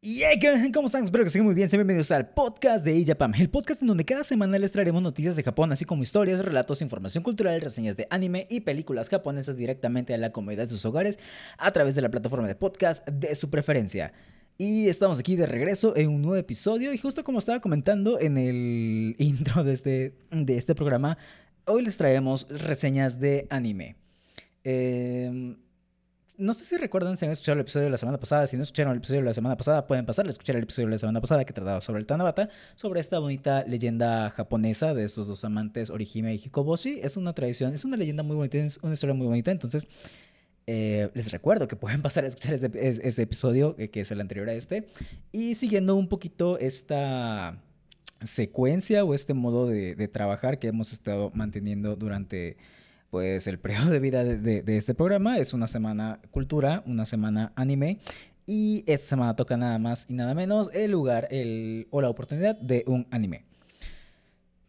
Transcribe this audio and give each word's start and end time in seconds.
Y 0.00 0.22
hey, 0.22 0.38
¿cómo 0.72 0.86
están? 0.86 1.02
Espero 1.02 1.24
que 1.24 1.26
estén 1.26 1.42
muy 1.42 1.54
bien. 1.54 1.68
Sean 1.68 1.78
bienvenidos 1.80 2.12
al 2.12 2.28
podcast 2.28 2.84
de 2.84 2.94
Ijapam, 2.94 3.34
el 3.34 3.50
podcast 3.50 3.82
en 3.82 3.88
donde 3.88 4.04
cada 4.04 4.22
semana 4.22 4.56
les 4.56 4.70
traeremos 4.70 5.02
noticias 5.02 5.34
de 5.34 5.42
Japón, 5.42 5.72
así 5.72 5.84
como 5.84 6.04
historias, 6.04 6.44
relatos, 6.44 6.82
información 6.82 7.24
cultural, 7.24 7.60
reseñas 7.60 7.96
de 7.96 8.06
anime 8.08 8.46
y 8.48 8.60
películas 8.60 9.08
japonesas 9.08 9.56
directamente 9.56 10.14
a 10.14 10.18
la 10.18 10.30
comodidad 10.30 10.68
de 10.68 10.68
sus 10.68 10.84
hogares 10.84 11.18
a 11.58 11.72
través 11.72 11.96
de 11.96 12.02
la 12.02 12.12
plataforma 12.12 12.46
de 12.46 12.54
podcast 12.54 13.04
de 13.08 13.34
su 13.34 13.50
preferencia. 13.50 14.12
Y 14.56 14.86
estamos 14.86 15.18
aquí 15.18 15.34
de 15.34 15.46
regreso 15.46 15.96
en 15.96 16.10
un 16.10 16.22
nuevo 16.22 16.36
episodio 16.36 16.92
y 16.92 16.98
justo 16.98 17.24
como 17.24 17.40
estaba 17.40 17.58
comentando 17.58 18.20
en 18.20 18.38
el 18.38 19.16
intro 19.18 19.64
de 19.64 19.72
este, 19.72 20.14
de 20.30 20.56
este 20.56 20.76
programa, 20.76 21.18
hoy 21.64 21.82
les 21.82 21.96
traemos 21.96 22.46
reseñas 22.48 23.18
de 23.18 23.48
anime. 23.50 23.96
Eh, 24.62 25.56
no 26.38 26.54
sé 26.54 26.64
si 26.64 26.76
recuerdan 26.76 27.16
si 27.16 27.24
han 27.24 27.32
escuchado 27.32 27.54
el 27.54 27.62
episodio 27.62 27.86
de 27.86 27.90
la 27.90 27.98
semana 27.98 28.18
pasada. 28.18 28.46
Si 28.46 28.56
no 28.56 28.62
escucharon 28.62 28.92
el 28.92 28.98
episodio 28.98 29.20
de 29.20 29.26
la 29.26 29.34
semana 29.34 29.56
pasada, 29.56 29.88
pueden 29.88 30.06
pasar 30.06 30.24
a 30.26 30.30
escuchar 30.30 30.54
el 30.54 30.62
episodio 30.62 30.86
de 30.86 30.92
la 30.92 30.98
semana 30.98 31.20
pasada 31.20 31.44
que 31.44 31.52
trataba 31.52 31.80
sobre 31.80 31.98
el 31.98 32.06
Tanabata, 32.06 32.48
sobre 32.76 33.00
esta 33.00 33.18
bonita 33.18 33.64
leyenda 33.66 34.30
japonesa 34.30 34.94
de 34.94 35.02
estos 35.02 35.26
dos 35.26 35.44
amantes, 35.44 35.90
Orihime 35.90 36.32
y 36.32 36.38
Hikoboshi. 36.38 37.00
Es 37.02 37.16
una 37.16 37.32
tradición, 37.32 37.74
es 37.74 37.84
una 37.84 37.96
leyenda 37.96 38.22
muy 38.22 38.36
bonita, 38.36 38.56
es 38.58 38.78
una 38.82 38.92
historia 38.92 39.14
muy 39.14 39.26
bonita. 39.26 39.50
Entonces, 39.50 39.88
eh, 40.68 41.10
les 41.12 41.32
recuerdo 41.32 41.66
que 41.66 41.74
pueden 41.74 42.02
pasar 42.02 42.22
a 42.24 42.28
escuchar 42.28 42.54
ese, 42.54 43.22
episodio, 43.22 43.74
eh, 43.76 43.88
que 43.88 44.02
es 44.02 44.10
el 44.12 44.20
anterior 44.20 44.48
a 44.48 44.54
este. 44.54 44.86
Y 45.32 45.56
siguiendo 45.56 45.96
un 45.96 46.08
poquito 46.08 46.56
esta 46.60 47.60
secuencia 48.24 49.02
o 49.02 49.12
este 49.12 49.34
modo 49.34 49.66
de 49.66 50.08
trabajar 50.08 50.60
que 50.60 50.68
hemos 50.68 50.92
estado 50.92 51.32
manteniendo 51.34 51.96
durante 51.96 52.56
pues 53.10 53.46
el 53.46 53.58
periodo 53.58 53.90
de 53.90 54.00
vida 54.00 54.24
de, 54.24 54.76
este 54.76 54.94
programa 54.94 55.38
es 55.38 55.54
una 55.54 55.66
semana 55.66 56.20
cultura, 56.30 56.82
una 56.86 57.06
semana 57.06 57.52
anime. 57.56 57.98
Y 58.46 58.82
esta 58.86 59.08
semana 59.08 59.36
toca 59.36 59.58
nada 59.58 59.78
más 59.78 60.06
y 60.08 60.14
nada 60.14 60.34
menos 60.34 60.70
el 60.72 60.90
lugar 60.90 61.28
el, 61.30 61.86
o 61.90 62.00
la 62.00 62.08
oportunidad 62.08 62.56
de 62.56 62.82
un 62.86 63.06
anime. 63.10 63.44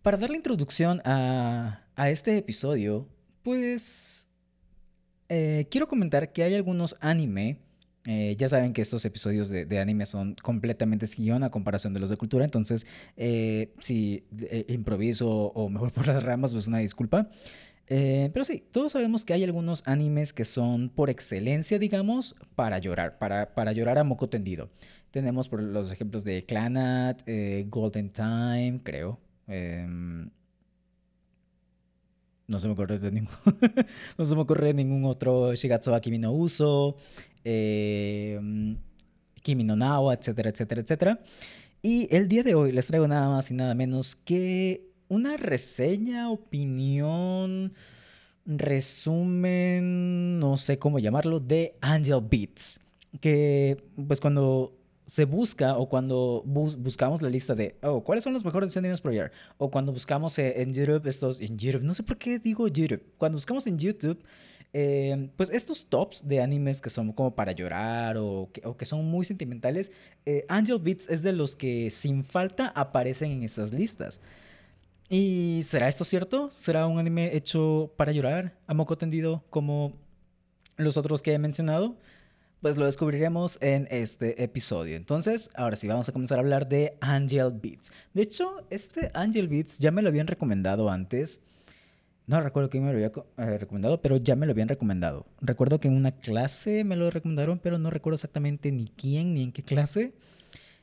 Para 0.01 0.17
dar 0.17 0.29
la 0.29 0.35
introducción 0.35 1.01
a, 1.05 1.85
a 1.95 2.09
este 2.09 2.35
episodio, 2.35 3.07
pues 3.43 4.29
eh, 5.29 5.67
quiero 5.69 5.87
comentar 5.87 6.33
que 6.33 6.43
hay 6.43 6.55
algunos 6.55 6.95
anime. 6.99 7.59
Eh, 8.07 8.35
ya 8.37 8.49
saben 8.49 8.73
que 8.73 8.81
estos 8.81 9.05
episodios 9.05 9.49
de, 9.49 9.79
anime 9.79 10.05
son 10.05 10.35
completamente 10.41 11.05
sin 11.05 11.43
a 11.43 11.49
comparación 11.51 11.93
de 11.93 11.99
los 11.99 12.09
de 12.09 12.17
cultura. 12.17 12.43
Entonces, 12.43 12.87
eh, 13.15 13.73
si 13.77 14.25
improviso 14.67 15.29
o 15.29 15.69
mejor 15.69 15.91
por 15.91 16.07
las 16.07 16.23
ramas, 16.23 16.53
pues 16.53 16.67
una 16.67 16.79
disculpa. 16.79 17.29
Eh, 17.91 18.29
pero 18.33 18.45
sí, 18.45 18.63
todos 18.71 18.91
sabemos 18.91 19.25
que 19.25 19.33
hay 19.33 19.43
algunos 19.43 19.81
animes 19.87 20.31
que 20.31 20.45
son 20.45 20.89
por 20.89 21.09
excelencia, 21.09 21.79
digamos, 21.79 22.35
para 22.55 22.77
llorar, 22.77 23.17
para, 23.17 23.55
para 23.55 23.71
llorar 23.73 23.97
a 23.97 24.03
moco 24.03 24.29
tendido. 24.29 24.69
Tenemos 25.09 25.49
por 25.49 25.61
los 25.63 25.91
ejemplos 25.91 26.23
de 26.23 26.45
Clanat, 26.45 27.23
eh, 27.25 27.65
Golden 27.67 28.11
Time, 28.11 28.81
creo. 28.83 29.19
Em, 29.47 30.29
no 32.47 32.59
se 32.59 32.67
me 32.67 32.73
ocurre 32.73 32.99
de 32.99 33.11
ningún, 33.11 33.29
no 34.17 34.25
se 34.25 34.35
me 34.35 34.41
ocurre 34.41 34.73
ningún 34.73 35.05
otro 35.05 35.55
Shigatsu 35.55 35.91
wa 35.91 35.99
Kimi 35.99 36.19
no 36.19 36.31
Uso, 36.31 36.95
em, 37.43 38.77
Kimi 39.41 39.63
no 39.63 39.75
Nawa, 39.75 40.13
etcétera, 40.13 40.51
etcétera, 40.51 40.81
etcétera. 40.81 41.19
Y 41.81 42.07
el 42.15 42.27
día 42.27 42.43
de 42.43 42.55
hoy 42.55 42.71
les 42.71 42.87
traigo 42.87 43.07
nada 43.07 43.29
más 43.29 43.49
y 43.51 43.53
nada 43.55 43.73
menos 43.73 44.15
que 44.15 44.88
una 45.09 45.35
reseña, 45.37 46.29
opinión, 46.29 47.73
resumen, 48.45 50.39
no 50.39 50.55
sé 50.57 50.79
cómo 50.79 50.99
llamarlo, 50.99 51.39
de 51.39 51.75
Angel 51.81 52.21
Beats. 52.21 52.79
Que 53.19 53.83
pues 54.07 54.21
cuando 54.21 54.79
se 55.09 55.25
busca 55.25 55.75
o 55.75 55.89
cuando 55.89 56.43
buscamos 56.45 57.23
la 57.23 57.29
lista 57.29 57.55
de, 57.55 57.75
oh, 57.81 58.03
¿cuáles 58.03 58.23
son 58.23 58.33
los 58.33 58.45
mejores 58.45 58.77
animes 58.77 59.01
por 59.01 59.11
year? 59.11 59.31
O 59.57 59.71
cuando 59.71 59.91
buscamos 59.91 60.37
en 60.37 60.71
YouTube 60.71 61.07
estos, 61.07 61.41
en 61.41 61.57
YouTube, 61.57 61.81
no 61.81 61.95
sé 61.95 62.03
por 62.03 62.17
qué 62.17 62.37
digo 62.37 62.67
YouTube, 62.67 63.01
cuando 63.17 63.37
buscamos 63.37 63.65
en 63.65 63.79
YouTube, 63.79 64.23
eh, 64.71 65.31
pues 65.35 65.49
estos 65.49 65.87
tops 65.87 66.27
de 66.27 66.41
animes 66.41 66.79
que 66.79 66.91
son 66.91 67.11
como 67.11 67.33
para 67.33 67.53
llorar 67.53 68.17
o 68.17 68.51
que, 68.51 68.85
son 68.85 69.03
muy 69.05 69.25
sentimentales, 69.25 69.91
eh, 70.27 70.45
Angel 70.47 70.77
Beats 70.77 71.09
es 71.09 71.23
de 71.23 71.33
los 71.33 71.55
que 71.55 71.89
sin 71.89 72.23
falta 72.23 72.67
aparecen 72.75 73.31
en 73.31 73.41
esas 73.41 73.73
listas. 73.73 74.21
¿Y 75.09 75.61
será 75.63 75.87
esto 75.87 76.03
cierto? 76.03 76.51
¿Será 76.51 76.85
un 76.85 76.99
anime 76.99 77.35
hecho 77.35 77.91
para 77.97 78.11
llorar, 78.11 78.55
a 78.67 78.75
moco 78.75 78.95
tendido, 78.95 79.43
como 79.49 79.93
los 80.77 80.97
otros 80.97 81.23
que 81.23 81.33
he 81.33 81.39
mencionado? 81.39 81.97
Pues 82.61 82.77
lo 82.77 82.85
descubriremos 82.85 83.57
en 83.59 83.87
este 83.89 84.43
episodio. 84.43 84.95
Entonces, 84.95 85.49
ahora 85.55 85.77
sí, 85.77 85.87
vamos 85.87 86.07
a 86.09 86.11
comenzar 86.11 86.37
a 86.37 86.41
hablar 86.41 86.69
de 86.69 86.95
Angel 87.01 87.51
Beats. 87.51 87.91
De 88.13 88.21
hecho, 88.21 88.67
este 88.69 89.09
Angel 89.15 89.47
Beats 89.47 89.79
ya 89.79 89.89
me 89.89 90.03
lo 90.03 90.09
habían 90.09 90.27
recomendado 90.27 90.91
antes. 90.91 91.41
No 92.27 92.39
recuerdo 92.41 92.69
quién 92.69 92.83
me 92.83 92.91
lo 92.91 92.97
había 92.97 93.11
eh, 93.37 93.57
recomendado, 93.57 94.03
pero 94.03 94.17
ya 94.17 94.35
me 94.35 94.45
lo 94.45 94.51
habían 94.51 94.67
recomendado. 94.67 95.25
Recuerdo 95.41 95.79
que 95.79 95.87
en 95.87 95.95
una 95.95 96.11
clase 96.11 96.83
me 96.83 96.95
lo 96.95 97.09
recomendaron, 97.09 97.57
pero 97.57 97.79
no 97.79 97.89
recuerdo 97.89 98.15
exactamente 98.15 98.71
ni 98.71 98.89
quién 98.89 99.33
ni 99.33 99.41
en 99.41 99.51
qué 99.53 99.63
clase. 99.63 100.13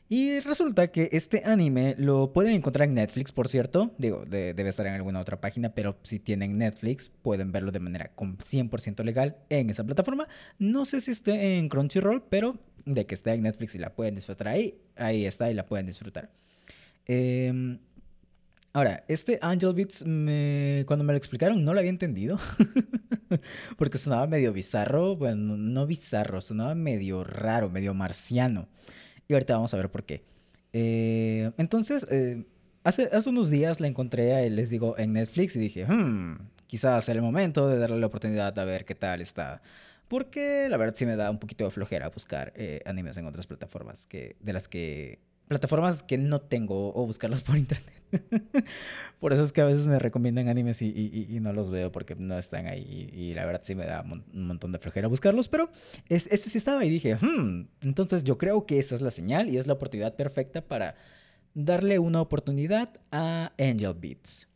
Y 0.08 0.38
resulta 0.38 0.88
que 0.88 1.08
este 1.12 1.42
anime 1.44 1.96
lo 1.98 2.32
pueden 2.32 2.54
encontrar 2.54 2.86
en 2.86 2.94
Netflix, 2.94 3.32
por 3.32 3.48
cierto. 3.48 3.92
Digo, 3.98 4.24
debe 4.24 4.68
estar 4.68 4.86
en 4.86 4.94
alguna 4.94 5.18
otra 5.18 5.40
página, 5.40 5.74
pero 5.74 5.96
si 6.02 6.20
tienen 6.20 6.58
Netflix, 6.58 7.10
pueden 7.22 7.50
verlo 7.50 7.72
de 7.72 7.80
manera 7.80 8.12
100% 8.16 9.02
legal 9.02 9.36
en 9.48 9.68
esa 9.68 9.82
plataforma. 9.82 10.28
No 10.60 10.84
sé 10.84 11.00
si 11.00 11.10
esté 11.10 11.58
en 11.58 11.68
Crunchyroll, 11.68 12.22
pero 12.28 12.56
de 12.84 13.04
que 13.04 13.16
esté 13.16 13.32
en 13.32 13.42
Netflix 13.42 13.74
y 13.74 13.78
la 13.78 13.94
pueden 13.94 14.14
disfrutar 14.14 14.48
ahí, 14.48 14.78
ahí 14.94 15.26
está 15.26 15.50
y 15.50 15.54
la 15.54 15.66
pueden 15.66 15.86
disfrutar. 15.86 16.30
Em, 17.06 17.80
ahora, 18.72 19.04
este 19.08 19.40
Angel 19.42 19.74
Beats, 19.74 20.04
cuando 20.86 21.04
me 21.04 21.12
lo 21.12 21.16
explicaron, 21.16 21.64
no 21.64 21.72
lo 21.72 21.80
había 21.80 21.90
entendido. 21.90 22.38
Porque 23.76 23.98
sonaba 23.98 24.28
medio 24.28 24.52
bizarro. 24.52 25.16
Bueno, 25.16 25.56
no 25.56 25.84
bizarro, 25.84 26.40
sonaba 26.40 26.76
medio 26.76 27.24
raro, 27.24 27.70
medio 27.70 27.92
marciano. 27.92 28.68
Y 29.28 29.34
ahorita 29.34 29.54
vamos 29.54 29.74
a 29.74 29.76
ver 29.76 29.90
por 29.90 30.04
qué. 30.04 30.22
Eh, 30.72 31.50
entonces, 31.58 32.06
eh, 32.10 32.44
hace, 32.84 33.08
hace 33.12 33.28
unos 33.28 33.50
días 33.50 33.80
la 33.80 33.86
encontré, 33.86 34.48
les 34.50 34.70
digo, 34.70 34.96
en 34.98 35.12
Netflix 35.12 35.56
y 35.56 35.60
dije, 35.60 35.86
hmm, 35.86 36.38
quizás 36.66 37.04
sea 37.04 37.14
el 37.14 37.22
momento 37.22 37.68
de 37.68 37.78
darle 37.78 37.98
la 37.98 38.06
oportunidad 38.06 38.58
a 38.58 38.64
ver 38.64 38.84
qué 38.84 38.94
tal 38.94 39.20
está. 39.20 39.62
Porque 40.08 40.68
la 40.70 40.76
verdad 40.76 40.94
sí 40.96 41.04
me 41.04 41.16
da 41.16 41.30
un 41.30 41.38
poquito 41.38 41.64
de 41.64 41.70
flojera 41.70 42.08
buscar 42.10 42.52
eh, 42.54 42.80
animes 42.86 43.16
en 43.16 43.26
otras 43.26 43.46
plataformas 43.46 44.06
que, 44.06 44.36
de 44.40 44.52
las 44.52 44.68
que 44.68 45.18
plataformas 45.48 46.02
que 46.02 46.18
no 46.18 46.40
tengo 46.40 46.94
o 46.94 47.06
buscarlas 47.06 47.42
por 47.42 47.56
internet. 47.56 47.95
por 49.20 49.32
eso 49.32 49.42
es 49.42 49.52
que 49.52 49.60
a 49.60 49.64
veces 49.64 49.86
me 49.86 49.98
recomiendan 49.98 50.48
animes 50.48 50.82
y, 50.82 51.38
no 51.40 51.52
los 51.52 51.70
veo 51.70 51.92
porque 51.92 52.14
no 52.14 52.38
están 52.38 52.66
ahí. 52.66 53.10
Y, 53.12 53.34
la 53.34 53.44
verdad 53.44 53.60
sí 53.62 53.74
me 53.74 53.86
da 53.86 54.02
un 54.02 54.46
montón 54.46 54.72
de 54.72 54.78
flojera 54.78 55.08
buscarlos. 55.08 55.48
Pero 55.48 55.70
este 56.08 56.36
sí 56.36 56.58
estaba 56.58 56.84
y 56.84 56.90
dije, 56.90 57.16
hmm, 57.16 57.68
entonces 57.82 58.24
yo 58.24 58.38
creo 58.38 58.66
que 58.66 58.78
esa 58.78 58.94
es 58.94 59.00
la 59.00 59.10
señal 59.10 59.48
y 59.48 59.58
es 59.58 59.66
la 59.66 59.74
oportunidad 59.74 60.14
perfecta 60.14 60.62
para 60.62 60.96
darle 61.54 61.98
una 61.98 62.20
oportunidad 62.20 63.00
a 63.10 63.52
Angel 63.58 63.94
Beats. 63.94 64.48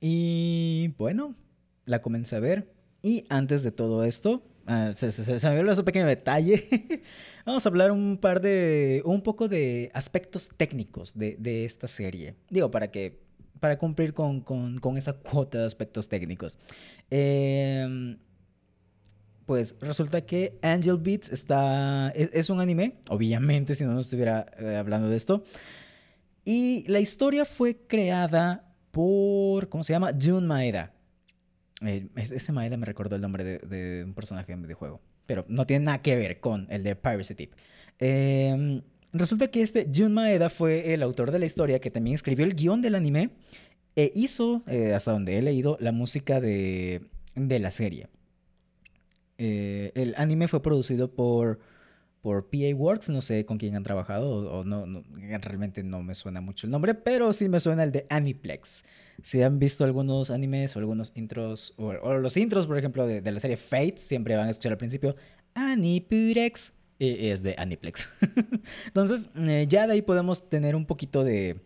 Y 0.00 0.94
bueno, 0.96 1.34
la 1.84 2.00
comencé 2.02 2.36
a 2.36 2.40
ver. 2.40 2.72
Y 3.02 3.24
antes 3.28 3.62
de 3.62 3.72
todo 3.72 4.04
esto, 4.04 4.42
Ah, 4.72 4.92
se, 4.92 5.50
me 5.50 5.58
olvidó 5.58 5.72
ese 5.72 5.82
pequeño 5.82 6.06
detalle. 6.06 7.02
Vamos 7.44 7.66
a 7.66 7.68
hablar 7.68 7.90
un 7.90 8.16
par 8.18 8.40
de. 8.40 9.02
un 9.04 9.20
poco 9.20 9.48
de 9.48 9.90
aspectos 9.94 10.52
técnicos 10.56 11.18
de, 11.18 11.34
de 11.40 11.64
esta 11.64 11.88
serie. 11.88 12.36
Digo, 12.50 12.70
para 12.70 12.88
que. 12.88 13.18
para 13.58 13.76
cumplir 13.78 14.14
con, 14.14 14.42
con, 14.42 14.78
con 14.78 14.96
esa 14.96 15.14
cuota 15.14 15.58
de 15.58 15.64
aspectos 15.64 16.08
técnicos. 16.08 16.56
Em, 17.10 18.16
pues 19.44 19.74
resulta 19.80 20.20
que 20.20 20.56
Angel 20.62 20.98
Beats 20.98 21.30
está. 21.30 22.10
Es, 22.10 22.48
un 22.48 22.60
anime, 22.60 23.00
obviamente, 23.08 23.74
si 23.74 23.84
no, 23.84 23.92
no 23.92 24.00
estuviera 24.00 24.46
eh, 24.56 24.76
hablando 24.76 25.08
de 25.08 25.16
esto. 25.16 25.42
Y 26.44 26.84
la 26.86 27.00
historia 27.00 27.44
fue 27.44 27.76
creada 27.88 28.72
por. 28.92 29.68
¿Cómo 29.68 29.82
se 29.82 29.94
llama? 29.94 30.12
Jun 30.16 30.46
Maeda. 30.46 30.94
Eh, 31.82 32.08
ese 32.16 32.52
Maeda 32.52 32.76
me 32.76 32.86
recordó 32.86 33.16
el 33.16 33.22
nombre 33.22 33.44
de, 33.44 34.04
un 34.04 34.14
personaje 34.14 34.54
de 34.54 34.60
videojuego, 34.60 35.00
pero 35.26 35.44
no 35.48 35.64
tiene 35.64 35.86
nada 35.86 36.02
que 36.02 36.16
ver 36.16 36.40
con 36.40 36.66
el 36.70 36.82
de 36.82 36.94
Piracy 36.96 37.34
Tip. 37.34 37.52
Em, 37.98 38.82
resulta 39.12 39.48
que 39.48 39.62
este 39.62 39.88
Jun 39.94 40.12
Maeda 40.12 40.50
fue 40.50 40.92
el 40.92 41.02
autor 41.02 41.30
de 41.30 41.38
la 41.38 41.46
historia 41.46 41.80
que 41.80 41.90
también 41.90 42.14
escribió 42.14 42.44
el 42.44 42.54
guion 42.54 42.82
del 42.82 42.94
anime 42.94 43.30
e 43.96 44.10
hizo, 44.14 44.62
eh, 44.66 44.94
hasta 44.94 45.12
donde 45.12 45.38
he 45.38 45.42
leído, 45.42 45.76
la 45.80 45.92
música 45.92 46.40
de, 46.40 47.02
de 47.34 47.58
la 47.58 47.70
serie. 47.70 48.08
Eh, 49.38 49.92
el 49.94 50.14
anime 50.18 50.48
fue 50.48 50.62
producido 50.62 51.10
por, 51.10 51.60
por 52.22 52.48
PA 52.48 52.74
Works, 52.74 53.10
no 53.10 53.22
sé 53.22 53.44
con 53.44 53.58
quién 53.58 53.76
han 53.76 53.82
trabajado, 53.82 54.30
o, 54.30 54.64
no, 54.64 54.86
no, 54.86 55.02
realmente 55.40 55.82
no 55.82 56.02
me 56.02 56.14
suena 56.14 56.40
mucho 56.40 56.66
el 56.66 56.70
nombre, 56.70 56.94
pero 56.94 57.32
sí 57.32 57.48
me 57.48 57.60
suena 57.60 57.84
el 57.84 57.92
de 57.92 58.06
Aniplex. 58.10 58.84
Si 59.22 59.42
han 59.42 59.58
visto 59.58 59.84
algunos 59.84 60.30
animes 60.30 60.74
o 60.76 60.78
algunos 60.78 61.12
intros, 61.14 61.74
o, 61.76 61.92
los 62.14 62.36
intros, 62.36 62.66
por 62.66 62.78
ejemplo, 62.78 63.06
de, 63.06 63.22
la 63.30 63.40
serie 63.40 63.56
Fate, 63.56 63.96
siempre 63.96 64.36
van 64.36 64.48
a 64.48 64.50
escuchar 64.50 64.72
al 64.72 64.78
principio 64.78 65.16
Anipurex. 65.54 66.74
es 66.98 67.42
de 67.42 67.54
Aniplex. 67.58 68.08
Entonces, 68.86 69.28
eh, 69.36 69.66
ya 69.68 69.86
de 69.86 69.94
ahí 69.94 70.02
podemos 70.02 70.48
tener 70.48 70.76
un 70.76 70.86
poquito 70.86 71.24
de, 71.24 71.60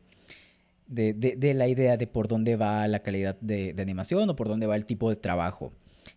de, 0.86 1.54
la 1.54 1.68
idea 1.68 1.96
de 1.96 2.06
por 2.06 2.28
dónde 2.28 2.56
va 2.56 2.86
la 2.88 3.00
calidad 3.00 3.36
de, 3.40 3.74
animación 3.78 4.28
o 4.28 4.36
por 4.36 4.48
dónde 4.48 4.66
va 4.66 4.76
el 4.76 4.86
tipo 4.86 5.10
de 5.10 5.16
trabajo. 5.16 5.72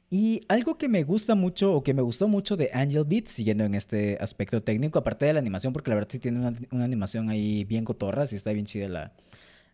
Y 0.09 0.45
algo 0.47 0.77
que 0.77 0.87
me 0.87 1.03
gusta 1.03 1.35
mucho 1.35 1.73
o 1.73 1.83
que 1.83 1.93
me 1.93 2.01
gustó 2.01 2.29
mucho 2.29 2.55
de 2.55 2.69
Angel 2.73 3.03
Beats, 3.03 3.31
siguiendo 3.31 3.65
en 3.65 3.75
este 3.75 4.17
aspecto 4.21 4.63
técnico, 4.63 4.99
aparte 4.99 5.25
de 5.25 5.33
la 5.33 5.39
animación, 5.39 5.73
porque 5.73 5.89
la 5.89 5.95
verdad 5.95 6.09
sí 6.11 6.19
tiene 6.19 6.39
una, 6.71 6.85
animación 6.85 7.29
ahí 7.29 7.65
bien 7.65 7.83
cotorra, 7.83 8.25
sí 8.25 8.37
está 8.37 8.53
bien 8.53 8.65
chida 8.65 8.87
la, 8.87 9.13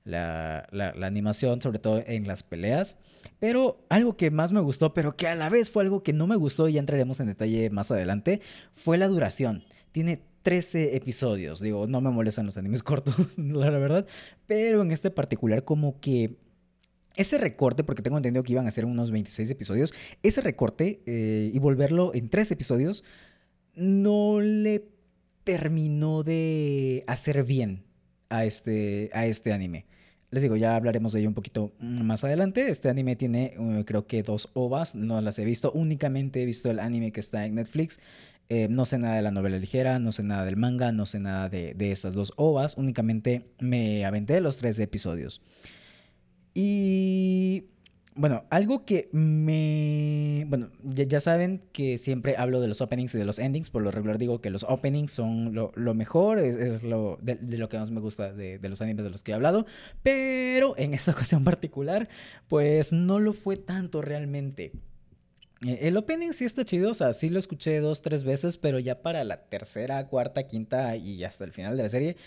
la, 0.06 0.68
la, 0.72 1.08
animación, 1.08 1.62
sobre 1.62 1.78
todo 1.78 2.04
en 2.08 2.28
las 2.28 2.42
peleas. 2.42 2.98
Pero 3.40 3.86
algo 3.90 4.18
que 4.18 4.32
más 4.32 4.52
me 4.54 4.60
gustó, 4.60 4.94
pero 4.96 5.16
que 5.16 5.28
a 5.28 5.36
la 5.36 5.50
vez 5.50 5.70
fue 5.70 5.84
algo 5.84 6.02
que 6.02 6.14
no 6.14 6.26
me 6.26 6.36
gustó, 6.36 6.68
y 6.68 6.74
ya 6.74 6.80
entraremos 6.80 7.20
en 7.20 7.28
detalle 7.28 7.70
más 7.70 7.92
adelante, 7.92 8.42
fue 8.72 8.98
la 8.98 9.08
duración. 9.08 9.64
Tiene 9.92 10.24
13 10.44 10.96
episodios. 10.96 11.60
Digo, 11.60 11.88
no 11.88 12.02
me 12.02 12.12
molestan 12.12 12.46
los 12.46 12.58
animes 12.58 12.84
cortos, 12.84 13.38
la 13.38 13.70
verdad. 13.70 14.06
Pero 14.46 14.82
en 14.82 14.92
este 14.92 15.10
particular, 15.10 15.64
como 15.64 16.00
que 16.00 16.38
ese 17.16 17.38
recorte, 17.38 17.84
porque 17.84 18.02
tengo 18.02 18.18
entendido 18.18 18.44
que 18.44 18.54
iban 18.54 18.68
a 18.68 18.72
ser 18.72 18.86
unos 18.86 19.12
26 19.12 19.50
episodios, 19.52 19.94
ese 20.24 20.42
recorte 20.42 21.02
eh, 21.06 21.52
y 21.54 21.60
volverlo 21.60 22.14
en 22.14 22.30
tres 22.30 22.52
episodios 22.52 23.04
no 23.76 24.40
le 24.40 24.86
terminó 25.44 26.24
de 26.24 27.04
hacer 27.08 27.44
bien 27.44 27.84
a 28.30 28.46
este, 28.46 29.10
a 29.14 29.26
este 29.26 29.54
anime. 29.54 29.86
Les 30.32 30.42
digo, 30.42 30.56
ya 30.56 30.76
hablaremos 30.76 31.14
de 31.14 31.20
ello 31.20 31.30
un 31.30 31.36
poquito 31.36 31.74
más 31.80 32.24
adelante. 32.24 32.68
Este 32.70 32.90
anime 32.90 33.16
tiene, 33.16 33.54
uh, 33.60 33.84
creo 33.84 34.08
que 34.08 34.24
dos 34.24 34.50
ovas, 34.54 34.96
no 34.96 35.22
las 35.22 35.38
he 35.38 35.46
visto, 35.46 35.72
únicamente 35.74 36.42
he 36.42 36.46
visto 36.46 36.72
el 36.72 36.80
anime 36.80 37.12
que 37.12 37.20
está 37.20 37.46
en 37.46 37.56
Netflix. 37.56 38.00
Eh, 38.50 38.68
no 38.68 38.86
sé 38.86 38.98
nada 38.98 39.16
de 39.16 39.22
la 39.22 39.32
novela 39.32 39.58
ligera, 39.58 40.00
no 40.00 40.12
sé 40.12 40.24
nada 40.24 40.44
del 40.44 40.58
manga, 40.58 40.92
no 40.92 41.06
sé 41.06 41.20
nada 41.20 41.50
de, 41.50 41.76
de 41.76 41.92
estas 41.92 42.14
dos 42.14 42.34
ovas, 42.36 42.78
únicamente 42.78 43.54
me 43.60 44.06
aventé 44.06 44.42
los 44.42 44.58
tres 44.58 44.80
episodios. 44.80 45.42
Y 46.54 47.66
bueno, 48.16 48.46
algo 48.50 48.86
que 48.86 49.10
me... 49.12 50.46
Bueno, 50.48 50.70
ya, 50.84 51.20
saben 51.20 51.64
que 51.72 51.98
siempre 51.98 52.36
hablo 52.38 52.62
de 52.62 52.68
los 52.68 52.82
openings 52.82 53.16
y 53.16 53.18
de 53.18 53.26
los 53.26 53.40
endings. 53.40 53.70
Por 53.70 53.82
lo 53.82 53.92
regular 53.92 54.18
digo 54.18 54.40
que 54.40 54.52
los 54.52 54.64
openings 54.64 55.12
son 55.12 55.54
lo, 55.54 55.94
mejor, 55.94 56.40
es, 56.40 56.84
lo 56.84 57.18
de, 57.22 57.38
lo 57.58 57.70
que 57.70 57.78
más 57.78 57.90
me 57.90 58.02
gusta 58.02 58.32
de, 58.32 58.60
los 58.62 58.82
animes 58.82 59.04
de 59.04 59.10
los 59.10 59.24
que 59.24 59.32
he 59.32 59.36
hablado. 59.36 59.66
Pero 60.04 60.78
en 60.78 60.94
esta 60.94 61.12
ocasión 61.14 61.44
particular, 61.44 62.08
pues 62.48 62.94
no 62.94 63.20
lo 63.20 63.34
fue 63.34 63.58
tanto 63.58 64.02
realmente. 64.02 64.74
Eh, 65.66 65.80
el 65.82 65.98
opening 65.98 66.34
sí 66.34 66.46
está 66.46 66.66
chido, 66.66 66.92
o 66.92 66.94
sea, 66.94 67.14
sí 67.14 67.30
lo 67.30 67.40
escuché 67.40 67.80
dos, 67.80 68.04
tres 68.04 68.24
veces, 68.24 68.58
pero 68.58 68.78
ya 68.78 69.02
para 69.02 69.24
la 69.24 69.38
tercera, 69.46 70.08
cuarta, 70.08 70.44
quinta 70.44 70.96
y 70.98 71.24
hasta 71.24 71.46
el 71.46 71.52
final 71.52 71.78
de 71.78 71.84
la 71.84 71.90
serie, 71.90 72.18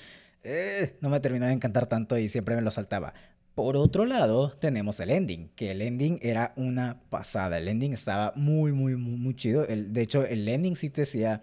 eh, 0.43 0.96
no 1.00 1.11
me 1.11 1.20
terminó 1.20 1.46
de 1.46 1.52
encantar 1.52 1.87
tanto 1.87 2.19
y 2.19 2.29
siempre 2.29 2.56
me 2.56 2.62
lo 2.62 2.70
saltaba. 2.72 3.14
Por 3.56 3.79
otro 3.79 4.05
lado, 4.05 4.50
tenemos 4.50 5.00
el 5.00 5.08
ending, 5.08 5.49
que 5.56 5.70
el 5.70 5.81
ending 5.81 6.19
era 6.20 6.53
una 6.56 7.00
pasada. 7.08 7.56
El 7.56 7.69
ending 7.69 7.94
estaba 7.94 8.35
muy, 8.37 8.73
muy, 8.73 8.97
muy, 8.97 9.35
chido. 9.35 9.64
De 9.64 10.03
hecho, 10.03 10.26
el 10.26 10.47
ending 10.47 10.76
sí 10.76 10.91
te 10.91 11.00
decía, 11.00 11.43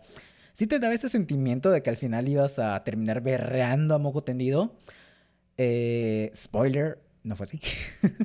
sí 0.53 0.67
te 0.67 0.77
daba 0.77 0.93
ese 0.93 1.09
sentimiento 1.09 1.71
de 1.71 1.81
que 1.81 1.89
al 1.89 1.97
final 1.97 2.27
ibas 2.27 2.59
a 2.59 2.83
terminar 2.83 3.21
berreando 3.21 3.95
a 3.95 3.97
moco 3.97 4.21
tendido. 4.21 4.75
Eh, 5.57 6.29
spoiler, 6.35 6.99
no 7.23 7.35
fue 7.35 7.45
así. 7.45 7.59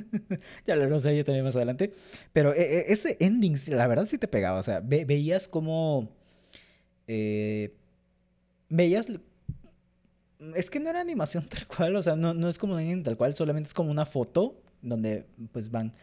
ya 0.67 0.75
lo 0.75 0.99
sé 0.99 1.17
yo 1.17 1.25
también 1.25 1.45
más 1.45 1.55
adelante. 1.55 1.91
Pero 2.31 2.53
eh, 2.53 2.61
eh, 2.61 2.85
ese 2.89 3.17
ending, 3.19 3.57
la 3.69 3.87
verdad 3.87 4.05
sí 4.05 4.19
te 4.19 4.27
pegaba. 4.27 4.59
O 4.59 4.63
sea, 4.63 4.81
veías 4.81 5.47
como... 5.47 6.15
veías 8.69 9.07
es 10.55 10.69
que 10.69 10.79
no 10.79 10.89
era 10.89 11.01
animación 11.01 11.45
tal 11.49 11.67
cual, 11.67 11.95
o 11.95 12.01
sea, 12.01 12.15
no, 12.15 12.33
no 12.33 12.49
es 12.49 12.57
como 12.57 12.77
tal 13.03 13.17
cual, 13.17 13.33
solamente 13.33 13.67
es 13.67 13.73
como 13.73 13.91
una 13.91 14.05
foto 14.05 14.61
donde 14.81 15.25
pues 15.51 15.69
van 15.71 15.93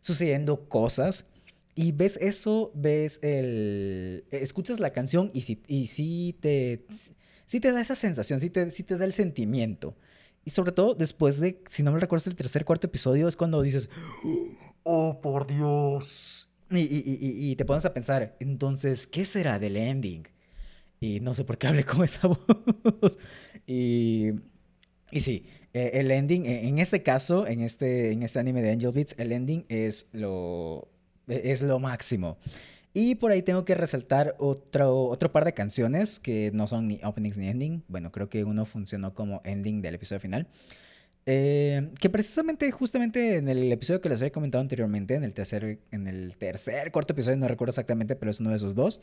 sucediendo 0.00 0.68
cosas. 0.68 1.26
Y 1.74 1.92
ves 1.92 2.18
eso, 2.20 2.72
ves 2.74 3.20
el... 3.22 4.24
Escuchas 4.30 4.80
la 4.80 4.90
canción 4.90 5.30
y 5.32 5.42
sí, 5.42 5.62
y 5.66 5.86
sí, 5.86 6.36
te, 6.40 6.84
sí 7.46 7.60
te 7.60 7.72
da 7.72 7.80
esa 7.80 7.94
sensación, 7.94 8.40
sí 8.40 8.50
te, 8.50 8.66
te 8.66 8.98
da 8.98 9.04
el 9.04 9.12
sentimiento. 9.12 9.96
Y 10.44 10.50
sobre 10.50 10.72
todo 10.72 10.94
después 10.94 11.38
de, 11.38 11.62
si 11.66 11.82
no 11.82 11.92
me 11.92 12.00
recuerdo, 12.00 12.28
el 12.28 12.36
tercer, 12.36 12.64
cuarto 12.64 12.86
episodio 12.86 13.28
es 13.28 13.36
cuando 13.36 13.62
dices, 13.62 13.88
oh, 14.82 15.20
por 15.20 15.46
Dios. 15.46 16.48
Y, 16.70 16.80
y, 16.80 17.50
y, 17.50 17.56
te 17.56 17.64
pones 17.64 17.84
a 17.84 17.94
pensar, 17.94 18.36
entonces, 18.38 19.06
¿qué 19.06 19.24
será 19.24 19.58
del 19.58 19.76
ending? 19.76 20.22
Y 21.00 21.20
no 21.20 21.32
sé 21.32 21.44
por 21.44 21.56
qué 21.56 21.66
hablé 21.66 21.84
con 21.84 22.04
esa 22.04 22.28
voz. 23.00 23.18
y, 23.66 24.32
y 25.10 25.20
sí, 25.20 25.46
eh, 25.72 25.92
el 25.94 26.10
ending, 26.10 26.44
e, 26.44 26.68
en 26.68 26.78
este 26.78 27.02
caso, 27.02 27.46
en 27.46 27.60
este, 27.62 28.12
en 28.12 28.22
este 28.22 28.38
anime 28.38 28.60
de 28.60 28.72
Angel 28.72 28.92
Beats, 28.92 29.14
el 29.18 29.32
ending 29.32 29.64
es 29.68 30.10
lo, 30.12 30.88
e, 31.26 31.52
es 31.52 31.62
lo 31.62 31.78
máximo. 31.78 32.38
Y 32.92 33.14
por 33.14 33.30
ahí 33.30 33.42
tengo 33.42 33.64
que 33.64 33.74
resaltar 33.76 34.34
otro, 34.38 35.04
otro 35.06 35.30
par 35.30 35.44
de 35.44 35.54
canciones 35.54 36.18
que 36.18 36.50
no 36.52 36.66
son 36.66 36.88
ni 36.88 37.00
openings 37.04 37.38
ni 37.38 37.48
ending. 37.48 37.84
Bueno, 37.88 38.10
creo 38.10 38.28
que 38.28 38.44
uno 38.44 38.66
funcionó 38.66 39.14
como 39.14 39.40
ending 39.44 39.80
del 39.80 39.94
episodio 39.94 40.20
final. 40.20 40.48
Eh, 41.26 41.90
que 42.00 42.08
precisamente, 42.08 42.70
justamente 42.70 43.36
en 43.36 43.48
el 43.48 43.70
episodio 43.70 44.00
que 44.00 44.08
les 44.08 44.20
había 44.20 44.32
comentado 44.32 44.62
anteriormente, 44.62 45.14
en 45.14 45.24
el 45.24 45.34
tercer, 45.34 45.78
en 45.90 46.06
el 46.06 46.36
tercer, 46.36 46.90
cuarto 46.90 47.12
episodio, 47.12 47.36
no 47.36 47.46
recuerdo 47.46 47.70
exactamente, 47.70 48.16
pero 48.16 48.30
es 48.30 48.40
uno 48.40 48.50
de 48.50 48.56
esos 48.56 48.74
dos, 48.74 49.00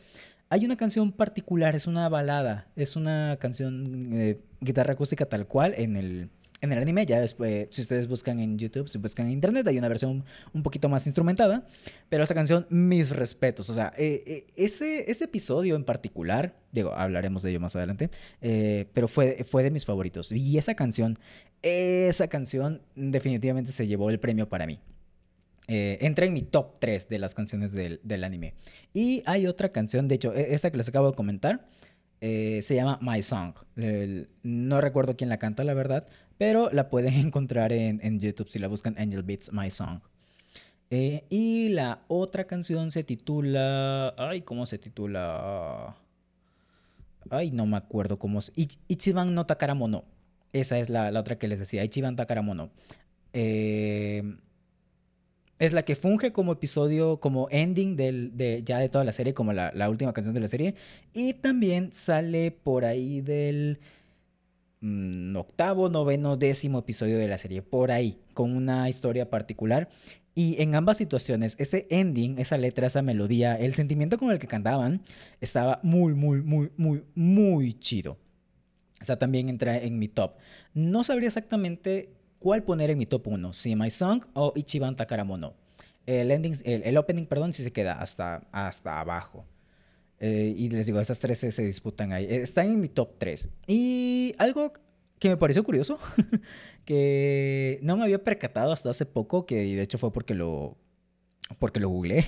hay 0.50 0.66
una 0.66 0.76
canción 0.76 1.12
particular, 1.12 1.76
es 1.76 1.86
una 1.86 2.10
balada, 2.10 2.68
es 2.76 2.96
una 2.96 3.38
canción 3.40 4.10
eh, 4.14 4.40
guitarra 4.62 4.94
acústica 4.94 5.26
tal 5.26 5.48
cual 5.48 5.76
en 5.78 5.96
el, 5.96 6.30
en 6.62 6.72
el 6.72 6.80
anime, 6.80 7.06
ya 7.06 7.20
después, 7.20 7.68
si 7.70 7.82
ustedes 7.82 8.08
buscan 8.08 8.40
en 8.40 8.58
YouTube, 8.58 8.88
si 8.90 8.98
buscan 8.98 9.28
en 9.28 9.34
internet, 9.34 9.68
hay 9.68 9.78
una 9.78 9.88
versión 9.88 10.26
un 10.54 10.64
poquito 10.64 10.90
más 10.90 11.06
instrumentada, 11.06 11.68
pero 12.10 12.24
esa 12.24 12.34
canción, 12.34 12.66
mis 12.70 13.12
respetos, 13.12 13.70
o 13.70 13.74
sea, 13.74 13.94
eh, 13.98 14.24
eh, 14.26 14.46
ese, 14.56 15.10
ese 15.10 15.26
episodio 15.26 15.76
en 15.76 15.84
particular, 15.84 16.56
digo, 16.72 16.94
hablaremos 16.94 17.44
de 17.44 17.52
ello 17.52 17.60
más 17.60 17.76
adelante, 17.76 18.10
eh, 18.42 18.88
pero 18.94 19.08
fue, 19.08 19.44
fue 19.44 19.64
de 19.64 19.72
mis 19.72 19.86
favoritos, 19.86 20.32
y 20.32 20.58
esa 20.58 20.74
canción, 20.74 21.18
esa 21.62 22.28
canción 22.28 22.82
definitivamente 22.96 23.72
se 23.72 23.86
llevó 23.86 24.10
el 24.10 24.20
premio 24.20 24.50
para 24.50 24.66
mí. 24.66 24.80
entra 25.68 26.26
en 26.26 26.34
mi 26.34 26.42
top 26.42 26.80
3 26.80 27.08
de 27.10 27.20
las 27.20 27.36
canciones 27.36 27.74
del, 27.74 28.00
del 28.02 28.24
anime. 28.24 28.54
Y 28.94 29.22
hay 29.26 29.48
otra 29.48 29.70
canción, 29.70 30.08
de 30.08 30.16
hecho, 30.16 30.34
e, 30.34 30.54
esta 30.56 30.72
que 30.72 30.78
les 30.78 30.88
acabo 30.88 31.10
de 31.12 31.16
comentar, 31.16 31.68
se 32.20 32.74
llama 32.74 32.98
My 33.02 33.22
Song. 33.22 33.54
no 34.44 34.82
recuerdo 34.82 35.16
quién 35.16 35.30
la 35.30 35.38
canta, 35.38 35.64
la 35.64 35.76
verdad, 35.76 36.08
pero 36.38 36.70
la 36.72 36.90
pueden 36.90 37.14
encontrar 37.28 37.72
en, 37.72 38.20
YouTube 38.20 38.50
si 38.50 38.60
la 38.60 38.68
buscan 38.68 38.96
Angel 38.98 39.24
Beats 39.24 39.52
My 39.52 39.70
Song. 39.70 40.00
Eh, 40.90 41.26
y 41.30 41.70
la 41.70 42.04
otra 42.08 42.46
canción 42.46 42.92
se 42.92 43.04
titula. 43.04 44.14
Ay, 44.18 44.42
¿cómo 44.42 44.66
se 44.66 44.78
titula? 44.78 45.98
Ay, 47.30 47.52
no 47.52 47.66
me 47.66 47.78
acuerdo 47.78 48.18
cómo 48.18 48.40
se. 48.42 48.54
Ichiban 48.56 49.34
no 49.34 49.46
Takaramono. 49.46 50.06
Esa 50.54 50.80
es 50.80 50.90
la, 50.90 51.10
otra 51.20 51.38
que 51.38 51.48
les 51.48 51.60
decía. 51.60 51.84
Ichiban 51.84 52.16
Takaramono. 52.16 52.70
Eh, 53.34 54.24
es 55.60 55.74
la 55.74 55.84
que 55.84 55.96
funge 55.96 56.32
como 56.32 56.54
episodio, 56.54 57.20
como 57.20 57.48
ending 57.50 57.96
de, 57.96 58.62
ya 58.64 58.78
de 58.78 58.90
toda 58.90 59.04
la 59.04 59.12
serie, 59.12 59.34
como 59.34 59.54
la, 59.54 59.72
la 59.74 59.90
última 59.90 60.14
canción 60.14 60.34
de 60.34 60.42
la 60.42 60.48
serie. 60.48 60.76
Y 61.14 61.34
también 61.34 61.92
sale 61.92 62.52
por 62.52 62.86
ahí 62.86 63.22
del 63.22 63.80
Mm, 64.80 65.36
octavo, 65.36 65.90
noveno, 65.90 66.36
décimo 66.36 66.80
episodio 66.80 67.18
de 67.18 67.28
la 67.28 67.38
serie, 67.38 67.64
por 67.64 67.92
ahí, 67.92 68.18
con 68.34 68.56
una 68.56 68.90
historia 68.90 69.30
particular. 69.30 69.90
Y 70.36 70.62
en 70.62 70.76
ambas 70.76 70.98
situaciones, 70.98 71.56
ese 71.58 71.88
ending, 71.90 72.38
esa 72.38 72.58
letra, 72.58 72.86
esa 72.86 73.02
melodía, 73.02 73.56
el 73.56 73.74
sentimiento 73.74 74.20
con 74.20 74.30
el 74.32 74.38
que 74.38 74.48
cantaban, 74.48 75.02
estaba 75.42 75.80
muy, 75.82 76.14
muy, 76.14 76.44
muy, 76.44 76.72
muy, 76.78 77.04
muy 77.16 77.74
chido. 77.80 78.18
O 79.02 79.06
sea, 79.06 79.18
también 79.18 79.50
entra 79.50 79.78
en 79.78 79.98
mi 79.98 80.08
top. 80.08 80.34
No 80.76 81.04
sabría 81.04 81.28
exactamente 81.28 82.10
cuál 82.40 82.64
poner 82.64 82.92
en 82.92 83.00
mi 83.00 83.08
top 83.08 83.28
1, 83.28 83.54
si 83.54 83.76
My 83.76 83.90
Song 83.90 84.26
o 84.34 84.54
Ichiban 84.56 84.96
Takaramono. 84.96 85.56
El, 86.06 86.32
ending, 86.32 86.56
el, 86.66 86.98
opening, 86.98 87.26
perdón, 87.26 87.52
si 87.52 87.64
se 87.64 87.74
queda 87.74 87.94
hasta, 87.94 88.48
hasta 88.52 89.00
abajo. 89.00 89.44
Eh, 90.20 90.54
y 90.58 90.70
les 90.70 90.86
digo, 90.86 91.00
esas 91.00 91.20
tres 91.20 91.40
se 91.40 91.64
disputan 91.64 92.12
ahí. 92.12 92.26
Eh, 92.26 92.42
están 92.42 92.68
en 92.68 92.80
mi 92.80 92.88
top 92.88 93.18
3. 93.18 93.50
Y 93.68 94.34
algo 94.38 94.74
que 95.20 95.30
me 95.30 95.38
pareció 95.38 95.64
curioso, 95.64 96.00
que 96.86 97.80
no 97.82 97.98
me 97.98 98.04
había 98.04 98.24
percatado 98.24 98.72
hasta 98.72 98.90
hace 98.90 99.06
poco, 99.06 99.46
que 99.46 99.56
de 99.56 99.82
hecho 99.82 99.98
fue 99.98 100.12
porque 100.12 100.34
lo, 100.34 100.78
porque 101.60 101.80
lo 101.80 101.90
googleé. 101.90 102.26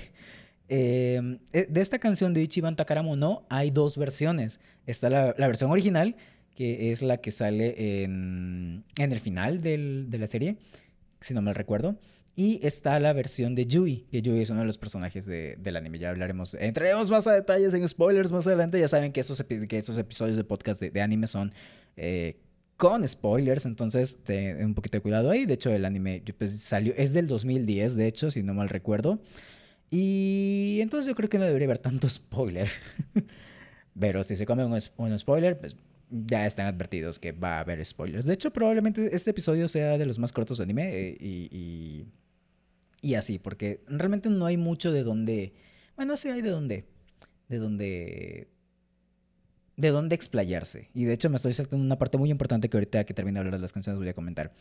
Em, 0.68 1.40
eh, 1.52 1.66
de 1.68 1.80
esta 1.80 1.98
canción 1.98 2.32
de 2.32 2.42
Ichiban 2.42 2.76
Takaramono 2.76 3.44
hay 3.48 3.70
dos 3.70 3.96
versiones. 3.96 4.60
Está 4.86 5.10
la, 5.10 5.34
la, 5.36 5.46
versión 5.48 5.70
original, 5.70 6.16
que 6.54 6.92
es 6.92 7.02
la 7.02 7.16
que 7.16 7.32
sale 7.32 8.02
en, 8.02 8.84
en 8.96 9.12
el 9.12 9.20
final 9.20 9.62
del, 9.62 10.06
de 10.10 10.18
la 10.18 10.26
serie, 10.28 10.56
si 11.20 11.34
no 11.34 11.42
me 11.42 11.52
recuerdo. 11.54 11.96
Y 12.36 12.64
está 12.66 12.98
la 13.00 13.12
versión 13.12 13.54
de 13.54 13.66
Yui, 13.66 14.06
que 14.10 14.22
Yui 14.22 14.40
es 14.40 14.50
uno 14.50 14.60
de 14.60 14.66
los 14.66 14.78
personajes 14.78 15.26
de, 15.26 15.56
del 15.58 15.76
anime. 15.76 15.98
Ya 15.98 16.10
hablaremos, 16.10 16.54
entraremos 16.54 17.10
más 17.10 17.26
a 17.26 17.32
detalles 17.32 17.74
en 17.74 17.86
spoilers 17.86 18.32
más 18.32 18.46
adelante. 18.46 18.78
Ya 18.80 18.88
saben 18.88 19.12
que 19.12 19.20
esos, 19.20 19.42
que 19.42 19.78
esos 19.78 19.98
episodios 19.98 20.36
de 20.36 20.44
podcast 20.44 20.80
de, 20.80 21.02
anime 21.02 21.26
son 21.26 21.52
eh, 21.96 22.40
con 22.76 23.06
spoilers, 23.06 23.66
entonces 23.66 24.20
ten 24.24 24.64
un 24.64 24.74
poquito 24.74 24.96
de 24.96 25.02
cuidado 25.02 25.30
ahí. 25.30 25.44
De 25.44 25.54
hecho, 25.54 25.70
el 25.70 25.84
anime 25.84 26.22
pues, 26.38 26.58
salió, 26.60 26.94
es 26.96 27.12
del 27.12 27.26
2010, 27.26 27.96
de 27.96 28.06
hecho, 28.06 28.30
si 28.30 28.42
no 28.42 28.54
mal 28.54 28.68
recuerdo. 28.68 29.20
Y 29.90 30.78
entonces 30.80 31.08
yo 31.08 31.14
creo 31.16 31.28
que 31.28 31.38
no 31.38 31.44
debería 31.44 31.66
haber 31.66 31.78
tanto 31.78 32.08
spoiler. 32.08 32.68
Pero 33.98 34.22
si 34.22 34.36
se 34.36 34.46
come 34.46 34.64
un, 34.64 34.78
un 34.96 35.18
spoiler, 35.18 35.58
pues 35.58 35.76
ya 36.10 36.46
están 36.46 36.66
advertidos 36.66 37.18
que 37.18 37.32
va 37.32 37.56
a 37.56 37.60
haber 37.60 37.84
spoilers. 37.84 38.26
De 38.26 38.34
hecho, 38.34 38.52
probablemente 38.52 39.14
este 39.14 39.30
episodio 39.30 39.68
sea 39.68 39.96
de 39.96 40.06
los 40.06 40.18
más 40.18 40.32
cortos 40.32 40.58
de 40.58 40.64
anime 40.64 40.90
eh, 40.92 41.16
y, 41.20 42.06
y, 43.00 43.14
así, 43.14 43.38
porque 43.38 43.82
realmente 43.86 44.28
no 44.28 44.46
hay 44.46 44.56
mucho 44.56 44.92
de 44.92 45.02
donde... 45.02 45.52
Bueno, 45.96 46.16
sí 46.16 46.28
hay 46.28 46.42
de 46.42 46.50
dónde... 46.50 46.84
De 47.48 47.58
donde... 47.58 48.48
De 49.80 49.90
dónde 49.90 50.14
explayarse. 50.14 50.90
Y 50.94 51.04
de 51.04 51.14
hecho 51.14 51.30
me 51.30 51.36
estoy 51.36 51.54
saltando 51.54 51.82
una 51.82 51.96
parte 51.96 52.18
muy 52.18 52.30
importante 52.30 52.68
que 52.68 52.76
ahorita 52.76 53.04
que 53.04 53.14
termine 53.14 53.36
de 53.36 53.40
hablar 53.40 53.54
de 53.54 53.60
las 53.60 53.72
canciones 53.72 53.98
voy 53.98 54.08
a 54.08 54.14
comentar. 54.14 54.52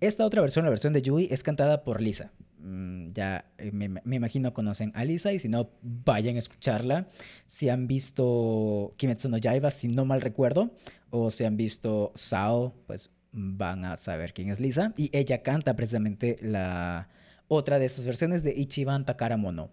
Esta 0.00 0.26
otra 0.26 0.42
versión, 0.42 0.66
la 0.66 0.70
versión 0.70 0.92
de 0.92 1.00
Yui, 1.00 1.28
es 1.30 1.42
cantada 1.42 1.82
por 1.82 2.02
Lisa. 2.02 2.32
Mm, 2.58 3.12
ya 3.12 3.46
eh, 3.56 3.70
me, 3.72 4.16
imagino 4.16 4.52
conocen 4.52 4.92
a 4.94 5.04
Lisa 5.04 5.32
y 5.32 5.38
si 5.38 5.48
no, 5.48 5.70
vayan 5.80 6.36
a 6.36 6.40
escucharla. 6.40 7.08
Si 7.46 7.70
han 7.70 7.86
visto 7.86 8.92
Kimetsu 8.98 9.30
no 9.30 9.38
Yaiba, 9.38 9.70
si 9.70 9.88
no 9.88 10.04
mal 10.04 10.20
recuerdo, 10.20 10.74
o 11.10 11.30
si 11.30 11.44
han 11.44 11.56
visto 11.56 12.12
Sao, 12.14 12.74
pues 12.86 13.14
van 13.32 13.84
a 13.86 13.96
saber 13.96 14.34
quién 14.34 14.50
es 14.50 14.60
Lisa. 14.60 14.92
Y 14.98 15.08
ella 15.16 15.42
canta 15.42 15.74
precisamente 15.74 16.36
la 16.42 17.08
otra 17.48 17.78
de 17.78 17.86
estas 17.86 18.04
versiones 18.04 18.42
de 18.42 18.52
Ichiban 18.54 19.06
Takaramono. 19.06 19.70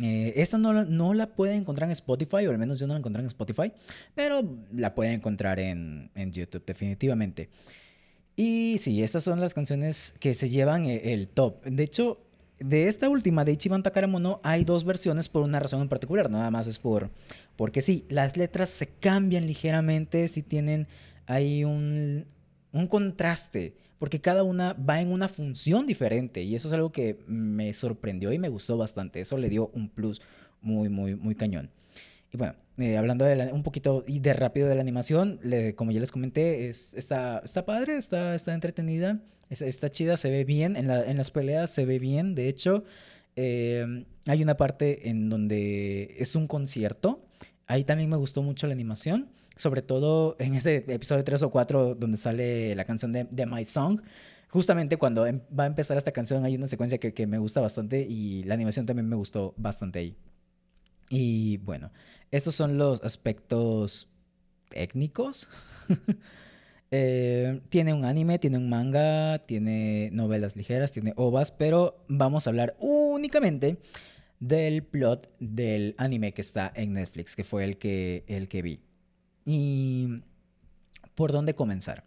Eh, 0.00 0.32
esta 0.36 0.58
no, 0.58 0.84
no, 0.84 1.14
la 1.14 1.34
pueden 1.34 1.58
encontrar 1.58 1.88
en 1.88 1.92
Spotify, 1.92 2.46
o 2.46 2.50
al 2.50 2.58
menos 2.58 2.78
yo 2.78 2.86
no 2.86 2.94
la 2.94 2.98
encontré 2.98 3.20
en 3.20 3.26
Spotify, 3.26 3.72
pero 4.14 4.42
la 4.72 4.94
pueden 4.94 5.14
encontrar 5.14 5.58
en, 5.58 6.10
en 6.14 6.32
YouTube 6.32 6.64
definitivamente. 6.64 7.48
Y 8.36 8.76
sí, 8.78 9.02
estas 9.02 9.24
son 9.24 9.40
las 9.40 9.54
canciones 9.54 10.14
que 10.20 10.34
se 10.34 10.48
llevan 10.48 10.86
e, 10.86 11.12
el 11.12 11.28
top. 11.28 11.64
De 11.64 11.82
hecho, 11.82 12.20
de 12.60 12.86
esta 12.86 13.08
última, 13.08 13.44
de 13.44 13.52
Ichiban 13.52 13.82
Takaramono, 13.82 14.40
hay 14.44 14.64
dos 14.64 14.84
versiones 14.84 15.28
por 15.28 15.42
una 15.42 15.58
razón 15.58 15.82
en 15.82 15.88
particular. 15.88 16.30
Nada 16.30 16.50
más 16.50 16.66
es 16.68 16.78
por. 16.78 17.10
Porque 17.56 17.80
sí, 17.80 18.04
las 18.08 18.36
letras 18.36 18.68
se 18.68 18.86
cambian 18.86 19.46
ligeramente, 19.46 20.28
si 20.28 20.42
tienen 20.42 20.86
hay 21.26 21.64
un, 21.64 22.24
un 22.72 22.86
contraste. 22.86 23.74
Porque 23.98 24.20
cada 24.20 24.42
una 24.44 24.74
va 24.74 25.00
en 25.00 25.10
una 25.10 25.28
función 25.28 25.86
diferente. 25.86 26.42
Y 26.42 26.54
eso 26.54 26.68
es 26.68 26.74
algo 26.74 26.92
que 26.92 27.18
me 27.26 27.72
sorprendió 27.72 28.32
y 28.32 28.38
me 28.38 28.48
gustó 28.48 28.76
bastante. 28.76 29.20
Eso 29.20 29.38
le 29.38 29.48
dio 29.48 29.70
un 29.74 29.88
plus 29.88 30.20
muy, 30.60 30.88
muy, 30.88 31.14
muy 31.14 31.34
cañón. 31.34 31.70
Y 32.32 32.36
bueno, 32.36 32.54
eh, 32.78 32.96
hablando 32.96 33.24
de 33.24 33.52
un 33.52 33.62
poquito 33.62 34.04
y 34.06 34.20
de 34.20 34.32
rápido 34.34 34.68
de 34.68 34.74
la 34.74 34.80
animación, 34.80 35.40
como 35.76 35.90
ya 35.90 36.00
les 36.00 36.12
comenté, 36.12 36.68
es, 36.68 36.94
está, 36.94 37.40
está 37.44 37.64
padre, 37.64 37.96
está, 37.96 38.34
está 38.34 38.54
entretenida, 38.54 39.20
está, 39.50 39.90
chida, 39.90 40.16
se 40.16 40.30
ve 40.30 40.44
bien, 40.44 40.76
en, 40.76 40.86
la, 40.86 41.02
en, 41.04 41.16
las 41.16 41.30
peleas 41.30 41.70
se 41.70 41.86
ve 41.86 41.98
bien, 41.98 42.34
de 42.34 42.48
hecho, 42.48 42.84
em, 43.34 44.04
hay 44.26 44.42
una 44.42 44.56
parte 44.56 45.08
en 45.08 45.30
donde 45.30 46.14
es 46.18 46.36
un 46.36 46.46
concierto, 46.46 47.24
ahí 47.66 47.82
también 47.82 48.10
me 48.10 48.16
gustó 48.16 48.42
mucho 48.42 48.66
la 48.66 48.74
animación, 48.74 49.28
sobre 49.58 49.82
todo 49.82 50.36
en 50.38 50.54
ese 50.54 50.76
episodio 50.88 51.24
3 51.24 51.42
o 51.42 51.50
4 51.50 51.96
donde 51.96 52.16
sale 52.16 52.74
la 52.74 52.84
canción 52.84 53.12
de, 53.12 53.24
de 53.24 53.44
My 53.44 53.64
Song, 53.64 54.00
justamente 54.48 54.96
cuando 54.96 55.26
em, 55.26 55.40
va 55.56 55.64
a 55.64 55.66
empezar 55.66 55.98
esta 55.98 56.12
canción 56.12 56.44
hay 56.44 56.54
una 56.54 56.68
secuencia 56.68 56.98
que, 56.98 57.12
que 57.12 57.26
me 57.26 57.38
gusta 57.38 57.60
bastante 57.60 58.00
y 58.00 58.44
la 58.44 58.54
animación 58.54 58.86
también 58.86 59.08
me 59.08 59.16
gustó 59.16 59.52
bastante 59.56 59.98
ahí. 59.98 60.16
Y 61.10 61.56
bueno, 61.58 61.90
estos 62.30 62.54
son 62.54 62.78
los 62.78 63.02
aspectos 63.04 64.08
técnicos. 64.70 65.48
Eh, 66.90 67.60
tiene 67.68 67.92
un 67.92 68.06
anime, 68.06 68.38
tiene 68.38 68.56
un 68.56 68.70
manga, 68.70 69.40
tiene 69.40 70.08
novelas 70.10 70.56
ligeras, 70.56 70.90
tiene 70.90 71.12
ovas, 71.16 71.52
pero 71.52 72.02
vamos 72.08 72.46
a 72.46 72.50
hablar 72.50 72.76
únicamente 72.80 73.76
del 74.40 74.82
plot 74.84 75.34
del 75.38 75.94
anime 75.98 76.32
que 76.32 76.40
está 76.40 76.72
en 76.74 76.94
Netflix, 76.94 77.36
que 77.36 77.44
fue 77.44 77.64
el 77.64 77.76
que, 77.76 78.24
el 78.26 78.48
que 78.48 78.62
vi. 78.62 78.80
¿Y 79.50 80.24
por 81.14 81.32
dónde 81.32 81.54
comenzar? 81.54 82.04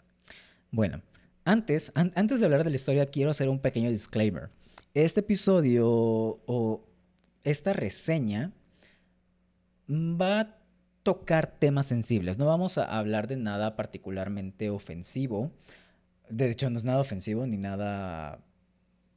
Bueno, 0.69 1.01
antes, 1.43 1.91
antes 1.95 2.39
de 2.39 2.45
hablar 2.45 2.63
de 2.63 2.69
la 2.69 2.75
historia, 2.75 3.07
quiero 3.07 3.31
hacer 3.31 3.49
un 3.49 3.57
pequeño 3.57 3.89
disclaimer. 3.89 4.51
Este 4.93 5.21
episodio 5.21 5.89
o 5.89 6.87
esta 7.43 7.73
reseña 7.73 8.53
va 9.89 10.39
a 10.39 10.57
tocar 11.01 11.47
temas 11.47 11.87
sensibles. 11.87 12.37
No 12.37 12.45
vamos 12.45 12.77
a 12.77 12.83
hablar 12.99 13.27
de 13.27 13.37
nada 13.37 13.75
particularmente 13.75 14.69
ofensivo. 14.69 15.51
De 16.29 16.51
hecho, 16.51 16.69
no 16.69 16.77
es 16.77 16.85
nada 16.85 16.99
ofensivo 16.99 17.47
ni 17.47 17.57
nada 17.57 18.45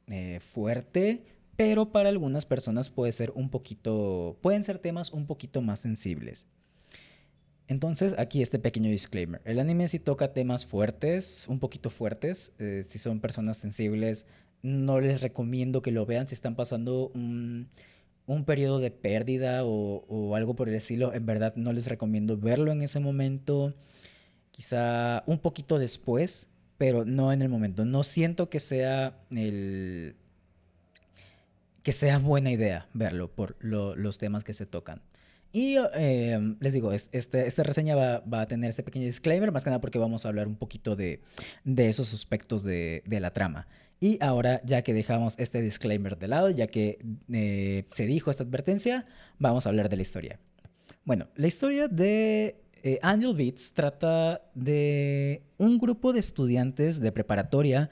eh, 0.07 0.39
fuerte, 0.39 1.23
pero 1.55 1.91
para 1.91 2.09
algunas 2.09 2.47
personas 2.47 2.89
puede 2.89 3.11
ser 3.11 3.31
un 3.35 3.51
poquito, 3.51 4.39
pueden 4.41 4.63
ser 4.63 4.79
temas 4.79 5.13
un 5.13 5.27
poquito 5.27 5.61
más 5.61 5.79
sensibles. 5.79 6.47
Entonces, 7.67 8.15
aquí 8.17 8.41
este 8.41 8.59
pequeño 8.59 8.89
disclaimer. 8.89 9.41
El 9.45 9.59
anime 9.59 9.87
sí 9.87 9.99
toca 9.99 10.33
temas 10.33 10.65
fuertes, 10.65 11.45
un 11.47 11.59
poquito 11.59 11.89
fuertes. 11.89 12.53
Eh, 12.59 12.83
si 12.83 12.99
son 12.99 13.19
personas 13.19 13.57
sensibles, 13.57 14.25
no 14.61 14.99
les 14.99 15.21
recomiendo 15.21 15.81
que 15.81 15.91
lo 15.91 16.05
vean 16.05 16.27
si 16.27 16.35
están 16.35 16.55
pasando 16.55 17.11
un 17.15 17.69
un 18.27 18.45
periodo 18.45 18.79
de 18.79 18.91
pérdida 18.91 19.61
o, 19.63 20.35
algo 20.35 20.55
por 20.55 20.69
el 20.69 20.75
estilo, 20.75 21.13
en 21.13 21.25
verdad 21.25 21.53
no 21.55 21.73
les 21.73 21.87
recomiendo 21.87 22.37
verlo 22.37 22.71
en 22.71 22.81
ese 22.81 22.99
momento. 22.99 23.73
Quizá 24.51 25.23
un 25.27 25.39
poquito 25.39 25.77
después, 25.77 26.49
pero 26.77 27.05
no 27.05 27.33
en 27.33 27.41
el 27.41 27.49
momento. 27.49 27.85
No 27.85 28.03
siento 28.03 28.49
que 28.49 28.59
sea 28.59 29.17
el 29.29 30.15
que 31.83 31.91
sea 31.91 32.17
buena 32.17 32.51
idea 32.51 32.87
verlo 32.93 33.29
por 33.29 33.57
los 33.63 34.17
temas 34.17 34.43
que 34.43 34.53
se 34.53 34.65
tocan. 34.65 35.01
Y 35.55 35.77
em, 35.93 36.57
les 36.59 36.73
digo, 36.73 36.91
este, 36.91 37.47
esta 37.47 37.63
reseña 37.63 37.95
va, 37.95 38.41
a 38.41 38.45
tener 38.45 38.69
este 38.69 38.83
pequeño 38.83 39.05
disclaimer, 39.05 39.53
más 39.53 39.63
que 39.63 39.69
nada 39.69 39.79
porque 39.79 39.97
vamos 39.97 40.25
a 40.25 40.27
hablar 40.27 40.49
un 40.49 40.57
poquito 40.57 40.97
de, 40.97 41.21
esos 41.77 42.13
aspectos 42.13 42.61
de, 42.61 43.03
de 43.05 43.21
la 43.21 43.31
trama. 43.31 43.65
Y 44.01 44.21
ahora, 44.21 44.59
ya 44.65 44.81
que 44.81 44.93
dejamos 44.93 45.35
este 45.39 45.61
disclaimer 45.61 46.17
de 46.17 46.27
lado, 46.27 46.49
ya 46.49 46.67
que 46.67 46.99
eh, 47.31 47.85
se 47.91 48.05
dijo 48.05 48.31
esta 48.31 48.43
advertencia, 48.43 49.05
vamos 49.39 49.65
a 49.65 49.69
hablar 49.69 49.87
de 49.87 49.95
la 49.95 50.01
historia. 50.01 50.41
Bueno, 51.05 51.29
la 51.37 51.47
historia 51.47 51.87
de 51.87 52.61
eh, 52.83 52.99
Angel 53.01 53.33
Beats 53.33 53.71
trata 53.71 54.41
de 54.55 55.41
un 55.57 55.77
grupo 55.77 56.11
de 56.11 56.19
estudiantes 56.19 56.99
de 56.99 57.13
preparatoria 57.13 57.89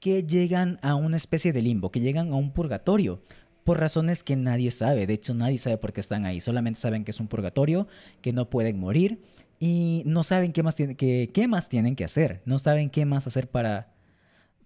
que 0.00 0.22
llegan 0.24 0.78
a 0.82 0.96
una 0.96 1.16
especie 1.16 1.54
de 1.54 1.62
limbo, 1.62 1.90
que 1.90 2.00
llegan 2.00 2.32
a 2.32 2.36
un 2.36 2.52
purgatorio, 2.52 3.22
por 3.66 3.80
razones 3.80 4.22
que 4.22 4.36
nadie 4.36 4.70
sabe. 4.70 5.08
De 5.08 5.14
hecho, 5.14 5.34
nadie 5.34 5.58
sabe 5.58 5.76
por 5.76 5.92
qué 5.92 6.00
están 6.00 6.24
ahí. 6.24 6.38
Solamente 6.38 6.78
saben 6.78 7.04
que 7.04 7.10
es 7.10 7.18
un 7.18 7.26
purgatorio, 7.26 7.88
que 8.22 8.32
no 8.32 8.48
pueden 8.48 8.78
morir 8.78 9.20
y 9.58 10.04
no 10.06 10.22
saben 10.22 10.52
qué 10.52 10.62
más, 10.62 10.76
qué 10.76 11.46
más 11.48 11.68
tienen 11.68 11.96
que 11.96 12.04
hacer. 12.04 12.42
No 12.44 12.60
saben 12.60 12.90
qué 12.90 13.04
más 13.04 13.26
hacer 13.26 13.50
para, 13.50 13.92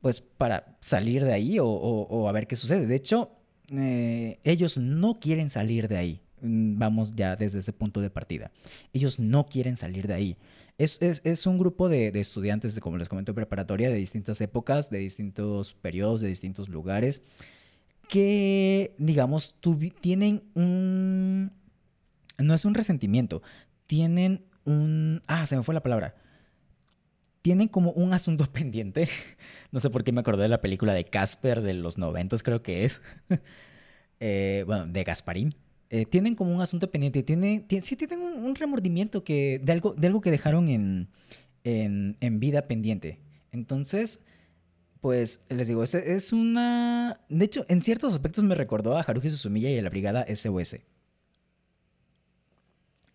pues 0.03 0.21
para 0.21 0.77
salir 0.83 1.25
de 1.25 1.33
ahí 1.33 1.57
o, 1.59 2.29
a 2.29 2.33
ver 2.33 2.47
qué 2.47 2.57
sucede. 2.57 2.87
De 2.87 2.95
hecho, 2.95 3.31
eh, 3.73 4.39
ellos 4.45 4.77
no 4.77 5.19
quieren 5.19 5.49
salir 5.49 5.89
de 5.89 5.97
ahí. 5.97 6.21
Mm, 6.43 6.79
vamos 6.79 7.15
ya 7.17 7.37
desde 7.37 7.61
ese 7.61 7.73
punto 7.73 8.03
de 8.03 8.11
partida. 8.11 8.53
Ellos 8.93 9.19
no 9.19 9.47
quieren 9.47 9.79
salir 9.79 10.09
de 10.09 10.15
ahí. 10.15 10.37
Es, 10.77 11.47
un 11.47 11.59
grupo 11.59 11.89
de, 11.89 12.09
estudiantes, 12.21 12.79
como 12.81 12.99
les 12.99 13.09
comento, 13.09 13.35
preparatoria 13.35 13.89
de 13.89 13.97
distintas 13.97 14.43
épocas, 14.43 14.91
de 14.91 14.99
distintos 14.99 15.73
periodos, 15.73 16.21
de 16.21 16.29
distintos 16.29 16.69
lugares, 16.69 17.23
que, 18.11 18.95
digamos, 18.99 19.55
tienen 20.01 20.43
un... 20.55 21.53
No 22.39 22.55
es 22.55 22.65
un 22.65 22.75
resentimiento, 22.75 23.43
tienen 23.87 24.45
un... 24.65 25.23
Ah, 25.27 25.47
se 25.47 25.57
me 25.57 25.63
fue 25.63 25.75
la 25.75 25.83
palabra 25.83 26.15
tienen 27.43 27.69
como 27.69 27.93
un 27.93 28.13
asunto 28.13 28.47
pendiente. 28.53 29.09
No 29.73 29.81
sé 29.81 29.91
por 29.91 30.05
qué 30.05 30.13
me 30.13 30.21
acordé 30.21 30.43
de 30.43 30.49
la 30.49 30.61
película 30.61 30.93
de 30.93 31.05
Casper 31.05 31.63
de 31.63 31.75
los 31.75 31.99
noventas, 31.99 32.43
creo 32.43 32.63
que 32.63 32.85
es. 32.85 33.03
Eh, 34.23 34.65
bueno, 34.67 34.85
de 34.85 35.03
Gasparín. 35.03 35.55
Eh, 35.89 36.05
tienen 36.05 36.35
como 36.35 36.55
un 36.55 36.61
asunto 36.61 36.91
pendiente. 36.91 37.23
Tiene, 37.23 37.65
sí 37.81 37.97
tienen 37.97 38.21
un, 38.21 38.55
remordimiento 38.55 39.25
que, 39.25 39.59
de, 39.65 39.73
algo, 39.73 39.95
de 39.95 40.09
algo 40.09 40.21
que 40.21 40.31
dejaron 40.31 40.69
en, 40.69 41.09
en, 41.65 42.39
vida 42.39 42.69
pendiente. 42.69 43.19
Entonces, 43.51 44.23
pues 45.01 45.41
les 45.49 45.69
digo, 45.69 45.83
es, 45.83 46.33
una... 46.33 47.21
De 47.29 47.45
hecho, 47.45 47.65
en 47.69 47.83
ciertos 47.83 48.13
aspectos 48.13 48.45
me 48.45 48.55
recordó 48.55 48.97
a 48.97 49.01
Haruhi 49.01 49.31
Suzumiya 49.31 49.71
y 49.71 49.79
a 49.79 49.83
la 49.83 49.91
brigada 49.91 50.27
SOS. 50.35 50.77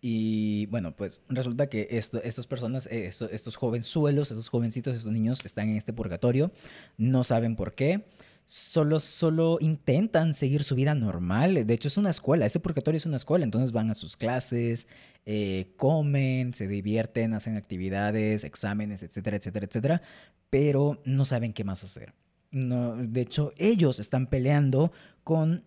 Y 0.00 0.66
bueno, 0.66 0.94
pues 0.94 1.22
resulta 1.28 1.68
que 1.68 1.88
estas 1.90 2.46
personas, 2.46 2.86
eh, 2.86 3.06
estos, 3.06 3.56
jovenzuelos, 3.56 4.30
estos 4.30 4.48
jovencitos, 4.48 4.96
estos 4.96 5.12
niños 5.12 5.44
están 5.44 5.68
en 5.68 5.76
este 5.76 5.92
purgatorio, 5.92 6.52
no 6.96 7.24
saben 7.24 7.56
por 7.56 7.74
qué, 7.74 8.04
solo, 8.46 9.00
solo 9.00 9.58
intentan 9.60 10.32
seguir 10.32 10.62
su 10.62 10.76
vida 10.76 10.94
normal. 10.94 11.66
De 11.66 11.74
hecho, 11.74 11.88
es 11.88 11.96
una 11.96 12.10
escuela, 12.10 12.46
ese 12.46 12.60
purgatorio 12.60 12.96
es 12.96 13.06
una 13.06 13.16
escuela, 13.16 13.44
entonces 13.44 13.72
van 13.72 13.90
a 13.90 13.94
sus 13.94 14.16
clases, 14.16 14.86
eh, 15.26 15.72
comen, 15.76 16.54
se 16.54 16.68
divierten, 16.68 17.34
hacen 17.34 17.56
actividades, 17.56 18.44
exámenes, 18.44 19.02
etcétera, 19.02 19.36
etcétera, 19.36 19.66
etcétera, 19.66 20.02
pero 20.48 21.02
no 21.04 21.24
saben 21.24 21.52
qué 21.52 21.64
más 21.64 21.82
hacer. 21.84 22.14
No, 22.52 22.96
de 22.96 23.20
hecho, 23.20 23.52
ellos 23.58 23.98
están 23.98 24.28
peleando 24.28 24.92
con 25.24 25.64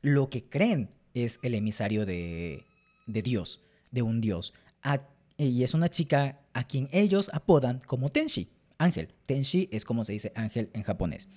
lo 0.00 0.30
que 0.30 0.44
creen 0.44 0.90
es 1.12 1.40
el 1.42 1.54
emisario 1.54 2.06
de, 2.06 2.64
de 3.06 3.22
Dios, 3.22 3.62
de 3.90 4.02
un 4.02 4.20
Dios. 4.20 4.54
y 5.36 5.64
es 5.64 5.74
una 5.74 5.88
chica 5.88 6.40
a 6.52 6.64
quien 6.64 6.88
ellos 6.92 7.30
apodan 7.32 7.80
como 7.86 8.08
Tenshi, 8.08 8.48
ángel. 8.78 9.08
Tenshi 9.26 9.68
es 9.72 9.84
como 9.84 10.04
se 10.04 10.12
dice 10.12 10.32
ángel 10.36 10.70
en 10.72 10.84
japonés. 10.84 11.28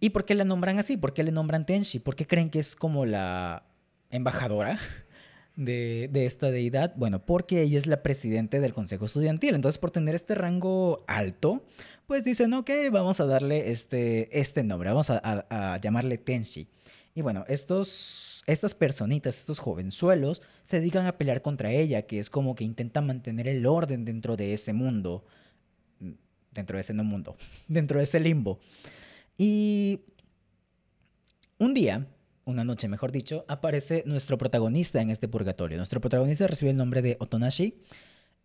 ¿Y 0.00 0.10
por 0.10 0.24
qué 0.24 0.34
la 0.34 0.44
nombran 0.44 0.78
así? 0.78 0.96
¿Por 0.96 1.14
qué 1.14 1.22
le 1.22 1.32
nombran 1.32 1.64
Tenshi? 1.64 1.98
¿Por 1.98 2.16
qué 2.16 2.26
creen 2.26 2.50
que 2.50 2.58
es 2.58 2.76
como 2.76 3.06
la 3.06 3.64
embajadora 4.10 4.78
de, 5.56 6.10
esta 6.12 6.50
deidad? 6.50 6.94
Bueno, 6.96 7.24
porque 7.24 7.62
ella 7.62 7.78
es 7.78 7.86
la 7.86 8.02
presidente 8.02 8.60
del 8.60 8.74
consejo 8.74 9.06
estudiantil. 9.06 9.54
Entonces, 9.54 9.78
por 9.78 9.90
tener 9.90 10.14
este 10.14 10.34
rango 10.34 11.02
alto, 11.06 11.64
pues 12.06 12.24
dicen, 12.24 12.52
ok, 12.52 12.70
vamos 12.92 13.20
a 13.20 13.26
darle 13.26 13.70
este, 13.70 14.38
este 14.38 14.62
nombre, 14.62 14.90
vamos 14.90 15.10
a, 15.10 15.80
llamarle 15.80 16.18
Tenshi. 16.18 16.68
Y 17.14 17.22
bueno, 17.22 17.46
estos, 17.48 18.44
estas 18.46 18.74
personitas, 18.74 19.38
estos 19.38 19.58
jovenzuelos, 19.58 20.42
se 20.62 20.80
dedican 20.80 21.06
a 21.06 21.16
pelear 21.16 21.40
contra 21.40 21.72
ella, 21.72 22.02
que 22.02 22.18
es 22.18 22.28
como 22.28 22.54
que 22.54 22.64
intentan 22.64 23.06
mantener 23.06 23.48
el 23.48 23.64
orden 23.64 24.04
dentro 24.04 24.36
de 24.36 24.52
ese 24.52 24.74
mundo. 24.74 25.24
Dentro 26.52 26.76
de 26.76 26.82
ese 26.82 26.92
no 26.92 27.04
mundo, 27.04 27.36
dentro 27.68 27.98
de 27.98 28.04
ese 28.04 28.20
limbo. 28.20 28.60
Y 29.38 30.00
un 31.58 31.74
día, 31.74 32.06
una 32.44 32.64
noche 32.64 32.88
mejor 32.88 33.12
dicho, 33.12 33.44
aparece 33.48 34.02
nuestro 34.06 34.38
protagonista 34.38 35.00
en 35.00 35.10
este 35.10 35.28
purgatorio. 35.28 35.76
Nuestro 35.76 36.00
protagonista 36.00 36.46
recibe 36.46 36.70
el 36.70 36.76
nombre 36.76 37.02
de 37.02 37.16
Otonashi. 37.20 37.82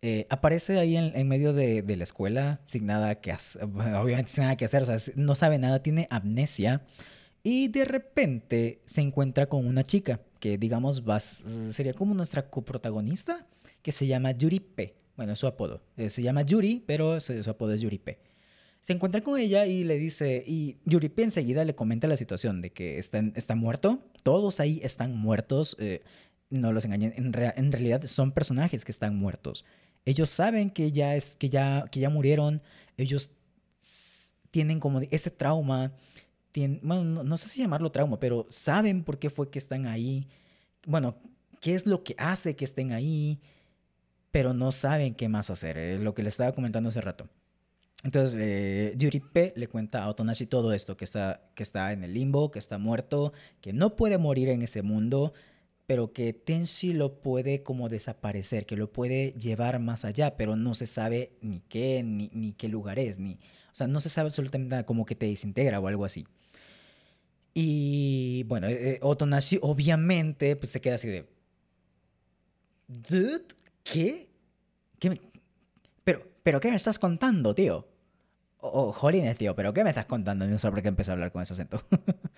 Eh, 0.02 0.26
aparece 0.30 0.78
ahí 0.80 0.96
en, 0.96 1.28
medio 1.28 1.52
de, 1.52 1.84
la 1.96 2.02
escuela 2.02 2.60
sin 2.66 2.86
nada 2.86 3.20
que 3.20 3.30
hacer, 3.30 3.62
obviamente 3.62 4.32
sin 4.32 4.42
nada 4.42 4.56
que 4.56 4.64
hacer, 4.64 4.82
o 4.82 4.86
sea, 4.86 4.98
no 5.14 5.36
sabe 5.36 5.58
nada, 5.58 5.80
tiene 5.80 6.08
amnesia 6.10 6.82
y 7.44 7.68
de 7.68 7.84
repente 7.84 8.82
se 8.84 9.00
encuentra 9.00 9.46
con 9.46 9.64
una 9.64 9.84
chica 9.84 10.20
que 10.40 10.58
digamos 10.58 11.04
sería 11.70 11.94
como 11.94 12.14
nuestra 12.14 12.50
coprotagonista 12.50 13.46
que 13.80 13.92
se 13.92 14.08
llama 14.08 14.32
Yuripe. 14.32 14.96
Bueno, 15.16 15.34
es 15.34 15.38
su 15.38 15.46
apodo. 15.46 15.82
Eh, 15.96 16.08
se 16.08 16.20
llama 16.20 16.42
Yuri, 16.42 16.82
pero 16.84 17.20
su, 17.20 17.40
su 17.44 17.50
apodo 17.50 17.72
es 17.72 17.80
Yuripe 17.80 18.18
se 18.82 18.92
encuentra 18.92 19.20
con 19.20 19.38
ella 19.38 19.64
y 19.64 19.84
le 19.84 19.96
dice, 19.96 20.42
y 20.44 20.76
Yuripe 20.84 21.22
enseguida 21.22 21.64
le 21.64 21.76
comenta 21.76 22.08
la 22.08 22.16
situación 22.16 22.60
de 22.60 22.72
que 22.72 22.98
está, 22.98 23.22
está 23.36 23.54
muerto, 23.54 24.00
todos 24.24 24.58
ahí 24.58 24.80
están 24.82 25.16
muertos, 25.16 25.76
eh, 25.78 26.02
no 26.50 26.72
los 26.72 26.84
engañen, 26.84 27.14
en, 27.16 27.32
realidad 27.72 28.04
son 28.06 28.32
personajes 28.32 28.84
que 28.84 28.90
están 28.90 29.16
muertos. 29.16 29.64
Ellos 30.04 30.30
saben 30.30 30.68
que 30.68 30.90
ya, 30.90 31.14
es, 31.14 31.36
que 31.36 31.48
ya, 31.48 31.84
que 31.92 32.00
ya 32.00 32.10
murieron, 32.10 32.60
ellos 32.96 33.30
tienen 34.50 34.80
como 34.80 35.00
ese 35.12 35.30
trauma, 35.30 35.92
bueno, 36.82 37.04
no, 37.04 37.22
no 37.22 37.36
sé 37.36 37.48
si 37.48 37.60
llamarlo 37.60 37.92
trauma, 37.92 38.18
pero 38.18 38.48
saben 38.50 39.04
por 39.04 39.20
qué 39.20 39.30
fue 39.30 39.48
que 39.48 39.60
están 39.60 39.86
ahí, 39.86 40.26
bueno, 40.88 41.14
qué 41.60 41.76
es 41.76 41.86
lo 41.86 42.02
que 42.02 42.16
hace 42.18 42.56
que 42.56 42.64
estén 42.64 42.90
ahí, 42.90 43.38
pero 44.32 44.54
no 44.54 44.72
saben 44.72 45.14
qué 45.14 45.28
más 45.28 45.50
hacer, 45.50 45.78
es 45.78 46.00
lo 46.00 46.16
que 46.16 46.24
le 46.24 46.30
estaba 46.30 46.50
comentando 46.52 46.88
hace 46.88 47.00
rato. 47.00 47.28
Entonces, 48.04 48.36
eh, 48.40 48.94
Yuripe 48.96 49.52
le 49.56 49.68
cuenta 49.68 50.02
a 50.02 50.08
Otonashi 50.08 50.46
todo 50.46 50.72
esto, 50.72 50.96
que 50.96 51.04
está, 51.04 51.40
que 51.54 51.62
está 51.62 51.92
en 51.92 52.02
el 52.02 52.14
limbo, 52.14 52.50
que 52.50 52.58
está 52.58 52.78
muerto, 52.78 53.32
que 53.60 53.72
no 53.72 53.94
puede 53.94 54.18
morir 54.18 54.48
en 54.48 54.62
ese 54.62 54.82
mundo, 54.82 55.32
pero 55.86 56.12
que 56.12 56.32
Tenshi 56.32 56.94
lo 56.94 57.20
puede 57.20 57.62
como 57.62 57.88
desaparecer, 57.88 58.66
que 58.66 58.76
lo 58.76 58.90
puede 58.92 59.32
llevar 59.34 59.78
más 59.78 60.04
allá, 60.04 60.36
pero 60.36 60.56
no 60.56 60.74
se 60.74 60.86
sabe 60.86 61.32
ni 61.42 61.60
qué, 61.60 62.02
ni, 62.02 62.52
qué 62.54 62.68
lugar 62.68 62.98
es, 62.98 63.18
ni, 63.20 63.34
o 63.34 63.74
sea, 63.74 63.86
no 63.86 64.00
se 64.00 64.08
sabe 64.08 64.28
absolutamente 64.28 64.70
nada, 64.70 64.86
como 64.86 65.06
que 65.06 65.14
te 65.14 65.26
desintegra 65.26 65.78
o 65.78 65.86
algo 65.86 66.04
así. 66.04 66.26
Y 67.54 68.44
bueno, 68.44 68.68
eh, 68.68 68.98
Otonashi 69.02 69.58
obviamente 69.62 70.56
pues, 70.56 70.70
se 70.72 70.80
queda 70.80 70.94
así 70.96 71.08
de... 71.08 71.26
¿Dude? 72.88 73.44
¿Qué? 73.84 74.28
¿Qué 74.98 75.20
pero, 76.04 76.26
¿Pero 76.42 76.60
qué 76.60 76.70
me 76.70 76.76
estás 76.76 76.98
contando, 76.98 77.54
tío? 77.54 77.91
Oh, 78.62 78.92
jolines, 78.92 79.36
tío, 79.36 79.54
pero 79.54 79.72
¿qué 79.72 79.84
me 79.84 79.90
estás 79.90 80.06
contando? 80.06 80.46
No 80.46 80.58
sé 80.58 80.70
por 80.70 80.80
qué 80.82 80.88
empecé 80.88 81.10
a 81.10 81.14
hablar 81.14 81.32
con 81.32 81.42
ese 81.42 81.52
acento. 81.52 81.82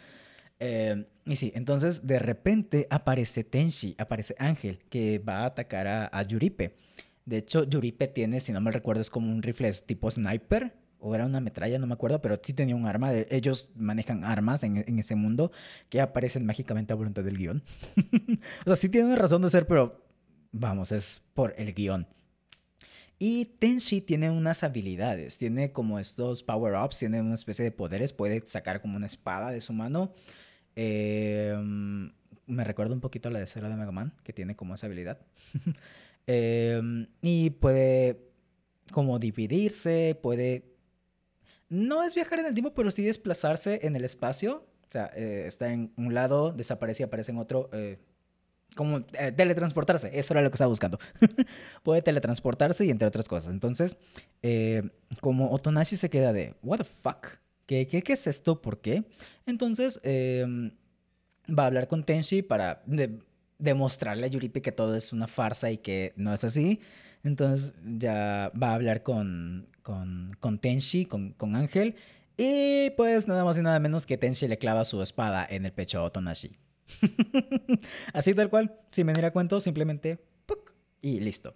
Eh, 0.61 1.05
y 1.27 1.35
sí, 1.35 1.53
entonces 1.57 2.07
de 2.07 2.21
repente 2.21 2.87
aparece 2.89 3.43
Tenshi, 3.43 3.97
aparece 3.99 4.37
Ángel, 4.39 4.79
que 4.89 5.19
va 5.19 5.39
a 5.39 5.47
atacar 5.47 5.87
a, 5.89 6.23
Yuripe. 6.23 6.77
De 7.27 7.39
hecho, 7.39 7.65
Yuripe 7.65 8.07
tiene, 8.07 8.39
si 8.39 8.53
no 8.53 8.61
me 8.61 8.71
recuerdo, 8.71 9.03
es 9.03 9.11
como 9.11 9.31
un 9.33 9.43
rifle 9.43 9.71
tipo 9.85 10.09
sniper, 10.09 10.73
o 11.01 11.13
era 11.15 11.27
una 11.27 11.41
metralla, 11.41 11.79
no 11.81 11.89
me 11.89 11.95
acuerdo, 11.95 12.23
pero 12.23 12.39
sí 12.41 12.55
tenía 12.55 12.77
un 12.77 12.87
arma. 12.87 13.13
Ellos 13.13 13.69
manejan 13.75 14.25
armas 14.25 14.63
en, 14.63 14.79
en 14.79 14.99
ese 15.01 15.17
mundo 15.17 15.51
que 15.91 16.01
aparecen 16.01 16.47
mágicamente 16.47 16.93
a 16.93 16.97
voluntad 16.97 17.25
del 17.25 17.37
guion. 17.37 17.65
o 18.61 18.65
sea, 18.65 18.77
sí 18.77 18.89
tienen 18.89 19.17
razón 19.17 19.43
de 19.43 19.51
ser, 19.51 19.67
pero 19.67 20.07
vamos, 20.53 20.93
es 20.93 21.21
por 21.35 21.53
el 21.59 21.75
guion. 21.75 22.07
Y 23.19 23.47
Tenshi 23.47 24.01
tiene 24.01 24.31
unas 24.31 24.65
habilidades, 24.65 25.39
tiene 25.39 25.73
como 25.73 25.99
estos 25.99 26.43
power-ups, 26.43 26.99
tiene 26.99 27.21
una 27.21 27.35
especie 27.35 27.65
de 27.65 27.71
poderes, 27.71 28.13
puede 28.13 28.45
sacar 28.47 28.81
como 28.81 28.97
una 28.97 29.07
espada 29.07 29.51
de 29.51 29.61
su 29.61 29.73
mano. 29.73 30.13
Em, 30.75 32.13
me 32.47 32.65
recuerda 32.65 32.95
un 32.95 33.01
poquito 33.01 33.29
a 33.29 33.33
la 33.33 33.39
de 33.39 33.47
Cero 33.47 33.69
de 33.69 33.77
Mega 33.77 33.93
Man, 33.93 34.13
que 34.25 34.33
tiene 34.33 34.57
como 34.57 34.75
esa 34.75 34.87
habilidad. 34.87 35.21
Em, 36.27 37.07
y 37.21 37.51
puede 37.51 38.31
como 38.91 39.19
dividirse, 39.19 40.19
puede... 40.23 40.75
No 41.69 42.03
es 42.03 42.15
viajar 42.15 42.39
en 42.39 42.47
el 42.47 42.55
tiempo, 42.55 42.73
pero 42.75 42.91
sí 42.91 43.03
desplazarse 43.03 43.81
en 43.83 43.97
el 43.97 44.05
espacio. 44.05 44.67
O 44.89 44.93
sea, 44.93 45.11
eh, 45.17 45.45
está 45.47 45.73
en 45.73 45.93
un 45.97 46.15
lado, 46.15 46.53
desaparece 46.53 47.03
y 47.03 47.05
aparece 47.05 47.33
en 47.33 47.39
otro. 47.39 47.69
Como 48.75 49.05
eh, 49.13 49.33
teletransportarse, 49.33 50.11
eso 50.19 50.35
era 50.35 50.43
lo 50.43 50.51
que 50.51 50.57
estaba 50.57 50.69
buscando. 50.69 50.99
Puede 51.83 52.03
teletransportarse 52.03 52.85
y 52.85 52.91
entre 52.91 53.09
otras 53.09 53.29
cosas. 53.29 53.53
Entonces, 53.53 53.97
eh, 54.43 54.83
como 55.21 55.51
Otonashi 55.53 55.97
se 55.97 56.11
queda 56.11 56.33
de, 56.33 56.55
¿What 56.63 56.79
the 56.79 56.85
fuck? 56.85 57.39
¿Qué, 57.67 57.87
qué, 57.87 58.13
es 58.13 58.27
esto? 58.27 58.61
¿Por 58.61 58.81
qué? 58.81 59.05
Entonces, 59.47 60.01
em, 60.03 60.73
va 61.49 61.65
a 61.65 61.67
hablar 61.67 61.89
con 61.89 62.05
Tenshi 62.05 62.43
para 62.43 62.83
demostrarle 63.59 64.27
a 64.27 64.29
Yuripe 64.29 64.61
que 64.61 64.73
todo 64.73 64.95
es 64.97 65.13
una 65.13 65.27
farsa 65.27 65.71
y 65.71 65.79
que 65.79 66.13
no 66.17 66.35
es 66.35 66.45
así. 66.45 66.81
Entonces, 67.23 67.75
ya 67.83 68.53
va 68.61 68.71
a 68.71 68.75
hablar 68.75 69.03
con, 69.03 69.69
con, 69.83 70.37
con 70.41 70.59
Tenshi, 70.59 71.07
con, 71.07 71.33
con 71.33 71.57
Ángel. 71.57 71.97
Y 72.37 72.91
pues 72.97 73.29
nada 73.29 73.45
más 73.45 73.57
y 73.57 73.63
nada 73.63 73.79
menos 73.79 74.07
que 74.07 74.19
Tenshi 74.19 74.49
le 74.49 74.59
clava 74.59 74.85
su 74.85 75.01
espada 75.03 75.47
en 75.49 75.65
el 75.65 75.73
pecho 75.73 76.01
a 76.01 76.03
Otonashi. 76.03 76.59
Así 78.13 78.35
tal 78.35 78.51
cual, 78.51 78.79
sin 78.91 79.07
venir 79.07 79.25
a 79.25 79.33
cuento, 79.33 79.61
simplemente 79.61 80.19
y 81.05 81.21
listo. 81.21 81.55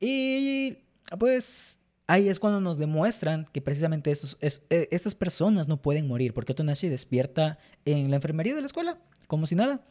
Y 0.00 0.78
pues 1.18 1.80
ahí 2.06 2.28
es 2.28 2.38
cuando 2.38 2.60
nos 2.60 2.78
demuestran 2.78 3.48
que 3.52 3.60
precisamente 3.60 4.12
estos, 4.12 4.38
eh, 4.40 4.88
estas 4.92 5.16
personas 5.16 5.66
no 5.66 5.82
pueden 5.82 6.06
morir, 6.06 6.32
porque 6.32 6.52
Otonashi 6.52 6.88
despierta 6.88 7.58
en 7.84 8.08
la 8.10 8.16
enfermería 8.16 8.54
de 8.54 8.60
la 8.60 8.68
escuela, 8.68 8.98
como 9.26 9.46
si 9.46 9.56
nada. 9.56 9.84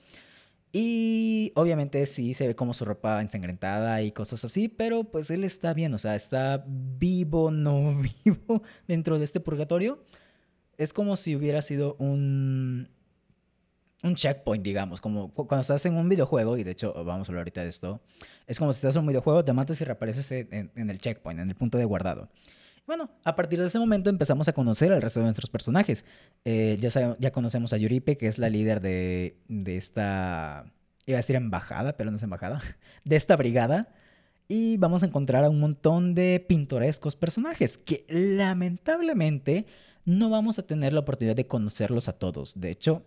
Y 0.72 1.52
obviamente 1.56 2.06
sí 2.06 2.34
se 2.34 2.48
ve 2.48 2.56
como 2.56 2.74
su 2.74 2.86
ropa 2.86 3.22
ensangrentada 3.22 4.02
y 4.02 4.12
cosas 4.12 4.46
así, 4.46 4.70
pero 4.70 5.04
pues 5.04 5.30
él 5.32 5.44
está 5.44 5.74
bien, 5.74 5.94
o 5.94 5.98
sea, 5.98 6.16
está 6.16 6.64
vivo, 6.66 7.52
no 7.52 8.02
vivo 8.26 8.64
dentro 8.88 9.18
de 9.18 9.26
este 9.26 9.42
purgatorio. 9.42 10.02
Es 10.78 10.94
como 10.94 11.16
si 11.16 11.36
hubiera 11.36 11.62
sido 11.62 11.96
un, 11.96 12.90
un 14.04 14.16
checkpoint, 14.16 14.64
digamos, 14.64 15.02
como 15.02 15.32
cuando 15.34 15.62
estás 15.62 15.86
en 15.86 15.96
un 15.96 16.08
videojuego, 16.08 16.58
y 16.58 16.64
de 16.64 16.72
hecho 16.72 16.94
vamos 17.04 17.28
a 17.28 17.32
hablar 17.32 17.42
ahorita 17.42 17.64
de 17.64 17.70
esto, 17.70 18.02
es 18.46 18.60
como 18.60 18.72
si 18.74 18.78
estás 18.78 18.96
en 18.96 19.02
un 19.02 19.08
videojuego, 19.08 19.44
te 19.44 19.54
matas 19.54 19.82
y 19.82 19.84
reapareces 19.84 20.32
en, 20.32 20.72
el 20.76 21.00
checkpoint, 21.00 21.40
en 21.40 21.50
el 21.50 21.56
punto 21.56 21.78
de 21.78 21.86
guardado. 21.86 22.30
Bueno, 22.86 23.10
a 23.26 23.36
partir 23.36 23.60
de 23.60 23.68
ese 23.68 23.80
momento 23.80 24.10
empezamos 24.10 24.48
a 24.48 24.54
conocer 24.54 24.94
al 24.94 25.02
resto 25.02 25.20
de 25.20 25.26
nuestros 25.26 25.50
personajes. 25.50 26.06
Eh, 26.46 26.78
ya, 26.80 27.18
ya 27.20 27.32
conocemos 27.32 27.74
a 27.74 27.78
Yuripe, 27.78 28.16
que 28.16 28.28
es 28.28 28.38
la 28.38 28.50
líder 28.50 28.80
de, 28.80 29.38
de 29.50 29.76
esta, 29.76 30.72
iba 31.06 31.18
a 31.18 31.20
decir 31.20 31.36
embajada, 31.36 31.98
pero 31.98 32.12
no 32.12 32.18
es 32.18 32.24
embajada, 32.24 32.62
de 33.04 33.16
esta 33.18 33.36
brigada. 33.36 33.90
Y 34.48 34.78
vamos 34.78 35.04
a 35.04 35.08
encontrar 35.08 35.44
a 35.44 35.50
un 35.50 35.60
montón 35.60 36.16
de 36.16 36.46
pintorescos 36.48 37.18
personajes 37.18 37.78
que 37.78 38.06
lamentablemente 38.08 39.66
no 40.06 40.30
vamos 40.30 40.58
a 40.58 40.66
tener 40.66 40.94
la 40.94 41.02
oportunidad 41.02 41.36
de 41.36 41.48
conocerlos 41.48 42.08
a 42.08 42.14
todos. 42.14 42.58
De 42.58 42.72
hecho, 42.72 43.04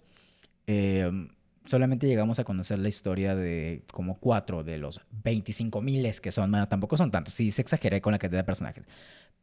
Em, 0.72 1.28
solamente 1.64 2.06
llegamos 2.06 2.38
a 2.38 2.44
conocer 2.44 2.78
la 2.78 2.86
historia 2.86 3.34
de 3.34 3.82
como 3.92 4.20
cuatro 4.20 4.62
de 4.62 4.78
los 4.78 5.00
25 5.24 5.82
miles 5.82 6.20
que 6.20 6.30
son, 6.30 6.48
bueno, 6.48 6.68
tampoco 6.68 6.96
son 6.96 7.10
tantos, 7.10 7.34
sí 7.34 7.50
se 7.50 7.60
exageré 7.60 8.00
con 8.00 8.12
la 8.12 8.20
cantidad 8.20 8.38
de 8.38 8.44
personajes, 8.44 8.84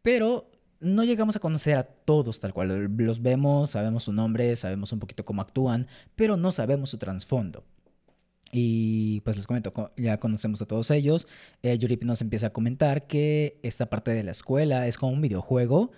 pero 0.01 0.49
no 0.79 1.03
llegamos 1.03 1.35
a 1.35 1.41
conocer 1.41 1.77
a 1.77 1.83
todos 1.83 2.39
tal 2.39 2.53
cual. 2.53 2.89
Los 2.97 3.21
vemos, 3.21 3.71
sabemos 3.71 4.03
su 4.03 4.13
nombre, 4.13 4.55
sabemos 4.55 4.93
un 4.93 4.99
poquito 4.99 5.25
cómo 5.25 5.41
actúan, 5.41 5.87
pero 6.15 6.37
no 6.37 6.51
sabemos 6.51 6.91
su 6.91 6.97
trasfondo. 6.97 7.65
Y 8.53 9.19
pues 9.21 9.35
les 9.35 9.47
comento, 9.47 9.91
ya 9.97 10.19
conocemos 10.19 10.61
a 10.61 10.65
todos 10.65 10.91
ellos. 10.91 11.27
Eh, 11.61 11.77
nos 12.03 12.21
empieza 12.21 12.47
a 12.47 12.49
comentar 12.51 13.05
que 13.07 13.59
esta 13.63 13.89
parte 13.89 14.11
de 14.11 14.23
la 14.23 14.31
escuela 14.31 14.87
es 14.87 14.97
como 14.97 15.11
un 15.11 15.21
videojuego 15.21 15.91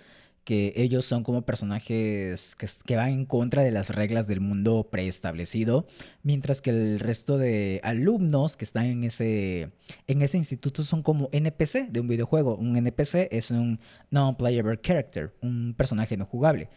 que 0.50 0.72
ellos 0.74 1.04
son 1.04 1.22
como 1.22 1.42
personajes 1.42 2.56
que, 2.84 2.96
van 2.96 3.10
en 3.10 3.24
contra 3.24 3.62
de 3.62 3.70
las 3.70 3.88
reglas 3.88 4.26
del 4.26 4.40
mundo 4.40 4.88
preestablecido, 4.90 5.86
mientras 6.24 6.60
que 6.60 6.70
el 6.70 6.98
resto 6.98 7.38
de 7.38 7.80
alumnos 7.84 8.56
que 8.56 8.64
están 8.64 8.86
en 8.86 9.04
ese, 9.04 9.70
en 10.08 10.22
ese 10.22 10.38
instituto 10.38 10.82
son 10.82 11.04
como 11.04 11.28
NPC 11.30 11.92
de 11.92 12.00
un 12.00 12.08
videojuego. 12.08 12.56
Un 12.56 12.76
NPC 12.76 13.28
es 13.30 13.52
un 13.52 13.78
non-playable 14.10 14.80
character, 14.82 15.32
un 15.40 15.72
personaje 15.78 16.16
no 16.16 16.26
jugable. 16.26 16.68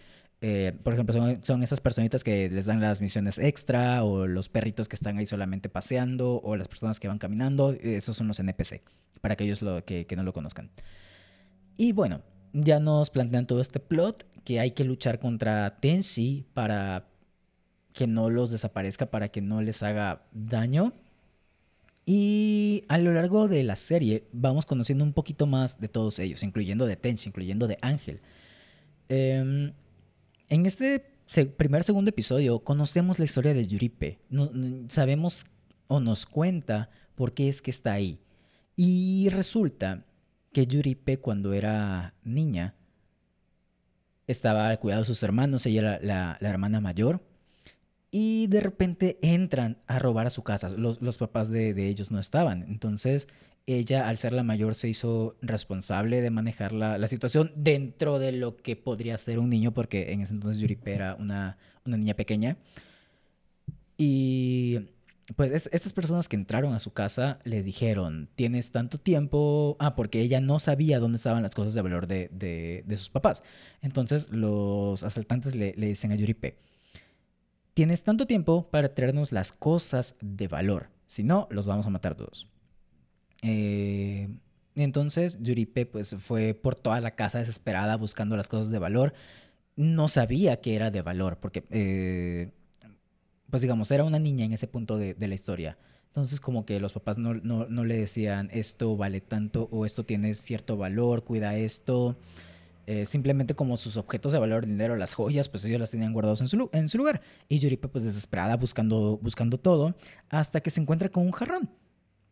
Eh, 0.42 0.74
por 0.84 0.94
ejemplo, 0.94 1.40
son, 1.42 1.64
esas 1.64 1.82
personitas 1.82 2.24
que 2.24 2.52
les 2.52 2.68
dan 2.68 2.80
las 2.80 3.02
misiones 3.02 3.40
extra 3.40 4.04
o 4.04 4.28
los 4.28 4.50
perritos 4.50 4.88
que 4.88 4.96
están 4.96 5.18
ahí 5.18 5.26
solamente 5.26 5.68
paseando 5.68 6.40
o 6.44 6.56
las 6.56 6.68
personas 6.68 7.00
que 7.00 7.08
van 7.08 7.18
caminando. 7.18 7.72
Esos 7.82 8.16
son 8.16 8.28
los 8.28 8.40
NPC, 8.40 8.84
para 9.20 9.34
aquellos 9.34 9.64
lo, 9.64 9.84
que, 9.84 10.06
que 10.06 10.16
no 10.16 10.22
lo 10.22 10.32
conozcan. 10.32 10.70
Y 11.76 11.92
bueno, 11.92 12.22
ya 12.54 12.80
nos 12.80 13.10
plantean 13.10 13.48
todo 13.48 13.60
este 13.60 13.80
plot 13.80 14.26
que 14.44 14.60
hay 14.60 14.72
que 14.72 14.84
luchar 14.84 15.20
contra 15.20 15.80
Tensi 15.80 16.46
para 16.54 17.08
que 17.94 18.08
no 18.08 18.30
los 18.30 18.52
desaparezca, 18.52 19.08
para 19.08 19.30
que 19.30 19.42
no 19.42 19.62
les 19.62 19.84
haga 19.84 20.26
daño. 20.32 20.94
Y 22.06 22.84
a 22.90 22.98
lo 22.98 23.14
largo 23.14 23.48
de 23.48 23.64
la 23.64 23.76
serie 23.76 24.28
vamos 24.34 24.66
conociendo 24.66 25.04
un 25.04 25.14
poquito 25.14 25.48
más 25.48 25.80
de 25.80 25.88
todos 25.88 26.20
ellos, 26.20 26.44
incluyendo 26.44 26.86
de 26.86 26.98
Tensi, 26.98 27.30
incluyendo 27.30 27.68
de 27.68 27.78
Ángel. 27.82 28.20
Em, 29.10 29.74
en 30.50 30.66
este 30.66 31.06
primer 31.58 31.84
segundo 31.84 32.10
episodio 32.10 32.60
conocemos 32.60 33.20
la 33.20 33.26
historia 33.26 33.54
de 33.54 33.66
Yuripe. 33.66 34.20
sabemos 34.88 35.46
o 35.88 36.00
nos 36.00 36.26
cuenta 36.26 36.90
por 37.16 37.34
qué 37.34 37.50
es 37.50 37.62
que 37.62 37.72
está 37.72 37.94
ahí. 37.94 38.20
Y 38.76 39.30
resulta 39.30 40.04
que 40.54 40.68
Yuripe 40.68 41.18
cuando 41.18 41.52
era 41.52 42.14
niña 42.24 42.76
estaba 44.28 44.70
al 44.70 44.80
cuidado 44.80 45.02
de 45.02 45.08
sus 45.08 45.24
hermanos, 45.24 45.66
ella 45.66 46.00
era 46.00 46.00
la, 46.40 46.50
hermana 46.50 46.80
mayor, 46.80 47.22
y 48.12 48.48
de 48.48 48.62
repente 48.62 49.18
entran 49.22 49.80
a 49.88 50.00
robar 50.00 50.28
a 50.28 50.30
su 50.30 50.44
casa. 50.44 50.70
Los, 50.70 51.18
papás 51.18 51.50
de, 51.50 51.90
ellos 51.90 52.12
no 52.12 52.20
estaban. 52.20 52.64
Entonces 52.70 53.28
ella, 53.66 54.08
al 54.08 54.18
ser 54.18 54.34
la 54.34 54.44
mayor, 54.44 54.76
se 54.76 54.88
hizo 54.88 55.36
responsable 55.42 56.22
de 56.22 56.30
manejar 56.30 56.72
la, 56.74 57.08
situación 57.08 57.52
dentro 57.56 58.20
de 58.20 58.32
lo 58.32 58.56
que 58.56 58.76
podría 58.76 59.18
ser 59.18 59.40
un 59.40 59.50
niño, 59.50 59.74
porque 59.74 60.14
en 60.14 60.22
ese 60.22 60.34
entonces 60.34 60.62
Yuripe 60.62 60.94
era 60.94 61.16
una, 61.16 61.58
una 61.86 61.98
niña 61.98 62.14
pequeña. 62.14 62.58
Y 63.98 64.80
pues 65.36 65.70
estas 65.72 65.94
personas 65.94 66.28
que 66.28 66.36
entraron 66.36 66.74
a 66.74 66.80
su 66.80 66.92
casa 66.92 67.40
le 67.46 67.64
dijeron, 67.64 68.30
tienes 68.36 68.72
tanto 68.72 68.98
tiempo, 68.98 69.78
ah, 69.80 69.96
porque 69.96 70.20
ella 70.20 70.42
no 70.42 70.60
sabía 70.60 71.00
dónde 71.00 71.16
estaban 71.16 71.44
las 71.44 71.56
cosas 71.56 71.74
de 71.74 71.82
valor 71.82 72.08
de, 72.08 72.84
sus 72.90 73.10
papás. 73.10 73.42
Entonces 73.82 74.30
los 74.32 75.04
asaltantes 75.04 75.56
le, 75.56 75.74
dicen 75.74 76.12
a 76.12 76.16
Yuripe, 76.16 76.58
tienes 77.74 78.04
tanto 78.04 78.28
tiempo 78.28 78.70
para 78.70 78.94
traernos 78.94 79.32
las 79.32 79.54
cosas 79.54 80.18
de 80.20 80.48
valor, 80.48 80.90
si 81.06 81.24
no, 81.24 81.48
los 81.50 81.68
vamos 81.68 81.86
a 81.86 81.90
matar 81.90 82.16
todos. 82.16 82.50
Eh, 83.44 84.30
entonces 84.76 85.38
Yuripe 85.42 85.86
pues 85.86 86.16
fue 86.20 86.54
por 86.54 86.76
toda 86.76 87.00
la 87.00 87.12
casa 87.12 87.40
desesperada 87.40 87.96
buscando 87.96 88.36
las 88.36 88.50
cosas 88.50 88.72
de 88.72 88.80
valor. 88.80 89.14
No 89.78 90.10
sabía 90.10 90.60
que 90.60 90.76
era 90.76 90.92
de 90.92 91.02
valor, 91.02 91.38
porque... 91.40 91.64
Eh, 91.72 92.52
pues 93.54 93.62
digamos, 93.62 93.92
era 93.92 94.04
una 94.04 94.18
niña 94.18 94.46
en 94.46 94.54
ese 94.54 94.66
punto 94.66 94.98
de, 94.98 95.16
la 95.20 95.36
historia. 95.36 95.78
Entonces 96.08 96.40
como 96.42 96.66
que 96.66 96.80
los 96.80 96.92
papás 96.92 97.20
no, 97.20 97.36
le 97.36 97.98
decían 97.98 98.50
esto 98.52 98.98
vale 98.98 99.22
tanto 99.22 99.70
o 99.72 99.86
esto 99.86 100.04
tiene 100.04 100.34
cierto 100.34 100.76
valor, 100.76 101.24
cuida 101.24 101.56
esto. 101.56 102.18
Eh, 102.88 103.06
simplemente 103.06 103.54
como 103.54 103.78
sus 103.78 103.96
objetos 103.96 104.32
de 104.32 104.40
valor, 104.40 104.66
dinero, 104.66 104.96
las 104.96 105.14
joyas, 105.14 105.50
pues 105.50 105.64
ellos 105.66 105.80
las 105.80 105.92
tenían 105.92 106.14
guardados 106.14 106.42
en 106.42 106.48
su, 106.48 106.68
en 106.74 106.90
su 106.90 106.98
lugar. 106.98 107.22
Y 107.48 107.60
Yuripe 107.60 107.88
pues 107.90 108.04
desesperada 108.04 108.58
buscando, 108.58 109.20
buscando 109.22 109.60
todo 109.60 109.94
hasta 110.30 110.60
que 110.60 110.72
se 110.72 110.82
encuentra 110.82 111.10
con 111.10 111.24
un 111.24 111.32
jarrón. 111.32 111.70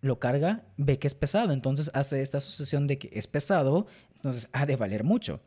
Lo 0.02 0.18
carga, 0.18 0.66
ve 0.78 0.98
que 0.98 1.06
es 1.06 1.14
pesado, 1.14 1.54
entonces 1.54 1.92
hace 1.94 2.24
esta 2.24 2.40
asociación 2.40 2.88
de 2.88 2.98
que 2.98 3.12
es 3.14 3.28
pesado, 3.28 3.86
entonces 4.16 4.50
ha 4.54 4.66
de 4.66 4.76
valer 4.76 5.04
mucho. 5.04 5.40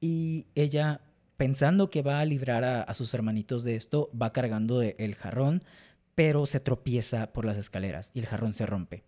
Y 0.00 0.46
ella 0.56 1.02
pensando 1.40 1.88
que 1.88 2.02
va 2.02 2.20
a 2.20 2.24
librar 2.26 2.64
a, 2.64 2.92
sus 2.92 3.14
hermanitos 3.14 3.64
de 3.64 3.74
esto, 3.74 4.10
va 4.12 4.30
cargando 4.30 4.82
el 4.82 5.14
jarrón, 5.14 5.62
pero 6.14 6.44
se 6.44 6.60
tropieza 6.60 7.32
por 7.32 7.46
las 7.46 7.56
escaleras 7.56 8.10
y 8.12 8.18
el 8.18 8.26
jarrón 8.26 8.52
se 8.52 8.66
rompe. 8.66 9.04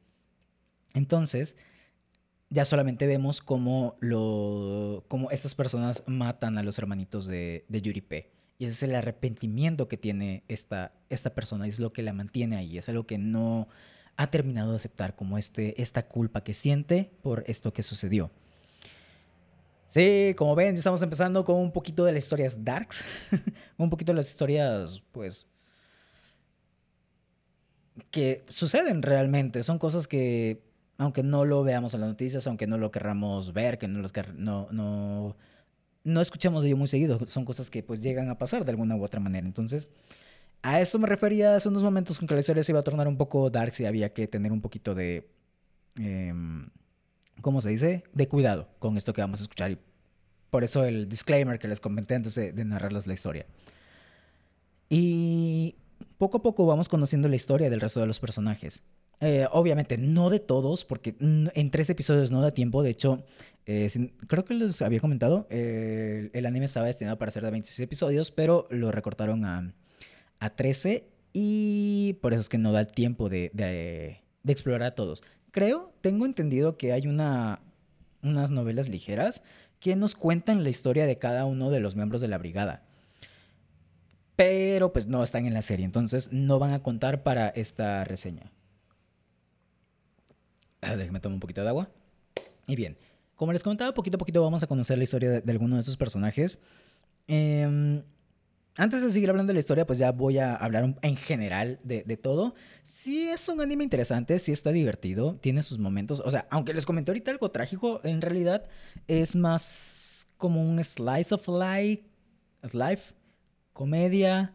Entonces, 0.94 1.58
ya 2.48 2.64
solamente 2.64 3.06
vemos 3.06 3.42
cómo, 3.42 3.96
lo, 4.00 5.04
cómo 5.08 5.30
estas 5.30 5.54
personas 5.54 6.04
matan 6.06 6.56
a 6.56 6.62
los 6.62 6.78
hermanitos 6.78 7.26
de, 7.26 7.66
de 7.68 7.82
Yuripe. 7.82 8.32
Y 8.56 8.64
ese 8.64 8.76
es 8.76 8.82
el 8.84 8.94
arrepentimiento 8.94 9.86
que 9.86 9.98
tiene 9.98 10.42
esta, 10.48 10.94
esta 11.10 11.34
persona, 11.34 11.66
es 11.66 11.80
lo 11.80 11.92
que 11.92 12.00
la 12.00 12.14
mantiene 12.14 12.56
ahí, 12.56 12.78
es 12.78 12.88
algo 12.88 13.06
que 13.06 13.18
no 13.18 13.68
ha 14.16 14.28
terminado 14.28 14.70
de 14.70 14.76
aceptar, 14.76 15.16
como 15.16 15.36
este, 15.36 15.82
esta 15.82 16.08
culpa 16.08 16.44
que 16.44 16.54
siente 16.54 17.10
por 17.20 17.44
esto 17.46 17.74
que 17.74 17.82
sucedió. 17.82 18.30
Sí, 19.92 20.34
como 20.38 20.54
ven, 20.54 20.74
estamos 20.74 21.02
empezando 21.02 21.44
con 21.44 21.56
un 21.56 21.70
poquito 21.70 22.06
de 22.06 22.12
las 22.12 22.24
historias 22.24 22.64
darks, 22.64 23.04
un 23.76 23.90
poquito 23.90 24.12
de 24.12 24.16
las 24.16 24.30
historias, 24.30 25.02
pues, 25.12 25.50
que 28.10 28.42
suceden 28.48 29.02
realmente. 29.02 29.62
Son 29.62 29.78
cosas 29.78 30.08
que, 30.08 30.62
aunque 30.96 31.22
no 31.22 31.44
lo 31.44 31.62
veamos 31.62 31.92
en 31.92 32.00
las 32.00 32.08
noticias, 32.08 32.46
aunque 32.46 32.66
no 32.66 32.78
lo 32.78 32.90
querramos 32.90 33.52
ver, 33.52 33.76
que 33.76 33.86
no 33.86 34.00
los 34.00 34.14
no, 34.34 34.66
no, 34.70 35.36
no 36.04 36.20
escuchamos 36.22 36.62
de 36.62 36.70
ello 36.70 36.78
muy 36.78 36.88
seguido, 36.88 37.18
son 37.26 37.44
cosas 37.44 37.68
que 37.68 37.82
pues 37.82 38.00
llegan 38.00 38.30
a 38.30 38.38
pasar 38.38 38.64
de 38.64 38.70
alguna 38.70 38.96
u 38.96 39.04
otra 39.04 39.20
manera. 39.20 39.46
Entonces, 39.46 39.90
a 40.62 40.80
eso 40.80 40.98
me 40.98 41.06
refería 41.06 41.54
hace 41.54 41.68
unos 41.68 41.82
momentos 41.82 42.18
con 42.18 42.26
que 42.26 42.32
la 42.32 42.40
historia 42.40 42.64
se 42.64 42.72
iba 42.72 42.80
a 42.80 42.84
tornar 42.84 43.08
un 43.08 43.18
poco 43.18 43.50
dark 43.50 43.74
y 43.78 43.84
había 43.84 44.14
que 44.14 44.26
tener 44.26 44.52
un 44.52 44.62
poquito 44.62 44.94
de... 44.94 45.28
Em, 45.98 46.70
¿cómo 47.42 47.60
se 47.60 47.68
dice? 47.68 48.04
De 48.14 48.28
cuidado 48.28 48.68
con 48.78 48.96
esto 48.96 49.12
que 49.12 49.20
vamos 49.20 49.40
a 49.40 49.42
escuchar. 49.42 49.70
Y 49.72 49.78
por 50.50 50.64
eso 50.64 50.84
el 50.84 51.08
disclaimer 51.08 51.58
que 51.58 51.68
les 51.68 51.80
comenté 51.80 52.14
antes 52.14 52.34
de, 52.34 52.52
narrarles 52.64 53.06
la 53.06 53.12
historia. 53.12 53.46
Y 54.88 55.76
poco 56.18 56.38
a 56.38 56.42
poco 56.42 56.66
vamos 56.66 56.88
conociendo 56.88 57.28
la 57.28 57.36
historia 57.36 57.70
del 57.70 57.80
resto 57.80 58.00
de 58.00 58.06
los 58.06 58.20
personajes. 58.20 58.84
Eh, 59.20 59.46
obviamente, 59.52 59.98
no 59.98 60.30
de 60.30 60.40
todos, 60.40 60.84
porque 60.84 61.14
en 61.20 61.70
tres 61.70 61.88
episodios 61.90 62.32
no 62.32 62.40
da 62.40 62.50
tiempo. 62.50 62.82
De 62.82 62.90
hecho, 62.90 63.24
eh, 63.66 63.88
creo 64.26 64.44
que 64.44 64.54
les 64.54 64.82
había 64.82 65.00
comentado, 65.00 65.46
eh, 65.48 66.30
el 66.32 66.46
anime 66.46 66.64
estaba 66.64 66.86
destinado 66.86 67.18
para 67.18 67.30
ser 67.30 67.44
de 67.44 67.50
26 67.50 67.80
episodios, 67.80 68.30
pero 68.30 68.66
lo 68.70 68.90
recortaron 68.90 69.44
a, 69.44 69.72
a 70.40 70.50
13 70.50 71.08
y 71.32 72.18
por 72.20 72.32
eso 72.32 72.40
es 72.40 72.48
que 72.48 72.58
no 72.58 72.72
da 72.72 72.84
tiempo 72.84 73.28
de, 73.28 73.50
de 73.54 74.52
explorar 74.52 74.82
a 74.82 74.94
todos. 74.94 75.22
Creo, 75.52 75.92
tengo 76.00 76.24
entendido 76.24 76.78
que 76.78 76.92
hay 76.92 77.06
una, 77.06 77.60
unas 78.22 78.50
novelas 78.50 78.88
ligeras 78.88 79.42
que 79.80 79.96
nos 79.96 80.14
cuentan 80.14 80.64
la 80.64 80.70
historia 80.70 81.06
de 81.06 81.18
cada 81.18 81.44
uno 81.44 81.70
de 81.70 81.78
los 81.78 81.94
miembros 81.94 82.22
de 82.22 82.28
la 82.28 82.38
brigada. 82.38 82.82
Pero 84.34 84.94
pues 84.94 85.06
no 85.06 85.22
están 85.22 85.44
en 85.44 85.52
la 85.52 85.60
serie, 85.60 85.84
entonces 85.84 86.32
no 86.32 86.58
van 86.58 86.72
a 86.72 86.82
contar 86.82 87.22
para 87.22 87.48
esta 87.48 88.02
reseña. 88.04 88.50
Ah, 90.80 90.96
déjame 90.96 91.20
tomar 91.20 91.34
un 91.34 91.40
poquito 91.40 91.62
de 91.62 91.68
agua. 91.68 91.90
Y 92.66 92.74
bien, 92.74 92.96
como 93.34 93.52
les 93.52 93.62
comentaba, 93.62 93.92
poquito 93.92 94.16
a 94.16 94.18
poquito 94.18 94.42
vamos 94.42 94.62
a 94.62 94.66
conocer 94.66 94.96
la 94.96 95.04
historia 95.04 95.30
de, 95.30 95.40
de 95.42 95.52
alguno 95.52 95.76
de 95.76 95.82
esos 95.82 95.98
personajes. 95.98 96.60
Eh, 97.28 98.02
antes 98.76 99.02
de 99.02 99.10
seguir 99.10 99.28
hablando 99.28 99.50
de 99.50 99.54
la 99.54 99.60
historia, 99.60 99.86
pues 99.86 99.98
ya 99.98 100.12
voy 100.12 100.38
a 100.38 100.54
hablar 100.54 100.94
en 101.02 101.16
general 101.16 101.78
de, 101.84 102.02
todo. 102.16 102.54
Sí 102.82 103.28
es 103.28 103.48
un 103.48 103.60
anime 103.60 103.84
interesante, 103.84 104.38
sí 104.38 104.52
está 104.52 104.72
divertido, 104.72 105.36
tiene 105.40 105.62
sus 105.62 105.78
momentos. 105.78 106.22
O 106.24 106.30
sea, 106.30 106.46
aunque 106.50 106.72
les 106.72 106.86
comenté 106.86 107.10
ahorita 107.10 107.30
algo 107.30 107.50
trágico, 107.50 108.00
en 108.04 108.22
realidad 108.22 108.64
es 109.08 109.36
más 109.36 110.28
como 110.38 110.62
un 110.62 110.82
slice 110.82 111.34
of 111.34 111.46
life, 111.48 112.04
life 112.72 113.14
comedia, 113.72 114.54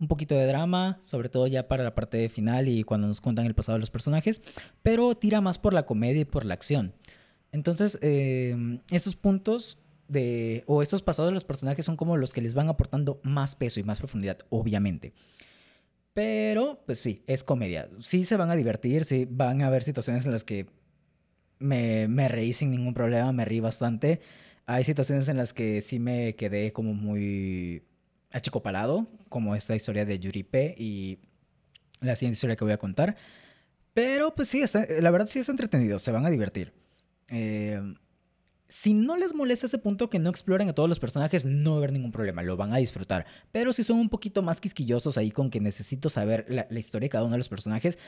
un 0.00 0.08
poquito 0.08 0.34
de 0.34 0.46
drama, 0.46 0.98
sobre 1.02 1.28
todo 1.28 1.46
ya 1.46 1.68
para 1.68 1.84
la 1.84 1.94
parte 1.94 2.28
final 2.28 2.68
y 2.68 2.84
cuando 2.84 3.06
nos 3.06 3.20
cuentan 3.20 3.46
el 3.46 3.54
pasado 3.54 3.76
de 3.76 3.80
los 3.80 3.90
personajes, 3.90 4.40
pero 4.82 5.14
tira 5.14 5.40
más 5.40 5.58
por 5.58 5.74
la 5.74 5.84
comedia 5.84 6.22
y 6.22 6.24
por 6.24 6.44
la 6.44 6.54
acción. 6.54 6.94
Entonces, 7.52 7.98
eh, 8.00 8.80
estos 8.90 9.14
puntos 9.14 9.78
o 10.66 10.82
estos 10.82 11.02
pasados 11.02 11.30
de 11.30 11.34
los 11.34 11.44
personajes 11.44 11.86
son 11.86 11.96
como 11.96 12.16
los 12.16 12.32
que 12.32 12.40
les 12.40 12.54
van 12.54 12.68
aportando 12.68 13.20
más 13.22 13.54
peso 13.54 13.80
y 13.80 13.84
más 13.84 13.98
profundidad, 13.98 14.38
obviamente. 14.50 15.12
Pero, 16.14 16.82
pues 16.84 16.98
sí, 16.98 17.22
es 17.26 17.42
comedia. 17.44 17.88
Sí 17.98 18.24
se 18.24 18.36
van 18.36 18.50
a 18.50 18.56
divertir, 18.56 19.04
sí 19.04 19.26
van 19.30 19.62
a 19.62 19.68
haber 19.68 19.82
situaciones 19.82 20.26
en 20.26 20.32
las 20.32 20.44
que 20.44 20.66
me, 21.58 22.06
me 22.08 22.28
reí 22.28 22.52
sin 22.52 22.70
ningún 22.70 22.94
problema, 22.94 23.32
me 23.32 23.44
reí 23.44 23.60
bastante. 23.60 24.20
Hay 24.66 24.84
situaciones 24.84 25.28
en 25.28 25.38
las 25.38 25.54
que 25.54 25.80
sí 25.80 25.98
me 25.98 26.34
quedé 26.36 26.72
como 26.72 26.94
muy 26.94 27.82
achicopalado, 28.30 29.06
como 29.28 29.54
esta 29.54 29.74
historia 29.74 30.04
de 30.04 30.18
Yuripe 30.18 30.74
y 30.76 31.18
la 32.00 32.16
siguiente 32.16 32.34
historia 32.34 32.56
que 32.56 32.64
voy 32.64 32.72
a 32.72 32.78
contar. 32.78 33.16
Pero 33.94 34.34
pues 34.34 34.48
sí, 34.48 34.62
la 35.00 35.10
verdad 35.10 35.26
sí 35.26 35.38
es 35.38 35.48
entretenido, 35.48 35.98
se 35.98 36.12
van 36.12 36.26
a 36.26 36.30
divertir. 36.30 36.72
Eh, 37.28 37.80
si 38.72 38.94
no 38.94 39.18
les 39.18 39.34
molesta 39.34 39.66
ese 39.66 39.76
punto 39.76 40.08
que 40.08 40.18
no 40.18 40.30
exploren 40.30 40.70
a 40.70 40.72
todos 40.72 40.88
los 40.88 40.98
personajes, 40.98 41.44
no 41.44 41.72
va 41.72 41.76
a 41.76 41.78
haber 41.80 41.92
ningún 41.92 42.10
problema, 42.10 42.42
lo 42.42 42.56
van 42.56 42.72
a 42.72 42.78
disfrutar. 42.78 43.26
Pero 43.52 43.74
si 43.74 43.82
son 43.82 43.98
un 43.98 44.08
poquito 44.08 44.40
más 44.40 44.62
quisquillosos 44.62 45.18
ahí 45.18 45.30
con 45.30 45.50
que 45.50 45.60
necesito 45.60 46.08
saber 46.08 46.46
la, 46.48 46.66
historia 46.78 47.04
de 47.04 47.10
cada 47.10 47.24
uno 47.24 47.32
de 47.32 47.38
los 47.38 47.50
personajes, 47.50 47.98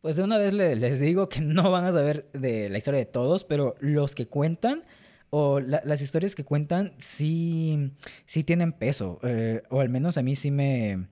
pues 0.00 0.16
de 0.16 0.24
una 0.24 0.36
vez 0.36 0.52
les 0.52 0.98
digo 0.98 1.28
que 1.28 1.40
no 1.40 1.70
van 1.70 1.84
a 1.84 1.92
saber 1.92 2.28
de 2.32 2.70
la 2.70 2.78
historia 2.78 2.98
de 2.98 3.06
todos, 3.06 3.44
pero 3.44 3.76
los 3.78 4.16
que 4.16 4.26
cuentan 4.26 4.82
o 5.30 5.60
las 5.60 6.02
historias 6.02 6.34
que 6.34 6.44
cuentan 6.44 6.92
sí, 6.98 7.92
sí 8.26 8.42
tienen 8.42 8.72
peso, 8.72 9.20
eh, 9.22 9.62
o 9.70 9.80
al 9.80 9.90
menos 9.90 10.18
a 10.18 10.22
mí 10.22 10.34
sí 10.34 10.50
me, 10.50 11.06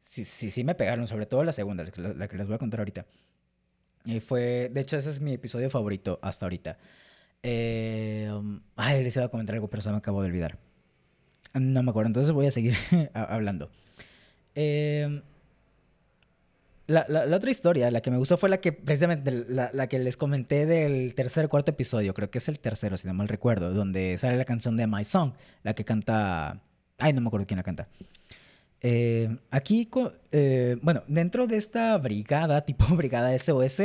sí, 0.00 0.24
sí, 0.24 0.64
me 0.64 0.74
pegaron, 0.74 1.06
sobre 1.06 1.26
todo 1.26 1.44
la 1.44 1.52
segunda, 1.52 1.84
la, 1.94 2.26
que 2.26 2.38
les 2.38 2.46
voy 2.46 2.54
a 2.54 2.58
contar 2.58 2.80
ahorita. 2.80 3.04
Y 4.06 4.20
fue, 4.20 4.70
de 4.72 4.80
hecho, 4.80 4.96
ese 4.96 5.10
es 5.10 5.20
mi 5.20 5.34
episodio 5.34 5.68
favorito 5.68 6.18
hasta 6.22 6.46
ahorita. 6.46 6.78
Eh, 7.48 8.28
ay, 8.74 9.04
les 9.04 9.14
iba 9.14 9.26
a 9.26 9.28
comentar 9.28 9.54
algo, 9.54 9.68
pero 9.68 9.80
se 9.80 9.90
me 9.92 9.98
acabó 9.98 10.20
de 10.20 10.26
olvidar. 10.26 10.58
No 11.54 11.80
me 11.84 11.90
acuerdo, 11.90 12.08
entonces 12.08 12.32
voy 12.32 12.46
a 12.46 12.50
seguir 12.50 12.74
hablando. 13.14 13.70
Eh, 14.56 15.22
la, 16.88 17.06
la, 17.08 17.36
otra 17.36 17.48
historia, 17.48 17.88
la 17.92 18.00
que 18.00 18.10
me 18.10 18.16
gustó 18.16 18.36
fue 18.36 18.48
la 18.48 18.58
que 18.58 18.72
precisamente 18.72 19.30
la, 19.30 19.70
la, 19.72 19.86
que 19.86 20.00
les 20.00 20.16
comenté 20.16 20.66
del 20.66 21.14
tercer 21.14 21.48
cuarto 21.48 21.70
episodio, 21.70 22.14
creo 22.14 22.30
que 22.30 22.38
es 22.38 22.48
el 22.48 22.58
tercero, 22.58 22.96
si 22.96 23.06
no 23.06 23.14
mal 23.14 23.28
recuerdo, 23.28 23.72
donde 23.72 24.18
sale 24.18 24.36
la 24.36 24.44
canción 24.44 24.76
de 24.76 24.88
My 24.88 25.04
Song, 25.04 25.32
la 25.62 25.72
que 25.74 25.84
canta... 25.84 26.60
Ay, 26.98 27.12
no 27.12 27.20
me 27.20 27.28
acuerdo 27.28 27.46
quién 27.46 27.58
la 27.58 27.62
canta. 27.62 27.86
Eh, 28.80 29.36
aquí, 29.50 29.88
eh, 30.32 30.76
bueno, 30.82 31.04
dentro 31.06 31.46
de 31.46 31.58
esta 31.58 31.96
brigada, 31.98 32.60
tipo 32.66 32.86
brigada 32.96 33.38
SOS, 33.38 33.82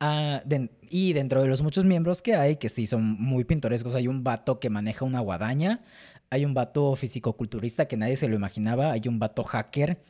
ah, 0.00 0.42
y 0.88 1.12
dentro 1.12 1.42
de 1.42 1.48
los 1.48 1.62
muchos 1.62 1.84
miembros 1.84 2.22
que 2.22 2.34
hay, 2.34 2.56
que 2.56 2.68
sí 2.68 2.86
son 2.86 3.02
muy 3.04 3.44
pintorescos, 3.44 3.94
hay 3.94 4.08
un 4.08 4.24
vato 4.24 4.60
que 4.60 4.70
maneja 4.70 5.04
una 5.04 5.20
guadaña, 5.20 5.82
hay 6.30 6.44
un 6.44 6.54
vato 6.54 6.94
fisicoculturista 6.96 7.86
que 7.86 7.96
nadie 7.96 8.16
se 8.16 8.28
lo 8.28 8.36
imaginaba, 8.36 8.92
hay 8.92 9.02
un 9.06 9.18
vato 9.18 9.44
hacker, 9.44 10.02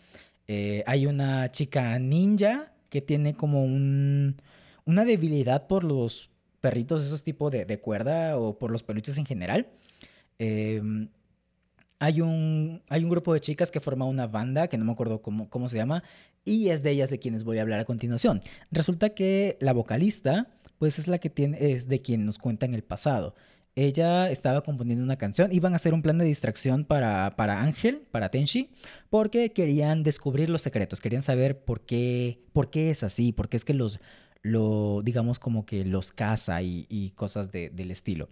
eh, 0.49 0.83
hay 0.87 1.07
una 1.07 1.51
chica 1.51 1.99
ninja 1.99 2.73
que 2.89 3.03
tiene 3.03 3.35
como 3.35 3.65
un, 3.65 4.37
una 4.85 5.05
debilidad 5.05 5.67
por 5.67 5.85
los 5.85 6.31
perritos, 6.61 7.05
esos 7.05 7.23
tipos 7.23 7.53
de, 7.53 7.81
cuerda 7.81 8.39
o 8.39 8.59
por 8.59 8.71
los 8.71 8.83
peluches 8.83 9.19
en 9.19 9.27
general. 9.27 9.69
Eh, 10.39 11.09
hay 11.99 12.21
un, 12.21 12.83
hay 12.89 13.05
un 13.05 13.11
grupo 13.11 13.33
de 13.33 13.41
chicas 13.41 13.71
que 13.71 13.81
forma 13.81 14.05
una 14.05 14.27
banda, 14.27 14.69
que 14.69 14.79
no 14.79 14.85
me 14.85 14.93
acuerdo 14.93 15.23
cómo, 15.23 15.49
cómo 15.49 15.69
se 15.69 15.77
llama, 15.77 16.03
y 16.45 16.69
es 16.69 16.83
de 16.83 16.91
ellas 16.91 17.11
de 17.11 17.19
quienes 17.19 17.45
voy 17.45 17.59
a 17.59 17.63
hablar 17.63 17.81
a 17.81 17.85
continuación. 17.85 18.43
Resulta 18.71 19.11
que 19.11 19.57
la 19.61 19.73
vocalista, 19.73 20.49
pues 20.79 20.99
es 20.99 21.09
la 21.09 21.19
que 21.19 21.31
tiene, 21.31 21.59
es 21.73 21.89
de 21.89 22.01
quien 22.03 22.27
nos 22.27 22.39
cuenta 22.39 22.67
en 22.67 22.75
el 22.75 22.83
pasado. 22.85 23.35
Ella 23.75 24.31
estaba 24.31 24.63
componiendo 24.63 25.05
una 25.05 25.17
canción, 25.17 25.53
iban 25.53 25.75
a 25.75 25.77
hacer 25.77 25.93
un 25.93 26.01
plan 26.01 26.17
de 26.17 26.25
distracción 26.25 26.85
para, 26.87 27.37
para 27.37 27.61
Ángel, 27.61 28.07
para 28.11 28.31
Tenshi, 28.31 28.71
porque 29.11 29.53
querían 29.53 30.03
descubrir 30.03 30.49
los 30.49 30.63
secretos, 30.63 31.01
querían 31.01 31.23
saber 31.23 31.63
por 31.63 31.85
qué, 31.85 32.41
por 32.53 32.71
qué 32.71 32.91
es 32.91 33.03
así, 33.03 33.33
por 33.33 33.51
qué 33.51 33.59
es 33.59 33.67
que 33.67 33.75
los, 33.75 34.01
lo, 34.41 35.03
digamos 35.05 35.39
como 35.39 35.67
que 35.67 35.85
los 35.85 36.13
caza 36.13 36.63
y, 36.63 36.87
y 36.89 37.11
cosas 37.11 37.53
de, 37.53 37.69
del 37.69 37.91
estilo. 37.91 38.31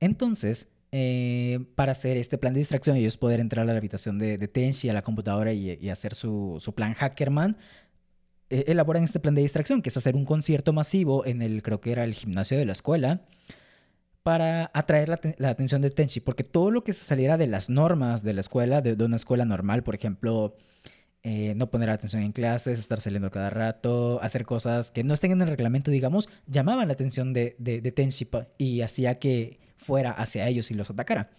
Entonces, 0.00 0.68
eh, 0.94 1.64
para 1.74 1.92
hacer 1.92 2.18
este 2.18 2.36
plan 2.36 2.52
de 2.52 2.58
distracción 2.58 2.98
y 2.98 3.00
ellos 3.00 3.16
poder 3.16 3.40
entrar 3.40 3.66
a 3.66 3.72
la 3.72 3.78
habitación 3.78 4.18
de, 4.18 4.36
de 4.36 4.46
Tenchi, 4.46 4.90
a 4.90 4.92
la 4.92 5.00
computadora 5.00 5.50
y, 5.54 5.88
hacer 5.88 6.14
su, 6.14 6.60
plan 6.76 6.92
Hackerman, 6.92 7.56
eh, 8.50 8.64
elaboran 8.66 9.02
este 9.02 9.18
plan 9.18 9.34
de 9.34 9.40
distracción, 9.40 9.80
que 9.80 9.88
es 9.88 9.96
hacer 9.96 10.14
un 10.14 10.26
concierto 10.26 10.74
masivo 10.74 11.24
en 11.24 11.40
el, 11.40 11.62
creo 11.62 11.80
que 11.80 11.92
era 11.92 12.04
el 12.04 12.12
gimnasio 12.12 12.58
de 12.58 12.66
la 12.66 12.72
escuela, 12.72 13.22
para 14.22 14.70
atraer 14.74 15.08
la, 15.38 15.48
atención 15.48 15.80
de 15.80 15.88
Tenchi, 15.88 16.20
porque 16.20 16.44
todo 16.44 16.70
lo 16.70 16.84
que 16.84 16.92
saliera 16.92 17.38
de 17.38 17.46
las 17.46 17.70
normas 17.70 18.22
de 18.22 18.34
la 18.34 18.40
escuela, 18.42 18.82
de, 18.82 19.02
una 19.02 19.16
escuela 19.16 19.46
normal, 19.46 19.82
por 19.84 19.94
ejemplo, 19.94 20.56
eh, 21.22 21.54
no 21.56 21.70
poner 21.70 21.88
atención 21.88 22.22
en 22.22 22.32
clases, 22.32 22.78
estar 22.78 23.00
saliendo 23.00 23.30
cada 23.30 23.48
rato, 23.48 24.20
hacer 24.20 24.44
cosas 24.44 24.90
que 24.90 25.04
no 25.04 25.14
estén 25.14 25.32
en 25.32 25.40
el 25.40 25.48
reglamento, 25.48 25.90
digamos, 25.90 26.28
llamaban 26.46 26.88
la 26.88 26.92
atención 26.92 27.32
de, 27.32 27.56
de, 27.58 27.80
de 27.80 27.92
Tenchi 27.92 28.28
y 28.58 28.82
hacía 28.82 29.18
que 29.18 29.61
fuera 29.82 30.12
hacia 30.12 30.48
ellos 30.48 30.70
y 30.70 30.74
los 30.74 30.90
atacara. 30.90 31.30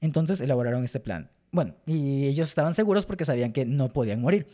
Entonces 0.00 0.40
elaboraron 0.40 0.84
este 0.84 1.00
plan. 1.00 1.30
Bueno, 1.52 1.74
y 1.86 2.26
ellos 2.26 2.48
estaban 2.48 2.74
seguros 2.74 3.06
porque 3.06 3.24
sabían 3.24 3.52
que 3.52 3.64
no 3.64 3.92
podían 3.92 4.20
morir, 4.20 4.46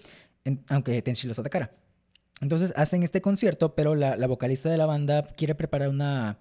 aunque 0.69 1.01
Tenchi 1.03 1.27
los 1.29 1.39
atacara. 1.39 1.73
Entonces 2.41 2.73
hacen 2.77 3.03
este 3.03 3.21
concierto, 3.21 3.75
pero 3.75 3.95
la, 3.95 4.27
vocalista 4.27 4.69
de 4.69 4.77
la 4.77 4.87
banda 4.87 5.23
quiere 5.25 5.55
preparar 5.55 5.89
una, 5.89 6.39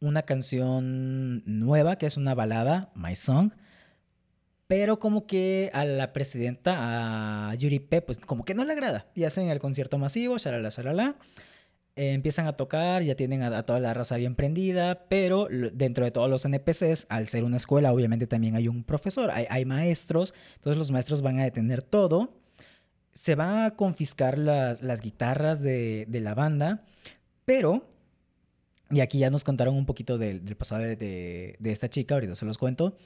una 0.00 0.22
canción 0.22 1.42
nueva, 1.46 1.96
que 1.96 2.06
es 2.06 2.16
una 2.16 2.34
balada, 2.34 2.90
My 2.94 3.14
Song. 3.14 3.52
Pero 4.66 4.98
como 4.98 5.26
que 5.26 5.70
a 5.72 5.84
la 5.84 6.12
presidenta, 6.12 7.50
a 7.50 7.54
Yuri 7.54 7.78
P, 7.78 8.02
pues 8.02 8.18
como 8.18 8.44
que 8.44 8.54
no 8.54 8.64
le 8.64 8.72
agrada. 8.72 9.06
Y 9.14 9.24
hacen 9.24 9.48
el 9.48 9.60
concierto 9.60 9.98
masivo, 9.98 10.36
shalala, 10.36 10.68
shalala. 10.68 11.16
Eh, 11.98 12.12
empiezan 12.12 12.46
a 12.46 12.52
tocar, 12.52 13.02
ya 13.02 13.16
tienen 13.16 13.42
a, 13.42 13.64
toda 13.64 13.80
la 13.80 13.92
raza 13.92 14.16
bien 14.16 14.36
prendida, 14.36 15.08
pero 15.08 15.48
dentro 15.72 16.04
de 16.04 16.12
todos 16.12 16.30
los 16.30 16.44
NPCs, 16.44 17.06
al 17.08 17.26
ser 17.26 17.42
una 17.42 17.56
escuela, 17.56 17.92
obviamente 17.92 18.28
también 18.28 18.54
hay 18.54 18.68
un 18.68 18.84
profesor, 18.84 19.32
hay, 19.32 19.64
maestros, 19.64 20.32
entonces 20.54 20.78
los 20.78 20.92
maestros 20.92 21.22
van 21.22 21.40
a 21.40 21.42
detener 21.42 21.82
todo, 21.82 22.38
se 23.10 23.34
van 23.34 23.64
a 23.64 23.74
confiscar 23.74 24.38
las, 24.38 25.00
guitarras 25.00 25.60
de, 25.60 26.06
la 26.08 26.36
banda, 26.36 26.84
pero, 27.44 27.90
y 28.92 29.00
aquí 29.00 29.18
ya 29.18 29.30
nos 29.30 29.42
contaron 29.42 29.74
un 29.74 29.84
poquito 29.84 30.18
del, 30.18 30.40
pasado 30.54 30.82
de, 30.82 31.56
de 31.58 31.72
esta 31.72 31.90
chica, 31.90 32.14
ahorita 32.14 32.36
se 32.36 32.46
los 32.46 32.58
cuento, 32.58 32.96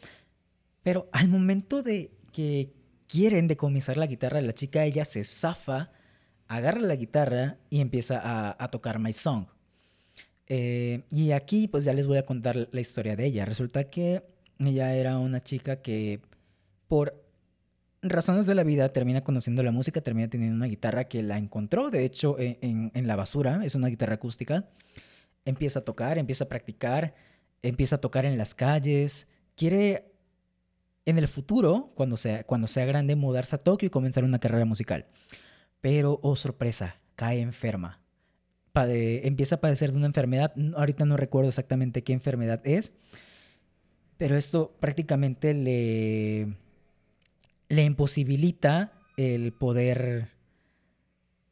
pero 0.83 1.09
al 1.13 1.29
momento 1.29 1.83
de 1.83 2.11
que 2.31 2.75
quieren 3.07 3.49
decomisar 3.49 3.97
la 3.97 4.07
guitarra 4.07 4.37
de 4.43 4.49
la 4.49 4.53
chica, 4.53 4.85
ella 4.85 5.07
se 5.07 5.25
zafa 5.25 5.93
agarra 6.57 6.81
la 6.81 6.97
guitarra 6.97 7.57
y 7.71 7.81
empieza 7.81 8.21
a, 8.62 8.71
tocar 8.71 8.99
My 8.99 9.12
Song. 9.12 9.47
Eh, 10.47 11.05
y 11.11 11.33
aquí 11.33 11.67
pues 11.67 11.85
ya 11.85 11.95
les 11.95 12.07
voy 12.07 12.19
a 12.19 12.27
contar 12.27 12.69
la 12.71 12.81
historia 12.81 13.17
de 13.17 13.25
ella. 13.25 13.47
Resulta 13.47 13.85
que 13.85 14.23
ella 14.59 14.95
era 14.95 15.19
una 15.19 15.43
chica 15.43 15.81
que 15.81 16.21
por 16.88 17.25
razones 18.03 18.47
de 18.47 18.55
la 18.55 18.65
vida 18.65 18.93
termina 18.93 19.23
conociendo 19.23 19.62
la 19.62 19.71
música, 19.71 20.03
termina 20.03 20.29
teniendo 20.29 20.57
una 20.57 20.67
guitarra 20.67 21.05
que 21.05 21.23
la 21.23 21.38
encontró, 21.38 21.91
de 21.91 22.05
hecho, 22.05 22.38
e, 22.38 22.59
en, 22.61 23.07
la 23.07 23.17
basura, 23.17 23.65
es 23.65 23.75
una 23.75 23.88
guitarra 23.88 24.15
acústica. 24.15 24.69
Empieza 25.47 25.79
a 25.79 25.85
tocar, 25.85 26.19
empieza 26.19 26.45
a 26.45 26.49
practicar, 26.49 27.15
empieza 27.62 27.97
a 27.97 28.01
tocar 28.01 28.27
en 28.27 28.37
las 28.37 28.55
calles, 28.55 29.27
quiere 29.57 30.12
en 31.07 31.19
el 31.19 31.29
futuro, 31.29 31.93
cuando 31.95 32.19
sea, 32.19 32.45
cuando 32.45 32.67
sea 32.67 32.85
grande, 32.85 33.17
mudarse 33.17 33.57
a 33.57 33.59
Tokio 33.59 33.87
y 33.87 33.91
comenzar 33.91 34.23
una 34.25 34.38
carrera 34.38 34.67
musical. 34.67 35.07
Pero, 35.83 36.18
oh 36.23 36.37
sorpresa, 36.37 36.97
cae 37.16 37.40
enferma. 37.40 38.01
empieza 38.75 39.57
a 39.57 39.61
padecer 39.61 39.92
de 39.92 39.99
una 39.99 40.07
enfermedad, 40.07 40.55
ahorita 40.75 41.05
no 41.05 41.18
recuerdo 41.18 41.51
exactamente 41.51 42.03
qué 42.03 42.14
enfermedad 42.14 42.62
es, 42.64 42.95
pero 44.16 44.37
esto 44.37 44.75
prácticamente 44.81 45.53
le, 45.53 46.55
le 47.68 47.83
imposibilita 47.83 48.92
el 49.16 49.53
poder 49.53 50.29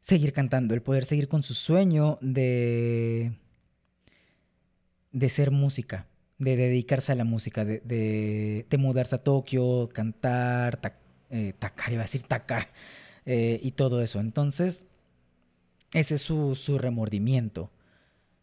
seguir 0.00 0.32
cantando, 0.32 0.74
el 0.74 0.82
poder 0.82 1.04
seguir 1.04 1.28
con 1.28 1.42
su 1.42 1.54
sueño 1.54 2.18
de, 2.20 3.32
de 5.12 5.28
ser 5.28 5.50
música, 5.50 6.06
de 6.38 6.56
dedicarse 6.56 7.12
a 7.12 7.16
la 7.16 7.24
música, 7.24 7.64
de, 7.64 7.80
de, 8.68 8.78
mudarse 8.78 9.16
a 9.16 9.22
Tokio, 9.24 9.88
cantar, 9.92 10.80
eh, 11.30 11.54
tacar, 11.58 11.92
iba 11.92 12.02
a 12.02 12.06
decir 12.06 12.22
tacar, 12.22 12.68
eh, 13.26 13.60
y 13.62 13.72
todo 13.72 14.02
eso. 14.02 14.20
Entonces, 14.20 14.86
ese 15.92 16.14
es 16.14 16.22
su, 16.22 16.54
su 16.54 16.78
remordimiento. 16.78 17.70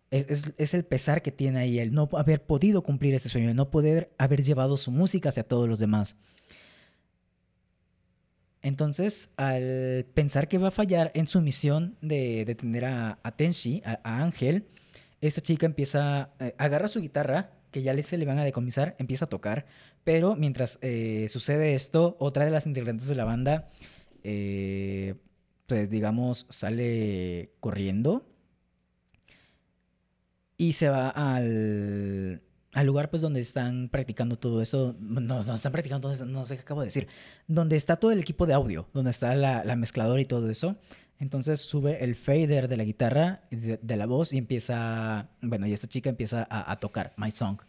Es, 0.09 0.53
es, 0.57 0.73
el 0.73 0.85
pesar 0.85 1.21
que 1.21 1.31
tiene 1.31 1.59
ahí, 1.59 1.79
el 1.79 1.93
no 1.93 2.07
haber 2.13 2.41
podido 2.41 2.81
cumplir 2.81 3.13
ese 3.13 3.27
sueño, 3.27 3.49
el 3.49 3.55
no 3.55 3.69
poder 3.69 4.13
haber 4.17 4.41
llevado 4.41 4.77
su 4.77 4.91
música 4.91 5.29
hacia 5.29 5.43
todos 5.43 5.67
los 5.67 5.79
demás. 5.79 6.15
Entonces, 8.61 9.31
al 9.37 10.05
pensar 10.13 10.47
que 10.47 10.57
va 10.57 10.69
a 10.69 10.71
fallar 10.71 11.11
en 11.13 11.27
su 11.27 11.41
misión 11.41 11.97
de 12.01 12.45
detener 12.45 12.85
a, 12.85 13.19
a 13.21 13.35
Tenshi, 13.35 13.81
a, 13.85 14.23
Ángel, 14.23 14.65
esa 15.21 15.41
chica 15.41 15.65
empieza, 15.65 16.31
eh, 16.39 16.55
agarra 16.57 16.87
su 16.87 17.01
guitarra, 17.01 17.51
que 17.71 17.81
ya 17.81 18.01
se 18.01 18.17
le 18.17 18.25
van 18.25 18.39
a 18.39 18.45
decomisar, 18.45 18.95
empieza 18.99 19.25
a 19.25 19.29
tocar, 19.29 19.65
pero 20.03 20.35
mientras 20.35 20.79
eh, 20.81 21.27
sucede 21.29 21.75
esto, 21.75 22.15
otra 22.19 22.45
de 22.45 22.51
las 22.51 22.65
integrantes 22.65 23.07
de 23.07 23.15
la 23.15 23.25
banda 23.25 23.69
eh, 24.23 25.15
pues 25.67 25.89
digamos, 25.89 26.45
sale 26.49 27.51
corriendo 27.59 28.25
y 30.57 30.73
se 30.73 30.89
va 30.89 31.09
al, 31.09 32.41
al 32.73 32.85
lugar 32.85 33.09
pues 33.09 33.21
donde 33.21 33.39
están 33.39 33.89
practicando 33.89 34.37
todo 34.37 34.61
eso, 34.61 34.95
no, 34.99 35.43
no 35.43 35.55
están 35.55 35.71
practicando 35.71 36.09
todo 36.09 36.25
no 36.25 36.45
sé 36.45 36.55
qué 36.55 36.61
acabo 36.61 36.81
de 36.81 36.87
decir, 36.87 37.07
donde 37.47 37.75
está 37.75 37.97
todo 37.97 38.11
el 38.11 38.19
equipo 38.19 38.45
de 38.45 38.53
audio, 38.53 38.87
donde 38.93 39.11
está 39.11 39.35
la, 39.35 39.63
la 39.63 39.75
mezcladora 39.75 40.21
y 40.21 40.25
todo 40.25 40.49
eso. 40.49 40.77
Entonces 41.19 41.61
sube 41.61 42.03
el 42.03 42.15
fader 42.15 42.67
de 42.67 42.77
la 42.77 42.83
guitarra, 42.83 43.41
de, 43.49 43.97
la 43.97 44.05
voz 44.05 44.33
y 44.33 44.37
empieza, 44.37 45.29
bueno, 45.41 45.65
y 45.65 45.73
esta 45.73 45.87
chica 45.87 46.09
empieza 46.11 46.47
a, 46.49 46.71
a, 46.71 46.75
tocar 46.79 47.13
My 47.17 47.31
Song. 47.31 47.59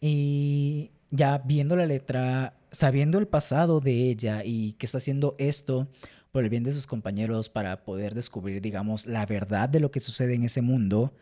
Y 0.00 0.90
ya 1.10 1.38
viendo 1.38 1.76
la 1.76 1.84
letra, 1.84 2.54
sabiendo 2.70 3.18
el 3.18 3.28
pasado 3.28 3.80
de 3.80 4.10
ella 4.10 4.42
y 4.44 4.74
que 4.74 4.86
está 4.86 4.98
haciendo 4.98 5.34
esto 5.38 5.88
por 6.32 6.44
el 6.44 6.50
bien 6.50 6.62
de 6.62 6.72
sus 6.72 6.86
compañeros 6.86 7.48
para 7.48 7.84
poder 7.84 8.14
descubrir, 8.14 8.60
digamos, 8.60 9.06
la 9.06 9.26
verdad 9.26 9.68
de 9.68 9.80
lo 9.80 9.90
que 9.90 10.00
sucede 10.00 10.34
en 10.34 10.44
ese 10.44 10.62
mundo, 10.62 11.14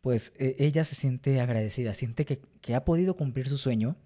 pues 0.00 0.32
e, 0.38 0.56
ella 0.58 0.84
se 0.84 0.94
siente 0.94 1.40
agradecida, 1.40 1.94
siente 1.94 2.24
que, 2.24 2.40
que, 2.60 2.74
ha 2.74 2.84
podido 2.84 3.14
cumplir 3.14 3.48
su 3.48 3.58
sueño 3.58 3.96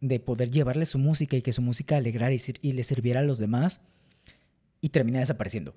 de 0.00 0.20
poder 0.20 0.50
llevarle 0.50 0.84
su 0.84 0.98
música 0.98 1.36
y 1.36 1.42
que 1.42 1.52
su 1.52 1.62
música 1.62 1.96
alegrara 1.96 2.34
y, 2.34 2.40
y 2.60 2.72
le 2.72 2.84
sirviera 2.84 3.20
a 3.20 3.24
los 3.24 3.38
demás 3.38 3.80
y 4.80 4.90
termina 4.90 5.20
desapareciendo. 5.20 5.74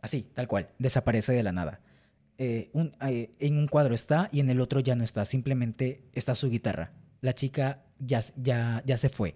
Así, 0.00 0.22
tal 0.34 0.48
cual, 0.48 0.70
desaparece 0.78 1.32
de 1.32 1.44
la 1.44 1.52
nada. 1.52 1.80
Eh, 2.38 2.72
eh, 3.02 3.30
en 3.38 3.56
un 3.56 3.68
cuadro 3.68 3.94
está 3.94 4.28
y 4.32 4.40
en 4.40 4.50
el 4.50 4.60
otro 4.60 4.80
ya 4.80 4.96
no 4.96 5.04
está, 5.04 5.24
simplemente 5.24 6.02
está 6.12 6.34
su 6.34 6.50
guitarra. 6.50 6.92
La 7.22 7.32
chica 7.32 7.82
ya, 7.98 8.20
ya, 8.36 8.82
ya 8.84 8.96
se 8.98 9.08
fue. 9.08 9.34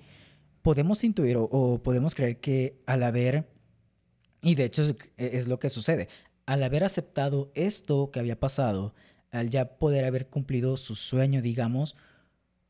Podemos 0.60 1.02
intuir 1.04 1.38
o, 1.38 1.80
podemos 1.82 2.14
creer 2.14 2.38
que 2.40 2.82
al 2.84 3.02
haber, 3.02 3.48
y 4.42 4.54
de 4.54 4.64
hecho 4.64 4.94
es, 5.16 5.48
lo 5.48 5.58
que 5.58 5.70
sucede, 5.70 6.08
al 6.44 6.62
haber 6.62 6.84
aceptado 6.84 7.50
esto 7.54 8.10
que 8.10 8.20
había 8.20 8.38
pasado, 8.38 8.92
al 9.30 9.48
ya 9.48 9.78
poder 9.78 10.04
haber 10.04 10.26
cumplido 10.26 10.76
su 10.76 10.94
sueño, 10.94 11.40
digamos, 11.40 11.96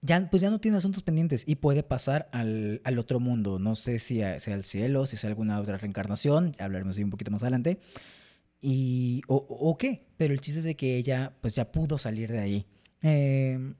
ya, 0.02 0.30
pues 0.30 0.42
ya 0.42 0.50
no 0.50 0.60
tiene 0.60 0.76
asuntos 0.76 1.02
pendientes 1.02 1.42
y 1.48 1.56
puede 1.56 1.82
pasar 1.82 2.28
al, 2.30 2.80
al 2.84 2.98
otro 2.98 3.18
mundo. 3.18 3.58
No 3.58 3.74
sé 3.74 3.98
si 3.98 4.18
sea 4.18 4.54
el 4.54 4.64
cielo, 4.64 5.06
si 5.06 5.16
sea 5.16 5.30
alguna 5.30 5.58
otra 5.58 5.78
reencarnación, 5.78 6.52
hablaremos 6.58 6.96
de 6.96 7.04
un 7.04 7.10
poquito 7.10 7.32
más 7.32 7.42
adelante. 7.42 7.80
Y, 8.60 9.22
o, 9.26 9.36
o, 9.36 9.76
qué, 9.76 10.06
pero 10.16 10.32
el 10.32 10.40
chiste 10.40 10.60
es 10.60 10.64
de 10.64 10.76
que 10.76 10.96
ella 10.96 11.32
pues 11.40 11.54
ya 11.54 11.70
pudo 11.72 11.98
salir 11.98 12.32
de 12.32 12.38
ahí 12.38 12.66
eh, 13.02 13.74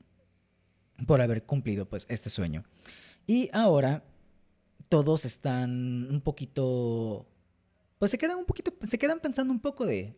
por 1.06 1.20
haber 1.20 1.44
cumplido 1.44 1.86
pues 1.86 2.06
este 2.08 2.30
sueño. 2.30 2.64
Y 3.26 3.50
ahora 3.52 4.04
todos 4.88 5.24
están 5.24 6.08
un 6.10 6.20
poquito, 6.20 7.26
pues 7.98 8.10
se 8.10 8.18
quedan 8.18 8.38
un 8.38 8.44
poquito, 8.44 8.72
se 8.86 8.98
quedan 8.98 9.20
pensando 9.20 9.52
un 9.52 9.60
poco 9.60 9.84
de, 9.84 10.16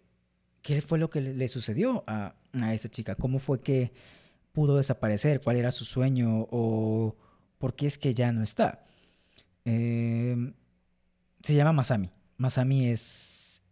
qué 0.62 0.82
fue 0.82 0.98
lo 0.98 1.10
que 1.10 1.20
le 1.20 1.48
sucedió 1.48 2.04
a, 2.06 2.34
a 2.52 2.74
esta 2.74 2.88
chica, 2.88 3.14
cómo 3.14 3.38
fue 3.38 3.60
que 3.60 3.92
pudo 4.52 4.76
desaparecer, 4.76 5.40
cuál 5.40 5.56
era 5.56 5.70
su 5.70 5.84
sueño 5.84 6.46
o 6.50 7.16
por 7.58 7.74
qué 7.74 7.86
es 7.86 7.98
que 7.98 8.14
ya 8.14 8.32
no 8.32 8.42
está. 8.42 8.84
Eh, 9.64 10.52
se 11.42 11.54
llama 11.54 11.72
Masami. 11.72 12.10
Masami 12.36 12.88
es 12.88 13.62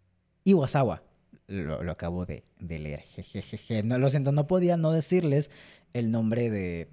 Iwasawa. 0.45 1.03
Lo, 1.49 1.83
lo 1.83 1.93
acabo 1.93 2.27
de, 2.27 2.45
de 2.61 2.79
leer. 2.79 3.01
Jejeje. 3.01 3.83
No, 3.83 3.99
lo 3.99 4.11
siento, 4.11 4.33
no 4.33 4.47
podía 4.47 4.77
no 4.77 4.93
decirles 4.93 5.51
el 5.93 6.11
nombre 6.11 6.51
de, 6.51 6.89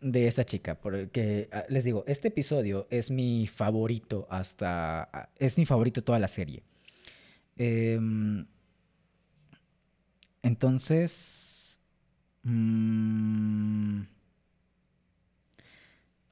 de 0.00 0.26
esta 0.26 0.44
chica, 0.44 0.80
porque 0.80 1.48
ah, 1.52 1.64
les 1.68 1.84
digo, 1.84 2.04
este 2.06 2.28
episodio 2.28 2.86
es 2.90 3.10
mi 3.10 3.46
favorito 3.46 4.26
hasta, 4.30 5.02
ah, 5.12 5.28
es 5.38 5.58
mi 5.58 5.66
favorito 5.66 6.02
toda 6.02 6.18
la 6.18 6.28
serie. 6.28 6.62
Eh, 7.56 7.98
entonces... 10.42 11.80
Mmm, 12.44 14.02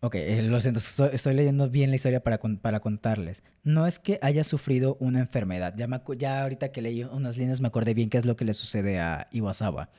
ok, 0.01 0.15
eh, 0.15 0.43
lo 0.43 0.61
siento, 0.61 0.79
estoy, 0.79 1.35
leyendo 1.35 1.69
bien 1.69 1.91
la 1.91 1.97
historia 1.97 2.23
para, 2.23 2.39
para, 2.39 2.79
contarles. 2.79 3.43
No 3.65 3.87
es 3.89 3.99
que 3.99 4.21
haya 4.23 4.45
sufrido 4.45 4.97
una 5.01 5.19
enfermedad. 5.19 5.75
Ya, 5.77 5.89
ya 6.17 6.43
ahorita 6.43 6.71
que 6.71 6.83
leí 6.83 7.03
unas 7.03 7.37
líneas 7.37 7.61
me 7.61 7.69
acordé 7.69 7.95
bien 7.95 8.11
qué 8.11 8.19
es 8.19 8.27
lo 8.27 8.37
que 8.37 8.45
le 8.45 8.55
sucede 8.55 9.01
a 9.01 9.29
Iwasawa. 9.33 9.91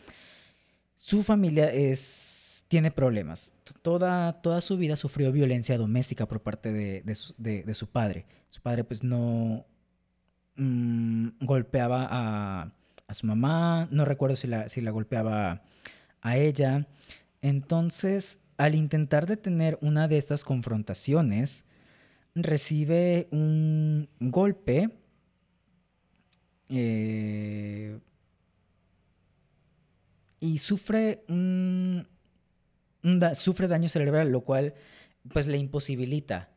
Su 1.06 1.22
familia 1.22 1.72
es, 1.72 2.66
tiene 2.68 2.90
problemas. 2.90 3.54
Toda, 3.84 4.42
toda 4.42 4.62
su 4.62 4.76
vida 4.78 4.96
sufrió 4.96 5.32
violencia 5.32 5.78
doméstica 5.78 6.26
por 6.28 6.42
parte 6.42 6.74
de, 6.74 7.04
de, 7.04 7.74
su, 7.76 7.88
padre. 7.88 8.26
Su 8.50 8.62
padre 8.62 8.84
pues 8.84 9.04
no 9.04 9.66
mmm, 10.56 11.28
golpeaba 11.42 12.08
a 12.10 12.72
a 13.08 13.14
su 13.14 13.28
mamá, 13.28 13.88
no 13.92 14.06
recuerdo 14.06 14.36
si 14.36 14.48
la, 14.48 14.70
si 14.70 14.82
la 14.82 14.92
golpeaba 14.92 15.62
a 16.22 16.38
ella. 16.38 16.88
Entonces, 17.42 18.40
al 18.58 18.76
intentar 18.76 19.26
detener 19.28 19.78
una 19.82 20.08
de 20.08 20.18
estas 20.18 20.44
confrontaciones, 20.44 21.66
recibe 22.34 23.28
un 23.32 24.10
golpe 24.20 24.90
eh, 26.70 28.00
y 30.46 30.60
sufre 30.60 31.24
un, 31.28 32.08
sufre 33.34 33.68
daño 33.68 33.90
cerebral, 33.90 34.32
lo 34.32 34.42
cual 34.42 34.76
pues 35.34 35.48
le 35.48 35.58
imposibilita. 35.58 36.50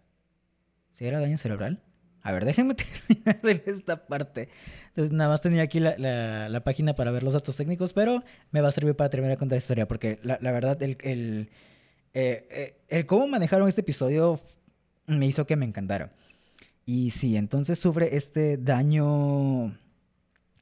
¿Si 0.93 1.07
era 1.07 1.21
daño 1.21 1.39
cerebral? 1.39 1.83
A 2.21 2.33
ver, 2.33 2.45
déjenme 2.45 2.75
terminar 3.09 3.41
de 3.41 3.63
esta 3.67 4.07
parte. 4.07 4.51
Entonces, 4.89 5.13
nada 5.13 5.31
más 5.31 5.41
tenía 5.41 5.63
aquí 5.63 5.81
la, 5.81 6.63
página 6.65 6.95
para 6.95 7.11
ver 7.11 7.23
los 7.23 7.33
datos 7.33 7.57
técnicos, 7.57 7.95
pero 7.95 8.23
me 8.51 8.61
va 8.61 8.69
a 8.69 8.73
servir 8.73 8.95
para 8.95 9.09
terminar 9.09 9.37
de 9.37 9.39
contar 9.39 9.57
la 9.57 9.59
historia, 9.59 9.89
porque 9.89 10.19
la, 10.23 10.37
verdad, 10.53 10.83
el, 10.83 10.99
el, 11.01 11.51
eh, 12.13 12.47
eh, 12.51 12.81
el, 12.89 13.07
cómo 13.07 13.27
manejaron 13.27 13.69
este 13.69 13.81
episodio 13.81 14.39
me 15.07 15.27
hizo 15.27 15.47
que 15.47 15.57
me 15.57 15.65
encantara. 15.65 16.13
Y 16.85 17.11
sí, 17.11 17.37
entonces 17.37 17.79
sufre 17.79 18.17
este 18.17 18.59
daño, 18.59 19.79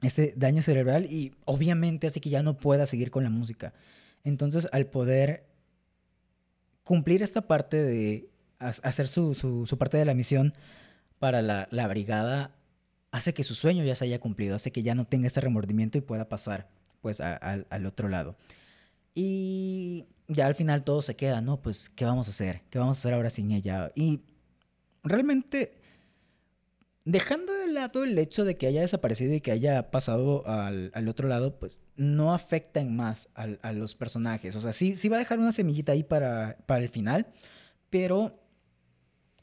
este 0.02 0.34
daño 0.36 0.62
cerebral 0.62 1.06
y 1.06 1.34
obviamente 1.44 2.06
hace 2.06 2.20
que 2.20 2.30
ya 2.30 2.42
no 2.42 2.58
pueda 2.58 2.86
seguir 2.86 3.10
con 3.10 3.24
la 3.24 3.30
música. 3.30 3.72
Entonces, 4.24 4.68
al 4.72 4.86
poder 4.86 5.46
cumplir 6.84 7.22
esta 7.22 7.42
parte 7.42 7.82
de 7.82 8.28
hacer 8.58 9.08
su, 9.08 9.34
su, 9.34 9.78
parte 9.78 9.96
de 9.96 10.04
la 10.04 10.14
misión, 10.14 10.54
para 11.18 11.42
la, 11.42 11.68
la, 11.70 11.86
brigada 11.88 12.54
hace 13.10 13.32
que 13.32 13.42
su 13.42 13.54
sueño 13.54 13.84
ya 13.84 13.94
se 13.94 14.04
haya 14.04 14.18
cumplido, 14.18 14.54
hace 14.54 14.70
que 14.70 14.82
ya 14.82 14.94
no 14.94 15.06
tenga 15.06 15.26
ese 15.26 15.40
remordimiento 15.40 15.96
y 15.96 16.02
pueda 16.02 16.28
pasar 16.28 16.68
pues 17.00 17.20
al 17.20 17.86
otro 17.86 18.08
lado. 18.08 18.36
Y 19.14 20.06
ya 20.28 20.46
al 20.46 20.54
final 20.54 20.84
todo 20.84 21.02
se 21.02 21.16
queda, 21.16 21.40
¿no? 21.40 21.60
Pues, 21.60 21.88
¿qué 21.88 22.04
vamos 22.04 22.28
a 22.28 22.30
hacer? 22.30 22.62
¿Qué 22.70 22.78
vamos 22.78 22.98
a 22.98 23.00
hacer 23.00 23.14
ahora 23.14 23.30
sin 23.30 23.50
ella? 23.50 23.90
Y 23.94 24.20
realmente, 25.02 25.78
dejando 27.06 27.54
de 27.54 27.68
lado 27.68 28.04
el 28.04 28.18
hecho 28.18 28.44
de 28.44 28.56
que 28.56 28.66
haya 28.66 28.82
desaparecido 28.82 29.32
y 29.32 29.40
que 29.40 29.52
haya 29.52 29.90
pasado 29.90 30.46
al, 30.46 30.90
al 30.92 31.08
otro 31.08 31.28
lado, 31.28 31.58
pues 31.58 31.78
no 31.94 32.34
afecta 32.34 32.80
en 32.80 32.94
más 32.94 33.28
a, 33.34 33.46
a, 33.62 33.72
los 33.72 33.94
personajes. 33.94 34.56
O 34.56 34.60
sea, 34.60 34.72
sí, 34.72 34.94
sí 34.96 35.08
va 35.08 35.16
a 35.16 35.20
dejar 35.20 35.38
una 35.38 35.52
semillita 35.52 35.92
ahí 35.92 36.02
para, 36.02 36.58
para 36.66 36.82
el 36.82 36.88
final, 36.88 37.28
pero 37.90 38.45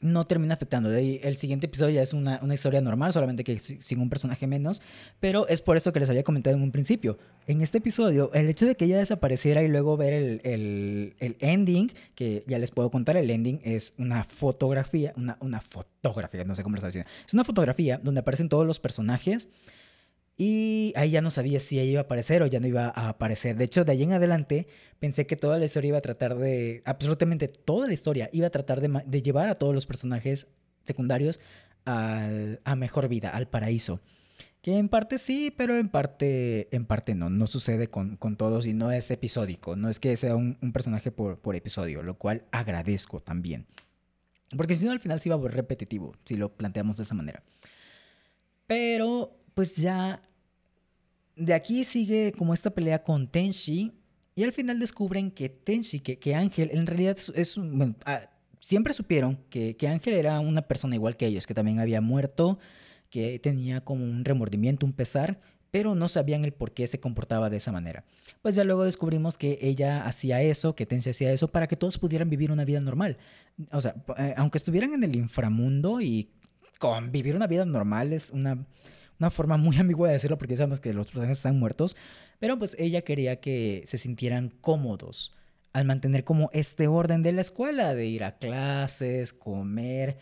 no 0.04 0.24
termina 0.24 0.54
afectando. 0.54 0.90
De 0.90 0.98
ahí, 0.98 1.20
el 1.22 1.36
siguiente 1.36 1.66
episodio 1.66 1.94
ya 1.96 2.02
es 2.02 2.12
una, 2.12 2.38
una, 2.42 2.54
historia 2.54 2.80
normal, 2.80 3.12
solamente 3.12 3.42
que 3.42 3.58
sin 3.58 4.00
un 4.00 4.10
personaje 4.10 4.46
menos. 4.46 4.82
Pero 5.18 5.48
es 5.48 5.62
por 5.62 5.76
esto 5.76 5.92
que 5.92 6.00
les 6.00 6.10
había 6.10 6.22
comentado 6.22 6.54
en 6.54 6.62
un 6.62 6.70
principio. 6.70 7.18
En 7.46 7.62
este 7.62 7.78
episodio, 7.78 8.30
el 8.34 8.48
hecho 8.48 8.66
de 8.66 8.76
que 8.76 8.84
ella 8.84 8.98
desapareciera 8.98 9.62
y 9.62 9.68
luego 9.68 9.96
ver 9.96 10.12
el, 10.12 10.40
el, 10.44 11.16
el 11.18 11.36
ending, 11.40 11.90
que 12.14 12.44
ya 12.46 12.58
les 12.58 12.70
puedo 12.70 12.90
contar, 12.90 13.16
el 13.16 13.30
ending 13.30 13.60
es 13.64 13.94
una 13.98 14.24
fotografía, 14.24 15.14
una, 15.16 15.38
una 15.40 15.60
fotografía, 15.60 16.44
no 16.44 16.54
sé 16.54 16.62
cómo 16.62 16.74
lo 16.74 16.78
estaba 16.78 16.88
diciendo. 16.88 17.10
Es 17.26 17.34
una 17.34 17.44
fotografía 17.44 17.98
donde 18.02 18.20
aparecen 18.20 18.48
todos 18.48 18.66
los 18.66 18.78
personajes 18.78 19.48
y 20.36 20.92
ahí 20.96 21.10
ya 21.10 21.20
no 21.20 21.30
sabía 21.30 21.60
si 21.60 21.78
ella 21.78 21.90
iba 21.92 22.00
a 22.00 22.04
aparecer 22.04 22.42
o 22.42 22.46
ya 22.46 22.60
no 22.60 22.66
iba 22.66 22.86
a 22.86 23.08
aparecer. 23.08 23.56
De 23.56 23.64
hecho, 23.64 23.84
de 23.84 23.92
ahí 23.92 24.02
en 24.02 24.12
adelante 24.12 24.66
pensé 24.98 25.26
que 25.26 25.36
toda 25.36 25.58
la 25.58 25.64
historia 25.64 25.88
iba 25.88 25.98
a 25.98 26.02
tratar 26.02 26.36
de, 26.36 26.82
absolutamente 26.84 27.48
toda 27.48 27.86
la 27.86 27.92
historia 27.92 28.30
iba 28.32 28.46
a 28.46 28.50
tratar 28.50 28.80
de, 28.80 29.22
llevar 29.22 29.48
a 29.48 29.54
todos 29.54 29.74
los 29.74 29.86
personajes 29.86 30.48
secundarios 30.84 31.40
a 31.86 32.74
mejor 32.76 33.08
vida, 33.08 33.30
al 33.30 33.48
paraíso. 33.48 34.00
Que 34.64 34.78
en 34.78 34.88
parte 34.88 35.18
sí, 35.18 35.52
pero 35.54 35.76
en 35.76 35.90
parte, 35.90 36.74
en 36.74 36.86
parte 36.86 37.14
no. 37.14 37.28
No 37.28 37.46
sucede 37.46 37.88
con, 37.88 38.16
todos 38.38 38.64
y 38.64 38.72
no 38.72 38.90
es 38.92 39.10
episódico. 39.10 39.76
No 39.76 39.90
es 39.90 40.00
que 40.00 40.16
sea 40.16 40.36
un, 40.36 40.56
personaje 40.72 41.12
por, 41.12 41.54
episodio, 41.54 42.02
lo 42.02 42.16
cual 42.16 42.46
agradezco 42.50 43.20
también. 43.20 43.66
Porque 44.56 44.74
si 44.74 44.86
no, 44.86 44.92
al 44.92 45.00
final 45.00 45.20
sí 45.20 45.28
va 45.28 45.36
a 45.36 45.42
ser 45.42 45.52
repetitivo, 45.52 46.14
si 46.24 46.36
lo 46.36 46.56
planteamos 46.56 46.96
de 46.96 47.02
esa 47.02 47.14
manera. 47.14 47.42
Pero 48.66 49.36
pues 49.52 49.76
ya 49.76 50.22
de 51.36 51.54
aquí 51.54 51.84
sigue 51.84 52.32
como 52.32 52.54
esta 52.54 52.70
pelea 52.70 53.02
con 53.02 53.28
Tenshi 53.28 53.92
y 54.34 54.42
al 54.42 54.52
final 54.52 54.78
descubren 54.78 55.30
que 55.30 55.48
Tenshi, 55.48 56.00
que, 56.00 56.18
que 56.18 56.34
Ángel 56.34 56.70
en 56.72 56.86
realidad 56.86 57.16
es, 57.34 57.56
un... 57.56 57.96
Ah, 58.04 58.30
siempre 58.60 58.92
supieron 58.92 59.38
que, 59.50 59.76
que 59.76 59.88
Ángel 59.88 60.14
era 60.14 60.40
una 60.40 60.62
persona 60.62 60.94
igual 60.94 61.16
que 61.16 61.26
ellos, 61.26 61.46
que 61.46 61.54
también 61.54 61.78
había 61.78 62.00
muerto, 62.00 62.58
que 63.10 63.38
tenía 63.38 63.82
como 63.82 64.04
un 64.04 64.24
remordimiento, 64.24 64.86
un 64.86 64.92
pesar, 64.92 65.40
pero 65.70 65.96
no 65.96 66.06
sabían 66.06 66.44
el 66.44 66.52
por 66.52 66.72
qué 66.72 66.86
se 66.86 67.00
comportaba 67.00 67.50
de 67.50 67.56
esa 67.56 67.72
manera. 67.72 68.04
Pues 68.42 68.54
ya 68.54 68.62
luego 68.62 68.84
descubrimos 68.84 69.36
que 69.36 69.58
ella 69.60 70.04
hacía 70.06 70.40
eso, 70.40 70.74
que 70.76 70.86
Tenchi 70.86 71.10
hacía 71.10 71.32
eso 71.32 71.48
para 71.48 71.66
que 71.66 71.76
todos 71.76 71.98
pudieran 71.98 72.30
vivir 72.30 72.52
una 72.52 72.64
vida 72.64 72.80
normal. 72.80 73.18
O 73.72 73.80
sea, 73.80 73.96
eh, 74.18 74.34
aunque 74.36 74.58
estuvieran 74.58 74.94
en 74.94 75.02
el 75.02 75.16
inframundo 75.16 76.00
y 76.00 76.30
con 76.78 77.10
vivir 77.10 77.34
una 77.34 77.46
vida 77.48 77.64
normal 77.64 78.12
es 78.12 78.30
una, 78.30 78.64
una 79.18 79.30
forma 79.30 79.56
muy 79.56 79.76
ambigua 79.78 80.08
de 80.08 80.14
decirlo 80.14 80.38
porque 80.38 80.56
sabemos 80.56 80.80
que 80.80 80.92
los 80.92 81.06
personajes 81.06 81.38
están 81.38 81.58
muertos, 81.58 81.96
pero 82.38 82.58
pues 82.58 82.76
ella 82.78 83.02
quería 83.02 83.40
que 83.40 83.82
se 83.86 83.98
sintieran 83.98 84.50
cómodos 84.60 85.34
al 85.72 85.84
mantener 85.84 86.24
como 86.24 86.50
este 86.52 86.86
orden 86.86 87.22
de 87.22 87.32
la 87.32 87.40
escuela, 87.40 87.94
de 87.94 88.06
ir 88.06 88.22
a 88.22 88.38
clases, 88.38 89.32
comer, 89.32 90.18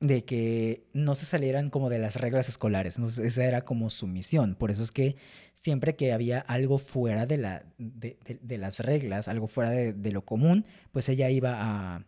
de 0.00 0.24
que 0.24 0.84
no 0.92 1.14
se 1.14 1.24
salieran 1.24 1.70
como 1.70 1.88
de 1.88 1.98
las 1.98 2.16
reglas 2.16 2.50
escolares. 2.50 2.98
Entonces, 2.98 3.24
esa 3.24 3.46
era 3.46 3.62
como 3.64 3.88
su 3.88 4.06
misión. 4.06 4.54
Por 4.54 4.70
eso 4.70 4.82
es 4.82 4.92
que 4.92 5.16
siempre 5.54 5.96
que 5.96 6.12
había 6.12 6.40
algo 6.40 6.76
fuera 6.76 7.24
de, 7.24 7.38
la, 7.38 7.64
de, 7.78 8.58
las 8.58 8.80
reglas, 8.80 9.28
algo 9.28 9.46
fuera 9.46 9.70
de, 9.70 10.12
lo 10.12 10.26
común, 10.26 10.66
pues 10.92 11.08
ella 11.08 11.30
iba 11.30 11.54
a, 11.56 12.04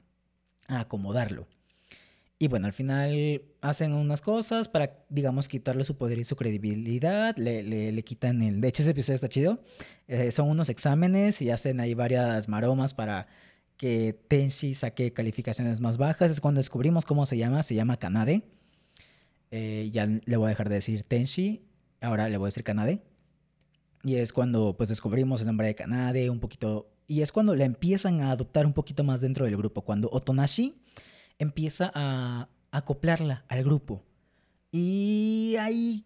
acomodarlo. 0.69 1.47
Y 2.39 2.49
bueno, 2.49 2.67
al 2.67 2.75
final 2.75 3.43
hacen 3.63 3.95
unas 3.95 4.21
cosas 4.21 4.69
para, 4.69 5.05
digamos, 5.09 5.49
quitarle 5.49 5.85
su 5.85 5.97
poder 5.97 6.19
y 6.19 6.25
su 6.25 6.37
credibilidad. 6.37 7.35
Le, 7.39 7.63
le, 7.63 8.03
quitan 8.05 8.43
el... 8.43 8.61
De 8.61 8.69
hecho, 8.69 8.83
ese 8.83 8.91
episodio 8.91 9.15
está 9.15 9.29
chido. 9.29 9.63
Eh, 10.07 10.31
son 10.31 10.51
unos 10.51 10.69
exámenes 10.69 11.41
y 11.41 11.51
hacen 11.51 11.81
ahí 11.81 11.95
varias 11.95 12.49
maromas 12.49 12.93
para 12.93 13.27
que 13.79 14.19
Tenshi 14.29 14.75
saque 14.75 15.15
calificaciones 15.15 15.81
más 15.81 15.97
bajas. 15.97 16.31
Es 16.31 16.41
cuando 16.41 16.59
descubrimos 16.59 17.07
cómo 17.07 17.25
se 17.25 17.39
llama. 17.39 17.63
Se 17.63 17.75
llama 17.75 17.97
Kanade. 17.97 18.43
Eh, 19.51 19.89
ya 19.91 20.07
le 20.07 20.37
voy 20.37 20.47
a 20.47 20.49
dejar 20.51 20.69
de 20.69 20.75
decir 20.75 21.05
Tenshi. 21.05 21.65
Ahora 22.03 22.29
le 22.29 22.37
voy 22.37 22.47
a 22.47 22.49
decir 22.49 22.65
Kanade. 22.65 23.01
Y 24.03 24.17
es 24.17 24.35
cuando 24.35 24.77
pues 24.77 24.91
descubrimos 24.91 25.41
el 25.41 25.47
nombre 25.47 25.69
de 25.69 25.75
Kanade 25.75 26.29
un 26.29 26.41
poquito. 26.41 26.93
Y 27.07 27.23
es 27.23 27.33
cuando 27.33 27.55
la 27.55 27.65
empiezan 27.65 28.21
a 28.21 28.31
adoptar 28.31 28.67
un 28.67 28.75
poquito 28.75 29.05
más 29.05 29.23
dentro 29.23 29.47
del 29.47 29.57
grupo. 29.57 29.81
Cuando 29.81 30.11
Otonashi 30.11 30.83
empieza 31.39 31.91
a 31.95 32.49
acoplarla 32.71 33.45
al 33.49 33.65
grupo. 33.65 34.03
Y 34.73 35.57
ahí, 35.59 36.05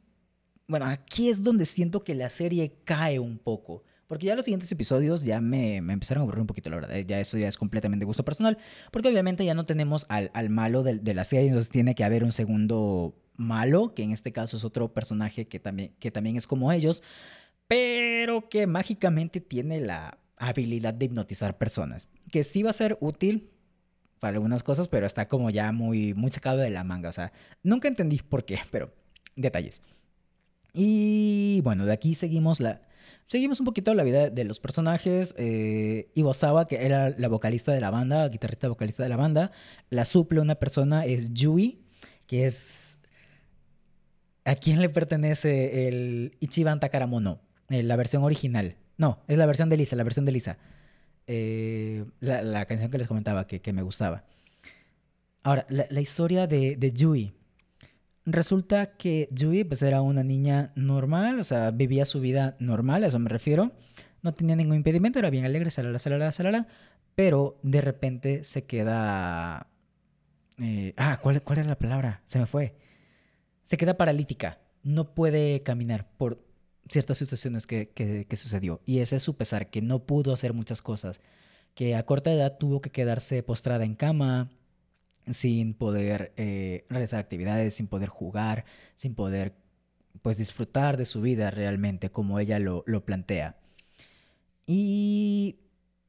bueno, 0.67 0.87
aquí 0.87 1.29
es 1.29 1.43
donde 1.43 1.65
siento 1.65 2.05
que 2.05 2.15
la 2.15 2.31
serie 2.31 2.75
cae 2.85 3.19
un 3.19 3.39
poco. 3.39 3.83
Porque 4.07 4.27
ya 4.27 4.35
los 4.35 4.45
siguientes 4.45 4.71
episodios 4.73 5.23
ya 5.23 5.41
me, 5.41 5.81
me, 5.81 5.93
empezaron 5.93 6.23
a 6.23 6.25
aburrir 6.25 6.41
un 6.41 6.47
poquito, 6.49 6.69
la 6.69 6.77
verdad. 6.77 6.97
Ya 7.07 7.21
eso 7.21 7.39
ya 7.39 7.47
es 7.47 7.57
completamente 7.57 8.05
gusto 8.05 8.25
personal. 8.25 8.59
Porque 8.91 9.09
obviamente 9.09 9.45
ya 9.45 9.55
no 9.55 9.65
tenemos 9.65 10.05
al, 10.09 10.33
al 10.35 10.51
malo 10.51 10.83
de, 10.83 10.99
de, 10.99 11.15
la 11.15 11.23
serie, 11.23 11.47
entonces 11.47 11.71
tiene 11.71 11.95
que 11.95 12.03
haber 12.03 12.25
un 12.25 12.33
segundo 12.33 13.15
malo, 13.37 13.95
que 13.95 14.03
en 14.03 14.11
este 14.11 14.33
caso 14.33 14.57
es 14.57 14.65
otro 14.65 14.93
personaje 14.93 15.47
que 15.47 15.61
también, 15.61 15.95
que 16.01 16.11
también 16.11 16.37
es 16.37 16.49
como 16.49 16.73
ellos, 16.73 17.05
pero 17.69 18.49
que 18.49 18.67
mágicamente 18.67 19.41
tiene 19.41 19.81
la 19.81 20.19
habilidad 20.37 20.93
de 20.93 21.07
hipnotizar 21.07 21.57
personas. 21.57 22.09
Que 22.33 22.43
sí 22.43 22.65
va 22.65 22.71
a 22.71 22.73
ser 22.75 22.99
útil 23.01 23.51
para 24.21 24.35
algunas 24.35 24.63
cosas, 24.63 24.89
pero 24.89 25.07
está 25.07 25.27
como 25.27 25.51
ya 25.51 25.73
muy, 25.73 26.15
muy 26.15 26.31
sacado 26.31 26.59
de 26.59 26.71
la 26.71 26.85
manga. 26.85 27.09
O 27.09 27.13
sea, 27.13 27.33
nunca 27.63 27.89
entendí 27.89 28.19
por 28.19 28.45
qué, 28.45 28.61
pero 28.71 28.93
detalles. 29.35 29.83
Y 30.73 31.61
bueno, 31.65 31.85
de 31.87 31.93
aquí 31.93 32.15
seguimos 32.15 32.61
la, 32.61 32.83
Seguimos 33.31 33.61
un 33.61 33.67
poquito 33.67 33.95
la 33.95 34.03
vida 34.03 34.29
de 34.29 34.43
los 34.43 34.59
personajes. 34.59 35.37
Eh, 35.39 36.11
Iwasawa, 36.15 36.67
que 36.67 36.85
era 36.85 37.11
la 37.11 37.29
vocalista 37.29 37.71
de 37.71 37.81
la 37.81 37.93
banda, 37.93 38.29
guitarrista 38.29 38.67
vocalista 38.67 39.05
de 39.05 39.09
la 39.09 39.15
banda, 39.15 39.53
la 39.89 40.05
suple 40.05 40.41
una 40.41 40.57
persona, 40.57 41.07
es 41.07 41.33
Yui, 41.33 41.81
que 42.27 42.45
es... 42.45 42.99
¿A 44.45 44.57
quién 44.57 44.81
le 44.81 44.89
pertenece 44.89 45.87
el 45.87 46.37
Ichiban 46.41 46.81
Takaramono? 46.81 47.41
Eh, 47.69 47.85
la 47.85 47.95
versión 47.95 48.25
original. 48.25 48.75
No, 48.97 49.21
es 49.29 49.39
la 49.39 49.47
versión 49.47 49.69
de 49.69 49.77
Lisa, 49.77 49.95
la 49.95 50.03
versión 50.03 50.25
de 50.25 50.33
Lisa. 50.33 50.59
Eh, 51.33 52.05
la, 52.19 52.65
canción 52.65 52.91
que 52.91 52.99
les 52.99 53.07
comentaba, 53.07 53.47
que, 53.47 53.73
me 53.73 53.83
gustaba. 53.83 54.25
Ahora, 55.45 55.65
la, 55.69 56.01
historia 56.01 56.49
de, 56.49 56.75
de 56.75 56.91
Yui. 56.91 57.33
Resulta 58.27 58.97
que 58.97 59.29
Yui 59.31 59.63
pues 59.63 59.81
era 59.83 60.03
una 60.03 60.25
niña 60.25 60.73
normal, 60.75 61.39
o 61.39 61.45
sea, 61.45 61.71
vivía 61.71 62.05
su 62.05 62.21
vida 62.21 62.57
normal, 62.59 63.05
a 63.05 63.07
eso 63.07 63.21
me 63.21 63.29
refiero. 63.29 63.71
No 64.23 64.35
tenía 64.35 64.57
ningún 64.57 64.75
impedimento, 64.75 65.21
era 65.21 65.31
bien 65.31 65.45
alegre, 65.45 65.71
salala, 65.71 66.01
salala, 66.01 66.33
salala. 66.33 66.67
Pero 67.15 67.61
de 67.63 67.81
repente 67.81 68.43
se 68.43 68.65
queda... 68.65 69.69
Eh, 70.59 70.95
ah, 70.97 71.21
¿cuál, 71.23 71.43
¿cuál 71.43 71.61
era 71.61 71.69
la 71.69 71.79
palabra? 71.79 72.23
Se 72.27 72.41
me 72.41 72.47
fue. 72.47 72.75
Se 73.63 73.77
queda 73.77 73.97
paralítica. 73.97 74.59
No 74.83 75.15
puede 75.15 75.63
caminar 75.63 76.11
por 76.17 76.45
ciertas 76.91 77.19
situaciones 77.19 77.67
que, 77.67 77.89
que, 77.91 78.37
sucedió. 78.37 78.81
Y 78.85 78.99
ese 78.99 79.17
es 79.17 79.23
su 79.23 79.37
pesar, 79.37 79.71
que 79.71 79.83
no 79.83 80.01
pudo 80.01 80.33
hacer 80.33 80.53
muchas 80.53 80.83
cosas. 80.83 81.21
Que 81.75 81.95
a 81.95 82.05
corta 82.05 82.33
edad 82.33 82.59
tuvo 82.59 82.81
que 82.81 82.91
quedarse 82.91 83.43
postrada 83.43 83.85
en 83.85 83.95
cama, 83.95 84.51
sin 85.31 85.75
poder 85.75 86.33
eh, 86.37 86.85
realizar 86.89 87.21
actividades, 87.21 87.75
sin 87.75 87.87
poder 87.87 88.09
jugar, 88.09 88.65
sin 88.95 89.15
poder 89.15 89.55
pues 90.23 90.39
disfrutar 90.39 90.97
de 90.97 91.05
su 91.05 91.21
vida 91.21 91.51
realmente 91.51 92.11
como 92.11 92.39
ella 92.41 92.59
lo, 92.59 92.83
lo 92.87 93.05
plantea. 93.05 93.57
Y 94.67 95.57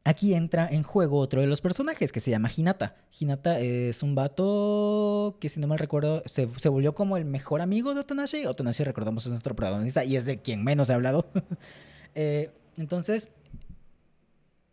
aquí 0.04 0.34
entra 0.34 0.68
en 0.70 0.84
juego 0.84 1.20
otro 1.20 1.42
de 1.42 1.48
los 1.48 1.62
personajes 1.62 2.12
que 2.12 2.20
se 2.20 2.32
llama 2.32 2.50
Hinata. 2.56 2.96
Hinata 3.20 3.60
es 3.60 4.04
un 4.04 4.16
vato 4.16 5.38
que 5.40 5.50
si 5.50 5.60
no 5.60 5.68
mal 5.68 5.80
recuerdo 5.80 6.24
se, 6.26 6.46
volvió 6.46 6.96
como 6.96 7.18
el 7.18 7.26
mejor 7.26 7.62
amigo 7.62 7.94
de 7.94 8.02
Otonashi. 8.02 8.46
Otonashi 8.46 8.84
recordamos 8.84 9.26
es 9.26 9.32
nuestro 9.32 9.56
protagonista 9.56 10.04
y 10.04 10.16
es 10.16 10.26
de 10.26 10.42
quien 10.42 10.64
menos 10.64 10.90
he 10.90 10.94
hablado. 10.94 11.30
eh, 12.16 12.52
entonces 12.78 13.30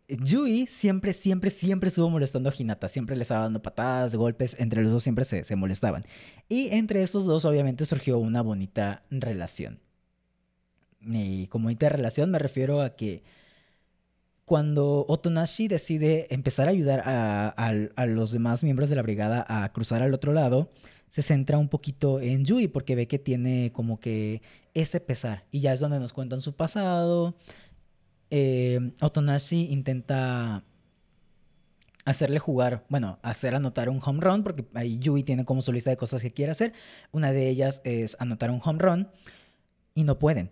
Yui 0.07 0.65
siempre, 0.65 1.13
siempre, 1.13 1.51
siempre 1.51 1.89
estuvo 1.89 2.09
molestando 2.09 2.49
a 2.49 2.53
Hinata. 2.57 2.89
Siempre 2.89 3.15
le 3.15 3.21
estaba 3.21 3.43
dando 3.43 3.61
patadas, 3.61 4.15
golpes. 4.15 4.55
Entre 4.59 4.81
los 4.81 4.91
dos 4.91 5.03
siempre 5.03 5.23
se, 5.23 5.43
se 5.43 5.55
molestaban. 5.55 6.05
Y 6.47 6.69
entre 6.69 7.03
esos 7.03 7.25
dos, 7.25 7.45
obviamente, 7.45 7.85
surgió 7.85 8.17
una 8.17 8.41
bonita 8.41 9.03
relación. 9.11 9.79
Y 11.01 11.47
como 11.47 11.65
bonita 11.65 11.89
relación 11.89 12.31
me 12.31 12.39
refiero 12.39 12.81
a 12.81 12.95
que 12.95 13.23
cuando 14.49 15.05
Otonashi 15.07 15.67
decide 15.67 16.25
empezar 16.31 16.67
a 16.67 16.71
ayudar 16.71 17.03
a, 17.05 18.05
los 18.07 18.31
demás 18.31 18.63
miembros 18.63 18.89
de 18.89 18.95
la 18.95 19.03
brigada 19.03 19.45
a 19.47 19.71
cruzar 19.71 20.01
al 20.01 20.11
otro 20.11 20.33
lado, 20.33 20.71
se 21.07 21.21
centra 21.21 21.59
un 21.59 21.69
poquito 21.69 22.19
en 22.19 22.45
Yui 22.45 22.67
porque 22.67 22.95
ve 22.95 23.07
que 23.07 23.19
tiene 23.19 23.71
como 23.71 23.99
que 23.99 24.41
ese 24.73 25.01
pesar. 25.01 25.45
Y 25.51 25.59
ya 25.59 25.71
es 25.71 25.79
donde 25.79 25.99
nos 25.99 26.13
cuentan 26.13 26.41
su 26.41 26.55
pasado, 26.55 27.35
eh, 28.31 28.91
Otonashi 29.01 29.71
intenta 29.71 30.63
hacerle 32.03 32.39
jugar, 32.39 32.87
bueno, 32.89 33.19
hacer 33.21 33.53
anotar 33.53 33.87
un 33.87 34.01
home 34.03 34.19
run, 34.19 34.41
porque 34.41 34.65
ahí 34.73 34.97
Yui 34.97 35.21
tiene 35.21 35.45
como 35.45 35.61
su 35.61 35.71
lista 35.71 35.91
de 35.91 35.97
cosas 35.97 36.23
que 36.23 36.31
quiere 36.31 36.53
hacer. 36.53 36.73
Una 37.11 37.31
de 37.31 37.49
ellas 37.49 37.81
es 37.83 38.17
anotar 38.19 38.49
un 38.49 38.61
home 38.65 38.79
run 38.79 39.09
y 39.93 40.05
no 40.05 40.17
pueden. 40.17 40.49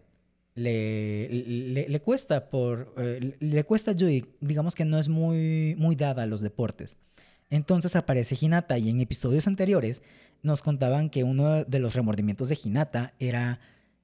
Le, 0.58 1.86
le, 1.88 2.02
cuesta 2.02 2.50
por 2.50 2.92
eh, 2.98 3.38
le 3.40 3.64
cuesta 3.64 3.92
a 3.92 3.94
Yui, 3.94 4.26
digamos 4.42 4.74
que 4.74 4.86
no 4.86 4.98
es 4.98 5.08
muy, 5.08 5.76
muy 5.78 5.96
dada 5.96 6.24
a 6.24 6.26
los 6.26 6.42
deportes. 6.42 6.98
Entonces 7.52 7.96
aparece 7.96 8.36
Hinata 8.42 8.78
y 8.80 8.90
en 8.90 9.00
episodios 9.00 9.46
anteriores 9.46 10.02
nos 10.42 10.64
contaban 10.64 11.12
que 11.12 11.24
uno 11.24 11.64
de 11.64 11.80
los 11.80 11.94
remordimientos 11.94 12.50
de 12.50 12.58
Hinata 12.62 13.14
era 13.20 13.60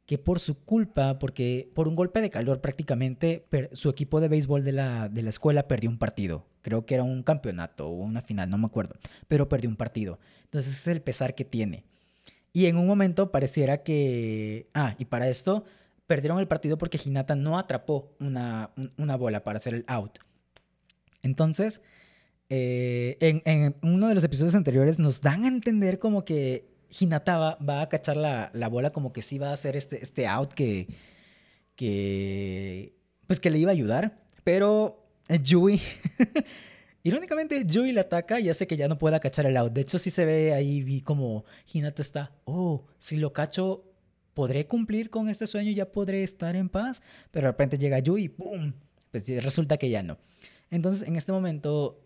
que 0.06 0.18
por 0.20 0.40
su 0.40 0.60
culpa, 0.64 1.18
porque 1.18 1.72
por 1.74 1.88
un 1.88 1.96
golpe 1.96 2.22
de 2.22 2.30
calor 2.30 2.62
prácticamente 2.62 3.48
su 3.72 3.90
equipo 3.90 4.22
de 4.22 4.28
béisbol 4.28 4.64
de 4.64 4.74
la, 4.74 5.10
de 5.10 5.24
la 5.24 5.30
escuela 5.30 5.68
perdió 5.68 5.90
un 5.90 5.98
partido. 5.98 6.46
Creo 6.62 6.86
que 6.86 6.96
era 6.96 7.04
un 7.04 7.24
campeonato 7.24 7.88
o 7.88 7.94
una 7.94 8.22
final, 8.22 8.50
no 8.50 8.58
me 8.58 8.68
acuerdo, 8.68 8.96
pero 9.28 9.50
perdió 9.50 9.70
un 9.70 9.76
partido. 9.76 10.20
Entonces 10.44 10.74
ese 10.74 10.92
es 10.92 10.96
el 10.98 11.02
pesar 11.02 11.36
que 11.36 11.46
tiene. 11.46 11.84
Y 12.52 12.68
en 12.68 12.78
un 12.78 12.86
momento 12.86 13.32
pareciera 13.32 13.82
que... 13.82 14.68
Ah, 14.76 14.96
y 15.00 15.06
para 15.06 15.28
esto 15.30 15.66
perdieron 16.08 16.40
el 16.40 16.48
partido 16.48 16.78
porque 16.78 17.00
Hinata 17.04 17.36
no 17.36 17.58
atrapó 17.58 18.16
una, 18.20 18.72
una 18.98 19.16
bola 19.16 19.44
para 19.44 19.58
hacer 19.58 19.74
el 19.74 19.86
out. 19.88 20.20
Entonces, 21.22 21.82
eh, 22.50 23.18
en, 23.46 23.76
uno 23.82 24.10
de 24.10 24.16
los 24.16 24.24
episodios 24.24 24.56
anteriores 24.56 25.00
nos 25.00 25.22
dan 25.22 25.46
a 25.46 25.48
entender 25.48 25.98
como 25.98 26.26
que 26.26 26.68
Hinata 26.90 27.58
va, 27.58 27.82
a 27.82 27.90
cachar 27.90 28.18
la, 28.18 28.52
bola 28.70 28.92
como 28.92 29.14
que 29.14 29.22
sí 29.22 29.38
va 29.38 29.50
a 29.50 29.54
hacer 29.54 29.76
este, 29.76 30.04
este 30.04 30.28
out 30.28 30.54
que, 30.54 30.88
que, 31.76 32.96
pues 33.26 33.40
que 33.40 33.50
le 33.50 33.58
iba 33.58 33.72
a 33.72 33.74
ayudar. 33.74 34.22
Pero 34.44 35.08
Yui, 35.30 35.82
irónicamente, 37.04 37.66
Yui 37.66 37.94
le 37.94 38.02
ataca 38.02 38.40
y 38.40 38.50
hace 38.50 38.68
que 38.68 38.78
ya 38.78 38.88
no 38.88 38.98
pueda 38.98 39.20
cachar 39.20 39.46
el 39.46 39.58
out. 39.58 39.74
De 39.74 39.82
hecho, 39.82 39.98
sí 39.98 40.10
se 40.12 40.26
ve 40.26 40.54
ahí 40.54 41.02
como 41.02 41.46
Hinata 41.72 42.02
está, 42.02 42.34
oh, 42.44 42.86
si 43.00 43.18
lo 43.18 43.34
cacho, 43.34 43.93
podré 44.34 44.68
cumplir 44.68 45.10
con 45.10 45.30
este 45.30 45.48
sueño, 45.48 45.72
ya 45.72 45.92
podré 45.92 46.24
estar 46.24 46.56
en 46.56 46.70
paz. 46.70 47.02
Pero 47.32 47.48
de 47.48 47.52
repente 47.52 47.78
llega 47.78 48.00
Yui 48.00 48.24
y 48.24 48.30
¡pum! 48.30 48.74
Pues 49.12 49.28
resulta 49.44 49.78
que 49.78 49.90
ya 49.90 50.04
no. 50.04 50.18
Entonces, 50.72 51.08
en 51.08 51.16
este 51.16 51.32
momento, 51.32 52.02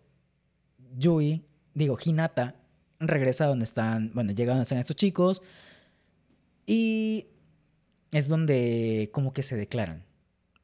Yui, 0.96 1.44
digo, 1.74 1.96
Hinata 2.02 2.56
regresa 3.00 3.46
donde 3.46 3.64
están, 3.64 4.10
bueno, 4.14 4.32
llega 4.32 4.52
donde 4.52 4.64
están 4.64 4.78
estos 4.78 4.96
chicos 4.96 5.42
y 6.66 7.28
es 8.12 8.28
donde 8.28 9.10
como 9.12 9.32
que 9.32 9.42
se 9.42 9.56
declaran. 9.56 10.04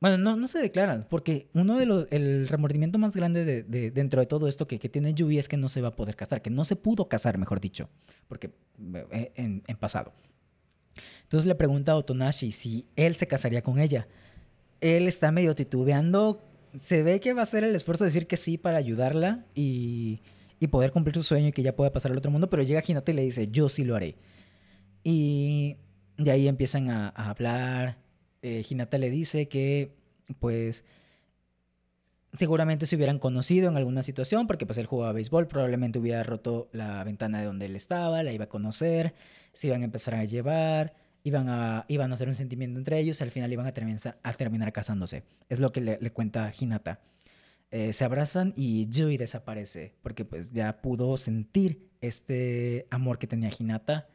Bueno, 0.01 0.19
no, 0.19 0.37
no 0.37 0.49
se 0.49 0.59
declaran, 0.59 1.07
porque 1.09 1.49
uno 1.55 1.79
de 1.79 1.87
los, 1.87 2.07
el 2.11 2.47
remordimiento 2.47 2.99
más 2.99 3.17
grande 3.17 3.45
de, 3.63 3.91
dentro 3.91 4.21
de 4.21 4.27
todo 4.27 4.49
esto 4.49 4.67
que, 4.67 4.79
que, 4.79 4.91
tiene 4.91 5.15
Yui 5.15 5.39
es 5.39 5.49
que 5.49 5.57
no 5.57 5.71
se 5.71 5.81
va 5.81 5.89
a 5.89 5.97
poder 5.97 6.15
casar, 6.15 6.43
que 6.43 6.51
no 6.51 6.67
se 6.67 6.77
pudo 6.77 7.09
casar, 7.09 7.39
mejor 7.39 7.59
dicho, 7.59 7.89
porque 8.29 8.51
eh, 9.13 9.33
en, 9.37 9.63
en 9.67 9.77
pasado. 9.79 10.13
Entonces 11.25 11.47
le 11.47 11.55
pregunta 11.55 11.93
a 11.93 11.97
Otonashi 11.97 12.53
si 12.53 12.87
él 12.97 13.17
se 13.17 13.27
casaría 13.27 13.63
con 13.63 13.79
ella. 13.79 14.07
Él 14.81 15.09
está 15.09 15.33
medio 15.33 15.55
titubeando, 15.55 16.43
se 16.81 17.03
ve 17.03 17.21
que 17.21 17.33
va 17.33 17.41
a 17.41 17.45
hacer 17.45 17.65
el 17.65 17.75
esfuerzo 17.75 18.05
de 18.05 18.11
decir 18.11 18.27
que 18.27 18.37
sí 18.37 18.59
para 18.59 18.79
ayudarla 18.79 19.45
y, 19.55 20.21
poder 20.71 20.93
cumplir 20.93 21.15
su 21.15 21.23
sueño 21.23 21.49
y 21.49 21.53
que 21.53 21.63
ya 21.63 21.77
pueda 21.77 21.93
pasar 21.93 22.11
al 22.13 22.17
otro 22.17 22.31
mundo, 22.31 22.49
pero 22.49 22.63
llega 22.63 22.83
Hinata 22.87 23.13
y 23.13 23.15
le 23.15 23.23
dice, 23.23 23.49
yo 23.49 23.69
sí 23.69 23.85
lo 23.85 23.97
haré. 23.97 24.17
Y 25.03 25.77
de 26.17 26.31
ahí 26.31 26.49
empiezan 26.49 26.89
a, 26.89 27.11
hablar. 27.11 27.99
Eh, 28.41 28.65
Hinata 28.67 28.97
le 28.97 29.11
dice 29.11 29.47
que, 29.47 29.95
pues, 30.41 30.87
seguramente 32.33 32.87
se 32.87 32.97
hubieran 32.97 33.19
conocido 33.19 33.69
en 33.69 33.77
alguna 33.77 34.03
situación, 34.03 34.47
porque 34.47 34.65
pues 34.65 34.79
él 34.79 34.87
jugaba 34.87 35.13
béisbol, 35.13 35.47
probablemente 35.49 35.99
hubiera 35.99 36.23
roto 36.23 36.69
la 36.73 37.05
ventana 37.05 37.41
de 37.41 37.45
donde 37.45 37.67
él 37.67 37.77
estaba, 37.77 38.23
la 38.23 38.33
iba 38.33 38.45
a 38.45 38.49
conocer, 38.49 39.15
se 39.53 39.67
iban 39.69 39.83
a 39.83 39.85
empezar 39.85 40.15
a 40.15 40.25
llevar, 40.25 40.95
iban 41.25 41.49
a, 41.49 41.85
iban 41.89 42.13
a 42.13 42.15
hacer 42.15 42.29
un 42.29 42.37
sentimiento 42.37 42.79
entre 42.79 43.01
ellos, 43.01 43.21
y 43.21 43.25
al 43.25 43.33
final 43.33 43.53
iban 43.53 43.67
a 43.67 43.75
terminar, 43.75 44.19
a 44.23 44.33
terminar 44.35 44.73
casándose. 44.73 45.25
Es 45.49 45.59
lo 45.59 45.73
que 45.73 45.81
le, 45.81 46.11
cuenta 46.13 46.53
Hinata. 46.57 47.01
Eh, 47.73 47.93
se 47.93 48.05
abrazan 48.05 48.53
y 48.57 48.89
Yui 48.89 49.17
desaparece, 49.17 49.95
porque 50.03 50.25
pues 50.25 50.53
ya 50.53 50.81
pudo 50.81 51.17
sentir 51.17 51.91
este 52.01 52.87
amor 52.91 53.19
que 53.19 53.27
tenía 53.27 53.51
Hinata 53.59 54.07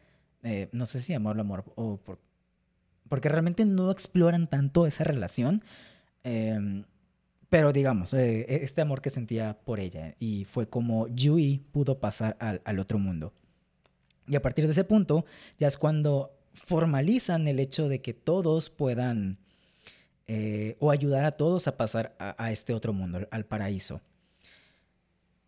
eh, 0.43 0.70
no 0.72 0.86
sé 0.86 1.01
si 1.01 1.14
amor 1.14 1.39
amor 1.39 1.66
o 1.76 1.97
por, 1.97 2.20
porque 3.10 3.30
realmente 3.30 3.66
no 3.66 3.91
exploran 3.91 4.47
tanto 4.47 4.88
esa 4.88 5.03
relación. 5.03 5.64
Em, 6.24 6.86
pero 7.49 7.74
digamos, 7.74 8.14
eh, 8.14 8.45
e, 8.47 8.64
este 8.64 8.82
amor 8.82 9.01
que 9.01 9.10
sentía 9.10 9.60
por 9.66 9.80
ella 9.80 10.16
y 10.20 10.45
fue 10.45 10.70
como 10.70 11.07
Yui 11.07 11.66
pudo 11.72 11.99
pasar 11.99 12.38
al, 12.39 12.80
otro 12.80 12.99
mundo. 12.99 13.34
Y 14.28 14.36
a 14.36 14.41
partir 14.41 14.66
de 14.66 14.72
ese 14.72 14.84
punto 14.84 15.26
ya 15.57 15.68
es 15.68 15.78
cuando 15.78 16.32
formalizan 16.60 17.47
el 17.47 17.60
hecho 17.60 17.88
de 17.88 18.01
que 18.01 18.14
todos 18.14 18.70
puedan 18.70 19.39
eh, 20.28 20.76
o 20.80 20.91
ayudar 20.91 21.26
a 21.26 21.32
todos 21.32 21.68
a 21.68 21.78
pasar 21.78 22.16
a, 22.20 22.51
este 22.51 22.74
otro 22.74 22.93
mundo, 22.93 23.28
al 23.32 23.45
paraíso. 23.45 24.01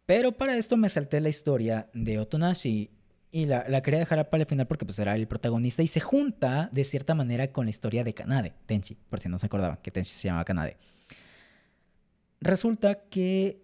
Pero 0.06 0.32
para 0.32 0.58
esto 0.58 0.78
me 0.78 0.90
salté 0.90 1.22
la 1.22 1.30
historia 1.30 1.90
de 1.94 2.18
Otonashi 2.18 2.90
y 3.32 3.46
la, 3.46 3.66
la, 3.70 3.82
quería 3.82 4.00
dejar 4.00 4.30
para 4.30 4.42
el 4.42 4.48
final 4.48 4.68
porque 4.68 4.86
pues 4.86 4.98
era 5.00 5.16
el 5.16 5.28
protagonista 5.28 5.84
y 5.84 5.88
se 5.88 6.00
junta 6.00 6.70
de 6.72 6.84
cierta 6.84 7.14
manera 7.14 7.52
con 7.52 7.66
la 7.66 7.70
historia 7.70 8.04
de 8.04 8.14
Kanade, 8.14 8.54
Tenchi, 8.66 8.98
por 9.10 9.20
si 9.20 9.30
no 9.30 9.38
se 9.38 9.46
acordaban 9.46 9.78
que 9.78 9.92
Tenchi 9.92 10.12
se 10.12 10.28
llamaba 10.28 10.46
Kanade. 10.46 10.78
Resulta 12.40 13.04
que 13.08 13.62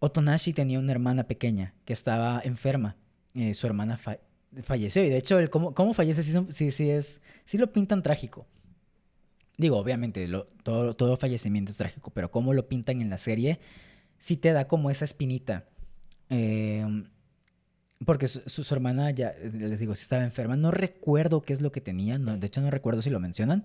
Otonashi 0.00 0.52
tenía 0.52 0.78
una 0.78 0.92
hermana 0.92 1.26
pequeña 1.26 1.74
que 1.84 1.94
estaba 1.94 2.40
enferma. 2.44 2.96
Eh, 3.34 3.54
su 3.54 3.66
hermana 3.66 3.98
falleció 4.62 5.04
y 5.04 5.08
de 5.08 5.18
hecho 5.18 5.38
el 5.38 5.50
cómo, 5.50 5.74
cómo 5.74 5.94
fallece 5.94 6.22
sí, 6.22 6.70
sí, 6.70 6.90
es, 6.90 7.22
sí 7.44 7.58
lo 7.58 7.72
pintan 7.72 8.02
trágico. 8.02 8.46
Digo, 9.58 9.78
obviamente 9.78 10.28
todo, 10.62 10.94
todo 10.94 11.16
fallecimiento 11.16 11.70
es 11.70 11.78
trágico, 11.78 12.10
pero 12.10 12.30
cómo 12.30 12.52
lo 12.52 12.68
pintan 12.68 13.00
en 13.00 13.10
la 13.10 13.18
serie 13.18 13.58
sí 14.18 14.36
te 14.36 14.52
da 14.52 14.68
como 14.68 14.90
esa 14.90 15.04
espinita. 15.04 15.64
Eh, 16.30 16.84
porque 18.04 18.28
su, 18.28 18.74
hermana 18.74 19.10
ya, 19.10 19.34
les 19.40 19.78
digo, 19.78 19.94
si 19.94 20.02
estaba 20.02 20.24
enferma. 20.24 20.56
No 20.56 20.70
recuerdo 20.70 21.42
qué 21.42 21.52
es 21.52 21.62
lo 21.62 21.72
que 21.72 21.80
tenía. 21.80 22.18
de 22.18 22.46
hecho, 22.46 22.60
no 22.60 22.70
recuerdo 22.70 23.00
si 23.00 23.10
lo 23.10 23.20
mencionan. 23.20 23.64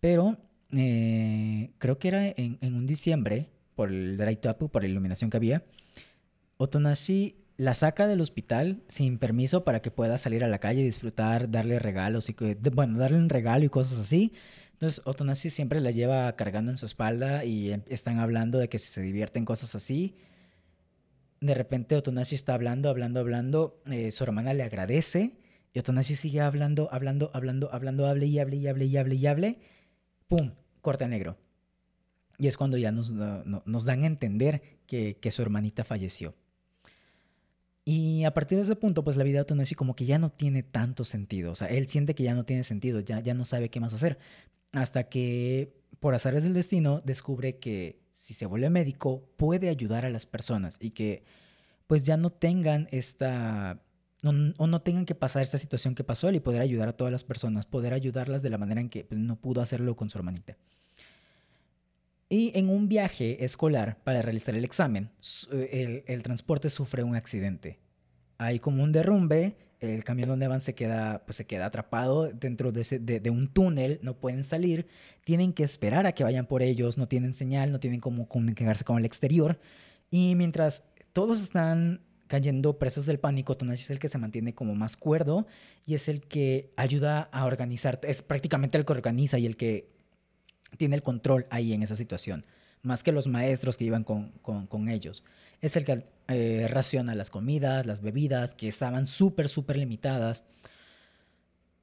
Pero 0.00 0.36
eh, 0.72 1.72
creo 1.78 1.98
que 1.98 2.08
era 2.08 2.26
en, 2.26 2.58
un 2.62 2.86
diciembre, 2.86 3.48
por 3.74 3.90
el 3.90 4.38
Apu, 4.48 4.68
por 4.68 4.82
la 4.82 4.88
iluminación 4.88 5.30
que 5.30 5.36
había. 5.36 5.64
Otonashi 6.56 7.36
la 7.56 7.74
saca 7.74 8.06
del 8.06 8.20
hospital 8.20 8.82
sin 8.88 9.18
permiso 9.18 9.64
para 9.64 9.80
que 9.80 9.90
pueda 9.90 10.18
salir 10.18 10.44
a 10.44 10.48
la 10.48 10.58
calle, 10.58 10.82
disfrutar, 10.82 11.50
darle 11.50 11.78
regalos 11.78 12.28
y 12.30 12.36
bueno, 12.72 12.98
darle 12.98 13.18
un 13.18 13.28
regalo 13.28 13.64
y 13.64 13.68
cosas 13.68 13.98
así. 13.98 14.32
Entonces 14.72 15.02
Otonashi 15.04 15.50
siempre 15.50 15.80
la 15.80 15.92
lleva 15.92 16.34
cargando 16.36 16.70
en 16.70 16.76
su 16.76 16.86
espalda 16.86 17.44
y 17.44 17.72
em, 17.72 17.82
están 17.88 18.18
hablando 18.18 18.58
de 18.58 18.68
que 18.68 18.78
se 18.78 19.00
divierten 19.02 19.44
cosas 19.44 19.74
así 19.74 20.16
de 21.44 21.54
repente 21.54 21.94
Otonashi 21.96 22.34
está 22.34 22.54
hablando, 22.54 22.88
hablando, 22.88 23.20
hablando, 23.20 23.82
eh, 23.90 24.10
su 24.12 24.24
hermana 24.24 24.54
le 24.54 24.62
agradece 24.62 25.38
y 25.74 25.78
Otonashi 25.78 26.14
sigue 26.14 26.40
hablando, 26.40 26.88
hablando, 26.90 27.30
hablando, 27.34 27.70
hablando, 27.70 28.06
hable 28.06 28.26
y 28.26 28.38
hable 28.38 28.56
y 28.56 28.66
hable 28.66 28.86
y 28.86 28.96
hable 28.96 29.48
y 29.48 29.58
¡pum! 30.26 30.52
Corta 30.80 31.06
negro. 31.06 31.36
Y 32.38 32.46
es 32.46 32.56
cuando 32.56 32.78
ya 32.78 32.92
nos, 32.92 33.14
dan 33.14 34.02
a 34.02 34.06
entender 34.06 34.62
que, 34.86 35.18
su 35.30 35.42
hermanita 35.42 35.84
falleció. 35.84 36.34
Y 37.84 38.24
a 38.24 38.32
partir 38.32 38.56
de 38.56 38.64
ese 38.64 38.76
punto, 38.76 39.04
pues 39.04 39.16
la 39.16 39.24
vida 39.24 39.38
de 39.38 39.42
Otonashi 39.42 39.74
como 39.74 39.94
que 39.94 40.06
ya 40.06 40.18
no 40.18 40.30
tiene 40.30 40.62
tanto 40.62 41.04
sentido. 41.04 41.52
O 41.52 41.54
sea, 41.54 41.68
él 41.68 41.86
siente 41.86 42.14
que 42.14 42.22
ya 42.22 42.34
no 42.34 42.44
tiene 42.44 42.64
sentido, 42.64 43.00
ya, 43.00 43.20
ya 43.20 43.34
no 43.34 43.44
sabe 43.44 43.68
qué 43.68 43.80
más 43.80 43.92
hacer. 43.92 44.18
Hasta 44.72 45.08
que, 45.08 45.74
por 46.00 46.14
azares 46.14 46.44
del 46.44 46.54
destino, 46.54 47.02
descubre 47.04 47.58
que 47.58 48.00
si 48.12 48.32
se 48.32 48.46
vuelve 48.46 48.70
médico, 48.70 49.28
puede 49.36 49.68
ayudar 49.68 50.06
a 50.06 50.10
las 50.10 50.24
personas 50.24 50.78
y 50.80 50.92
que 50.92 51.24
pues 51.86 52.04
ya 52.04 52.16
no 52.16 52.30
tengan 52.30 52.88
esta 52.90 53.82
o 54.56 54.66
no 54.66 54.80
tengan 54.80 55.04
que 55.04 55.14
pasar 55.14 55.42
esta 55.42 55.58
situación 55.58 55.94
que 55.94 56.02
pasó 56.02 56.30
él 56.30 56.36
y 56.36 56.40
poder 56.40 56.62
ayudar 56.62 56.88
a 56.88 56.96
todas 56.96 57.12
las 57.12 57.24
personas, 57.24 57.66
poder 57.66 57.92
ayudarlas 57.92 58.40
de 58.40 58.48
la 58.48 58.56
manera 58.56 58.80
en 58.80 58.88
que 58.88 59.04
pues, 59.04 59.20
no 59.20 59.36
pudo 59.36 59.60
hacerlo 59.60 59.96
con 59.96 60.08
su 60.08 60.16
hermanita. 60.16 60.56
Y 62.34 62.50
en 62.56 62.68
un 62.68 62.88
viaje 62.88 63.44
escolar 63.44 63.98
para 64.02 64.20
realizar 64.20 64.56
el 64.56 64.64
examen, 64.64 65.08
el, 65.52 66.02
el 66.08 66.22
transporte 66.24 66.68
sufre 66.68 67.04
un 67.04 67.14
accidente. 67.14 67.78
Hay 68.38 68.58
como 68.58 68.82
un 68.82 68.90
derrumbe, 68.90 69.54
el 69.78 70.02
camión 70.02 70.30
donde 70.30 70.48
van 70.48 70.60
se 70.60 70.74
queda, 70.74 71.22
pues 71.26 71.36
se 71.36 71.46
queda 71.46 71.66
atrapado 71.66 72.32
dentro 72.32 72.72
de, 72.72 73.20
de, 73.20 73.30
un 73.30 73.46
túnel, 73.46 74.00
no 74.02 74.18
pueden 74.18 74.42
salir, 74.42 74.88
tienen 75.22 75.52
que 75.52 75.62
esperar 75.62 76.08
a 76.08 76.12
que 76.12 76.24
vayan 76.24 76.46
por 76.46 76.62
ellos, 76.62 76.98
no 76.98 77.06
tienen 77.06 77.34
señal, 77.34 77.70
no 77.70 77.78
tienen 77.78 78.00
cómo 78.00 78.28
comunicarse 78.28 78.82
con 78.82 78.98
el 78.98 79.04
exterior. 79.04 79.60
Y 80.10 80.34
mientras 80.34 80.82
todos 81.12 81.40
están 81.40 82.00
cayendo 82.26 82.80
presas 82.80 83.06
del 83.06 83.20
pánico, 83.20 83.56
Tonashi 83.56 83.84
es 83.84 83.90
el 83.90 84.00
que 84.00 84.08
se 84.08 84.18
mantiene 84.18 84.56
como 84.56 84.74
más 84.74 84.96
cuerdo 84.96 85.46
y 85.86 85.94
es 85.94 86.08
el 86.08 86.20
que 86.20 86.72
ayuda 86.76 87.28
a 87.30 87.44
organizar, 87.44 88.00
es 88.02 88.22
prácticamente 88.22 88.76
el 88.76 88.84
que 88.84 88.92
organiza 88.92 89.38
y 89.38 89.46
el 89.46 89.56
que 89.56 89.93
tiene 90.76 90.96
el 90.96 91.02
control 91.02 91.46
ahí 91.50 91.72
en 91.72 91.82
esa 91.82 91.96
situación 91.96 92.44
más 92.84 93.02
que 93.02 93.12
los 93.12 93.26
maestros 93.26 93.76
que 93.76 93.84
iban 93.84 94.04
con, 94.04 94.30
con, 94.42 94.88
ellos. 94.88 95.24
Es 95.60 95.76
el 95.76 95.84
que 95.84 96.06
eh, 96.28 96.68
raciona 96.68 97.14
las 97.14 97.30
comidas, 97.30 97.86
las 97.86 98.02
bebidas, 98.02 98.54
que 98.54 98.68
estaban 98.68 99.06
súper, 99.06 99.48
súper 99.48 99.78
limitadas. 99.78 100.44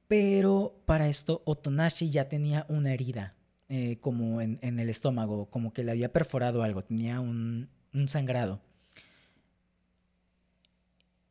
Pero 0.06 0.80
para 0.86 1.08
esto 1.08 1.42
Otonashi 1.44 2.10
ya 2.10 2.28
tenía 2.28 2.66
una 2.68 2.94
herida, 2.94 3.34
eh, 3.68 3.98
como 4.00 4.40
en, 4.40 4.58
en, 4.62 4.78
el 4.78 4.88
estómago, 4.88 5.46
como 5.46 5.72
que 5.72 5.82
le 5.82 5.90
había 5.90 6.12
perforado 6.12 6.62
algo, 6.62 6.84
tenía 6.84 7.18
un, 7.20 7.68
un 7.92 8.08
sangrado. 8.08 8.60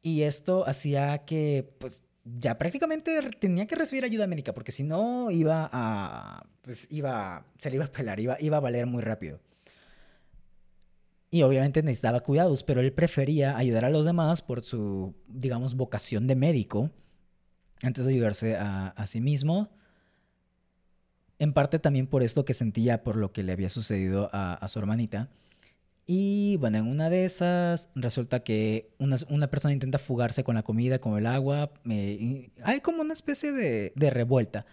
Y 0.02 0.24
esto 0.24 0.68
hacía 0.68 1.26
que, 1.26 1.76
pues, 1.80 2.02
ya 2.24 2.58
prácticamente 2.58 3.20
tenía 3.40 3.66
que 3.68 3.76
recibir 3.76 4.04
ayuda 4.04 4.28
médica, 4.28 4.54
porque 4.54 4.72
si 4.72 4.84
no 4.84 5.32
iba 5.32 5.70
a, 5.72 6.46
pues, 6.62 6.88
iba, 6.90 7.46
se 7.58 7.70
le 7.70 7.78
iba 7.78 7.86
a 7.86 7.92
pelar, 7.92 8.20
iba, 8.20 8.38
iba 8.40 8.58
a 8.58 8.60
valer 8.60 8.86
muy 8.86 9.02
rápido. 9.02 9.40
Y 11.34 11.44
obviamente 11.44 11.82
necesitaba 11.82 12.20
cuidados, 12.20 12.62
pero 12.62 12.82
él 12.82 12.92
prefería 12.92 13.58
ayudar 13.58 13.86
a 13.86 13.90
los 13.90 14.06
demás 14.06 14.42
por 14.42 14.64
su, 14.64 15.16
digamos, 15.28 15.76
vocación 15.76 16.28
de 16.28 16.36
médico, 16.36 16.92
antes 17.82 18.06
de 18.06 18.12
ayudarse 18.12 18.58
a, 18.58 18.94
sí 19.08 19.22
mismo. 19.22 19.70
En 21.40 21.54
parte 21.54 21.80
también 21.80 22.08
por 22.08 22.22
esto 22.22 22.44
que 22.44 22.54
sentía 22.54 23.02
por 23.04 23.16
lo 23.16 23.32
que 23.32 23.44
le 23.44 23.54
había 23.54 23.70
sucedido 23.70 24.30
a, 24.34 24.68
su 24.68 24.80
hermanita. 24.80 25.30
Y 26.08 26.58
bueno, 26.58 26.80
en 26.80 26.88
una 26.88 27.10
de 27.10 27.26
esas 27.26 27.90
resulta 27.96 28.42
que 28.42 28.90
una, 28.98 29.48
persona 29.48 29.74
intenta 29.74 29.98
fugarse 30.00 30.44
con 30.44 30.56
la 30.56 30.64
comida, 30.64 31.00
con 31.00 31.18
el 31.18 31.26
agua. 31.26 31.72
hay 31.86 32.82
como 32.82 33.02
una 33.02 33.14
especie 33.14 33.52
de, 33.52 33.94
de 33.96 34.10
revuelta. 34.10 34.66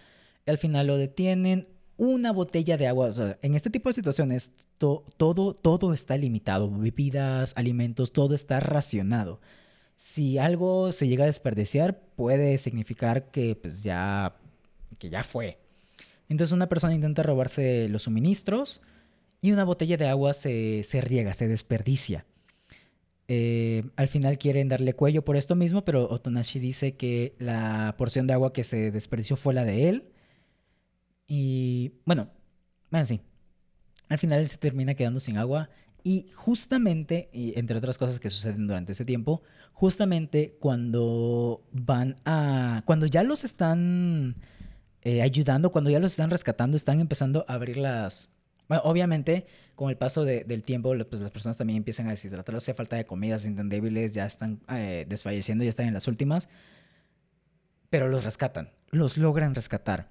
al 0.47 0.59
final 0.59 0.87
lo 0.87 0.97
detienen, 0.97 1.69
una 1.99 2.33
botella 2.33 2.77
de 2.79 2.87
agua. 2.87 3.11
En 3.43 3.55
este 3.55 3.71
tipo 3.71 3.91
de 3.91 3.95
situaciones, 3.95 4.53
todo, 4.79 5.55
todo 5.55 5.93
está 5.93 6.17
limitado. 6.17 6.71
Bebidas, 6.71 7.53
alimentos, 7.57 8.13
todo 8.13 8.35
está 8.35 8.61
racionado. 8.61 9.41
Si 9.97 10.39
algo 10.39 10.93
se 10.93 11.09
llega 11.09 11.25
a 11.25 11.27
desperdiciar, 11.27 12.01
puede 12.15 12.57
significar 12.59 13.31
que 13.31 13.57
pues 13.57 13.83
ya, 13.83 14.37
que 14.99 15.11
ya 15.11 15.25
fue. 15.25 15.59
Entonces 16.29 16.53
una 16.53 16.69
persona 16.69 16.95
intenta 16.95 17.25
robarse 17.25 17.89
los 17.89 18.05
suministros 18.05 18.81
y 19.41 19.53
una 19.53 19.65
botella 19.65 19.97
de 19.97 20.09
agua 20.09 20.35
se, 20.35 20.83
se 20.83 21.01
riega, 21.01 21.35
se 21.35 21.49
desperdicia. 21.49 22.27
Eh, 23.29 23.85
al 23.97 24.09
final 24.09 24.39
quieren 24.39 24.69
darle 24.69 24.95
cuello 24.95 25.23
por 25.25 25.37
esto 25.37 25.55
mismo, 25.55 25.85
pero 25.85 26.09
Otonashi 26.11 26.59
dice 26.61 26.97
que 26.97 27.35
la 27.39 27.95
porción 27.99 28.27
de 28.27 28.33
agua 28.33 28.55
que 28.55 28.65
se 28.65 28.91
desperdició 28.91 29.37
fue 29.37 29.53
la 29.53 29.65
de 29.65 29.89
él 29.91 30.13
Y 31.27 31.93
bueno, 32.07 32.31
bueno, 32.91 33.05
sí. 33.05 33.21
Al 34.09 34.19
final 34.19 34.41
él 34.41 34.49
se 34.49 34.57
termina 34.59 34.95
quedando 34.95 35.21
sin 35.21 35.37
agua 35.37 35.69
y 36.03 36.31
justamente, 36.35 37.29
y 37.33 37.59
entre 37.59 37.77
otras 37.77 37.99
cosas 37.99 38.19
que 38.21 38.31
suceden 38.31 38.67
durante 38.67 38.93
ese 38.93 39.05
tiempo, 39.05 39.43
justamente 39.73 40.57
cuando 40.61 41.63
van 41.73 42.17
a, 42.25 42.83
cuando 42.87 43.07
ya 43.07 43.23
los 43.23 43.45
están 43.45 44.37
eh, 45.03 45.23
ayudando, 45.23 45.71
cuando 45.71 45.91
ya 45.91 45.99
los 45.99 46.13
están 46.13 46.31
rescatando, 46.31 46.77
están 46.77 47.01
empezando 47.01 47.45
a 47.49 47.55
abrir 47.55 47.77
las... 47.77 48.31
Obviamente, 48.69 49.47
con 49.75 49.89
el 49.91 49.97
paso 49.97 50.25
del 50.25 50.63
tiempo, 50.63 50.93
pues 51.09 51.23
las 51.23 51.31
personas 51.31 51.57
también 51.57 51.79
empiezan 51.79 52.07
a 52.07 52.11
deshidratarse, 52.11 52.75
falta 52.75 52.97
de 52.97 53.07
comida, 53.07 53.39
se 53.39 53.51
débiles, 53.51 54.13
ya 54.13 54.27
están 54.27 54.61
eh, 54.71 55.07
desfalleciendo, 55.09 55.65
ya 55.65 55.71
están 55.71 55.87
en 55.87 55.95
las 55.95 56.07
últimas, 56.07 56.49
pero 57.89 58.09
los 58.09 58.25
rescatan, 58.25 58.71
los 58.91 59.17
logran 59.17 59.55
rescatar. 59.55 60.09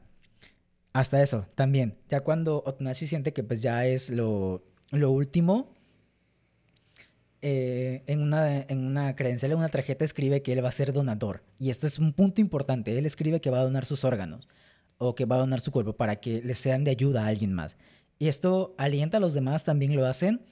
Hasta 0.93 1.21
eso, 1.21 1.45
también. 1.53 1.99
Ya 2.09 2.21
cuando 2.21 2.63
Otonashi 2.65 3.05
siente 3.05 3.31
que 3.31 3.43
pues 3.43 3.61
ya 3.61 3.85
es 3.85 4.09
lo, 4.09 4.63
lo 4.89 5.11
último, 5.11 5.75
eh, 7.41 8.03
en, 8.07 8.21
una, 8.23 8.61
en 8.61 8.83
una 8.83 9.15
credencial, 9.15 9.51
en 9.51 9.59
una 9.59 9.69
tarjeta, 9.69 10.03
escribe 10.03 10.41
que 10.41 10.53
él 10.53 10.63
va 10.63 10.69
a 10.69 10.71
ser 10.71 10.93
donador. 10.93 11.43
Y 11.59 11.69
esto 11.69 11.85
es 11.85 11.99
un 11.99 12.13
punto 12.13 12.41
importante. 12.41 12.97
Él 12.97 13.05
escribe 13.05 13.41
que 13.41 13.51
va 13.51 13.59
a 13.59 13.63
donar 13.63 13.85
sus 13.85 14.03
órganos 14.03 14.47
o 14.97 15.13
que 15.13 15.25
va 15.25 15.35
a 15.35 15.39
donar 15.39 15.61
su 15.61 15.71
cuerpo 15.71 15.93
para 15.93 16.15
que 16.15 16.41
les 16.41 16.57
sean 16.57 16.83
de 16.83 16.91
ayuda 16.91 17.23
a 17.23 17.27
alguien 17.27 17.53
más. 17.53 17.77
Y 18.19 18.27
esto 18.27 18.75
alienta 18.77 19.17
a 19.17 19.19
los 19.19 19.33
demás, 19.33 19.63
también 19.63 19.95
lo 19.95 20.05
hacen 20.05 20.45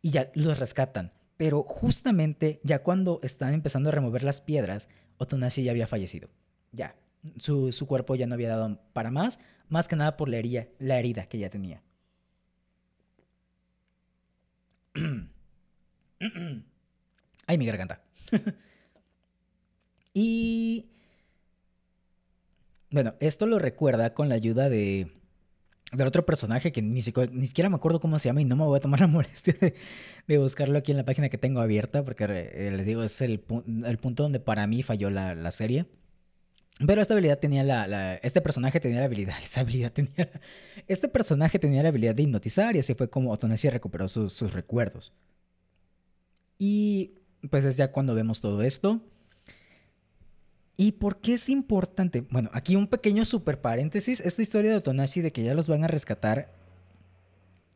y 0.00 0.10
ya 0.10 0.30
los 0.34 0.58
rescatan. 0.58 1.12
Pero 1.36 1.62
justamente 1.62 2.60
ya 2.62 2.82
cuando 2.82 3.20
están 3.22 3.52
empezando 3.52 3.88
a 3.88 3.92
remover 3.92 4.24
las 4.24 4.40
piedras, 4.40 4.88
Otonashi 5.18 5.62
ya 5.62 5.70
había 5.72 5.86
fallecido. 5.86 6.30
Ya, 6.72 6.96
su, 7.36 7.72
su, 7.72 7.86
cuerpo 7.86 8.14
ya 8.14 8.26
no 8.26 8.34
había 8.34 8.50
dado 8.50 8.80
para 8.92 9.10
más, 9.10 9.38
más 9.68 9.88
que 9.88 9.96
nada 9.96 10.16
por 10.16 10.28
la 10.28 10.38
herida, 10.38 10.68
la 10.78 10.98
herida 10.98 11.26
que 11.26 11.38
ya 11.38 11.50
tenía. 11.50 11.82
Ay, 17.46 17.58
mi 17.58 17.66
garganta. 17.66 18.02
y 20.14 20.86
bueno, 22.90 23.14
esto 23.20 23.46
lo 23.46 23.58
recuerda 23.58 24.14
con 24.14 24.28
la 24.28 24.34
ayuda 24.34 24.68
de 24.68 25.10
del 25.92 26.06
otro 26.06 26.24
personaje 26.24 26.72
que 26.72 26.82
ni 26.82 27.02
ni 27.32 27.46
siquiera 27.46 27.68
me 27.68 27.76
acuerdo 27.76 28.00
cómo 28.00 28.18
se 28.18 28.28
llama 28.28 28.40
y 28.40 28.44
no 28.44 28.56
me 28.56 28.64
voy 28.64 28.78
a 28.78 28.80
tomar 28.80 29.00
la 29.00 29.06
molestia 29.08 29.54
de, 30.26 30.38
buscarlo 30.38 30.78
aquí 30.78 30.90
en 30.90 30.96
la 30.96 31.04
página 31.04 31.28
que 31.28 31.38
tengo 31.38 31.60
abierta 31.60 32.02
porque 32.02 32.24
eh, 32.24 32.72
les 32.74 32.86
digo, 32.86 33.02
es 33.02 33.20
el, 33.20 33.44
el, 33.84 33.98
punto 33.98 34.22
donde 34.22 34.40
para 34.40 34.66
mí 34.66 34.82
falló 34.82 35.10
la, 35.10 35.50
serie. 35.50 35.86
Pero 36.84 37.02
esta 37.02 37.14
habilidad 37.14 37.38
tenía 37.38 37.62
la, 37.62 38.14
Este 38.16 38.40
personaje 38.40 38.80
tenía 38.80 39.00
la 39.00 39.04
habilidad. 39.04 39.36
Esta 39.42 39.60
habilidad 39.60 39.92
tenía. 39.92 40.30
Este 40.88 41.08
personaje 41.08 41.58
tenía 41.58 41.82
la 41.82 41.90
habilidad 41.90 42.14
de 42.14 42.22
hipnotizar 42.22 42.74
y 42.74 42.78
así 42.78 42.94
fue 42.94 43.10
como 43.10 43.30
Otonashi 43.30 43.68
recuperó 43.68 44.08
sus 44.08 44.52
recuerdos. 44.52 45.12
Y 46.58 47.18
pues 47.50 47.64
es 47.64 47.76
ya 47.76 47.92
cuando 47.92 48.14
vemos 48.14 48.40
todo 48.40 48.62
esto. 48.62 49.02
¿Y 50.76 50.92
por 50.92 51.20
qué 51.20 51.34
es 51.34 51.48
importante? 51.48 52.24
Bueno, 52.30 52.50
aquí 52.52 52.76
un 52.76 52.86
pequeño 52.86 53.24
super 53.24 53.60
paréntesis. 53.60 54.20
Esta 54.20 54.42
historia 54.42 54.70
de 54.70 54.76
Otonashi 54.76 55.20
de 55.20 55.30
que 55.30 55.42
ya 55.42 55.54
los 55.54 55.68
van 55.68 55.84
a 55.84 55.88
rescatar. 55.88 56.52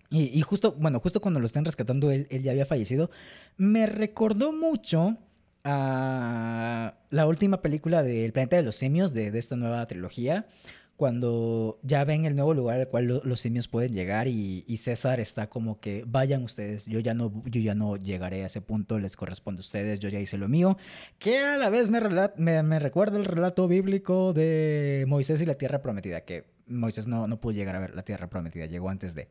Y, 0.09 0.41
justo, 0.43 0.73
bueno, 0.79 1.01
justo 1.01 1.21
cuando 1.21 1.41
lo 1.41 1.47
están 1.47 1.65
rescatando, 1.65 2.11
él, 2.11 2.29
ya 2.31 2.53
había 2.53 2.65
fallecido. 2.65 3.11
Me 3.57 3.87
recordó 3.87 4.53
mucho 4.53 5.19
a 5.65 6.95
la 7.11 7.27
última 7.27 7.61
película 7.61 8.05
del 8.05 8.33
Planeta 8.33 8.57
de 8.57 8.63
los 8.63 8.77
Simios 8.77 9.13
de, 9.13 9.33
de, 9.33 9.39
esta 9.39 9.57
nueva 9.57 9.85
trilogía, 9.87 10.47
cuando 10.97 11.79
ya 11.83 12.05
ven 12.05 12.25
el 12.25 12.35
nuevo 12.35 12.55
lugar 12.55 12.81
al 12.81 12.89
cual 12.89 13.21
los 13.23 13.41
simios 13.41 13.69
pueden 13.69 13.93
llegar 13.93 14.29
y, 14.29 14.65
y, 14.67 14.79
César 14.79 15.21
está 15.21 15.47
como 15.47 15.79
que 15.79 16.05
vayan 16.07 16.43
ustedes, 16.43 16.87
yo 16.87 17.01
ya, 17.01 17.13
no, 17.13 17.33
yo 17.45 17.61
ya 17.61 17.75
no 17.75 17.97
llegaré 17.97 18.43
a 18.43 18.47
ese 18.47 18.63
punto, 18.63 18.99
les 18.99 19.15
corresponde 19.17 19.61
a 19.61 19.63
ustedes, 19.63 20.01
yo 20.01 20.09
ya 20.09 20.21
hice 20.21 20.39
lo 20.39 20.49
mío, 20.49 20.79
que 21.19 21.39
a 21.39 21.59
la 21.59 21.69
vez 21.69 21.91
me, 21.91 22.01
me, 22.37 22.63
me 22.63 22.79
recuerda 22.79 23.19
el 23.19 23.27
relato 23.27 23.69
bíblico 23.69 24.33
de 24.33 25.05
Moisés 25.07 25.41
y 25.43 25.47
la 25.47 25.55
tierra 25.55 25.83
prometida, 25.83 26.23
que 26.23 26.45
Moisés 26.67 27.07
no, 27.07 27.27
no 27.27 27.41
pudo 27.41 27.53
llegar 27.53 27.77
a 27.77 27.81
ver 27.81 27.95
la 27.95 28.03
tierra 28.03 28.29
prometida, 28.29 28.67
llegó 28.67 28.89
antes 28.89 29.15
de... 29.15 29.29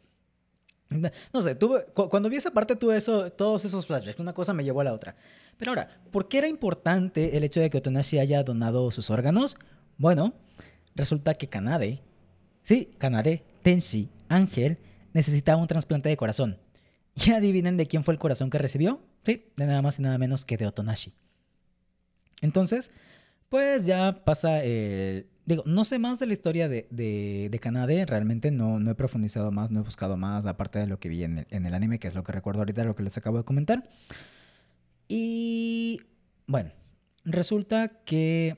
No 1.34 1.41
sé, 1.41 1.55
tuve, 1.55 1.86
cuando 1.93 2.30
vi 2.30 2.36
esa 2.36 2.51
parte 2.51 2.76
tuve 2.76 2.95
eso, 2.95 3.32
todos 3.32 3.66
esos 3.66 3.88
flashbacks, 3.88 4.20
una 4.20 4.34
cosa 4.34 4.53
me 4.53 4.63
llevó 4.63 4.82
a 4.82 4.84
la 4.84 4.93
otra. 4.93 5.16
Pero 5.57 5.72
ahora, 5.72 5.89
¿por 6.11 6.28
qué 6.28 6.38
era 6.38 6.47
importante 6.47 7.36
el 7.36 7.43
hecho 7.43 7.59
de 7.59 7.72
que 7.72 7.80
Otonashi 7.80 8.20
haya 8.20 8.43
donado 8.43 8.91
sus 8.91 9.09
órganos? 9.09 9.57
Bueno, 9.97 10.34
resulta 10.95 11.35
que 11.35 11.47
Kanade, 11.47 12.01
sí, 12.61 12.95
Kanade, 12.97 13.43
Tenshi, 13.61 14.09
Ángel, 14.29 14.79
necesitaba 15.13 15.61
un 15.61 15.67
trasplante 15.67 16.09
de 16.09 16.17
corazón. 16.17 16.57
¿Y 17.15 17.31
adivinen 17.31 17.77
de 17.77 17.87
quién 17.87 18.03
fue 18.03 18.13
el 18.13 18.19
corazón 18.19 18.49
que 18.49 18.57
recibió? 18.57 19.01
Sí, 19.23 19.45
de 19.55 19.65
nada 19.65 19.81
más 19.81 19.99
y 19.99 20.01
nada 20.01 20.17
menos 20.17 20.45
que 20.45 20.57
de 20.57 20.67
Otonashi. 20.67 21.13
Entonces, 22.41 22.91
pues 23.49 23.85
ya 23.85 24.23
pasa 24.25 24.63
el, 24.63 25.27
Digo, 25.45 25.61
no 25.67 25.85
sé 25.85 25.99
más 25.99 26.17
de 26.17 26.25
la 26.25 26.33
historia 26.33 26.67
de, 26.67 26.87
de, 26.89 27.49
de 27.51 27.59
Kanade, 27.59 28.05
realmente 28.07 28.49
no, 28.49 28.79
no 28.79 28.89
he 28.89 28.95
profundizado 28.95 29.51
más, 29.51 29.69
no 29.69 29.81
he 29.81 29.83
buscado 29.83 30.17
más, 30.17 30.47
aparte 30.47 30.79
de 30.79 30.87
lo 30.87 30.99
que 30.99 31.07
vi 31.07 31.23
en 31.23 31.39
el, 31.39 31.47
en 31.51 31.67
el 31.67 31.75
anime, 31.75 31.99
que 31.99 32.07
es 32.07 32.15
lo 32.15 32.23
que 32.23 32.31
recuerdo 32.31 32.61
ahorita, 32.61 32.83
lo 32.83 32.95
que 32.95 33.03
les 33.03 33.15
acabo 33.15 33.37
de 33.37 33.43
comentar. 33.43 33.83
Y 35.07 36.01
bueno, 36.47 36.71
resulta 37.25 37.89
que 38.05 38.57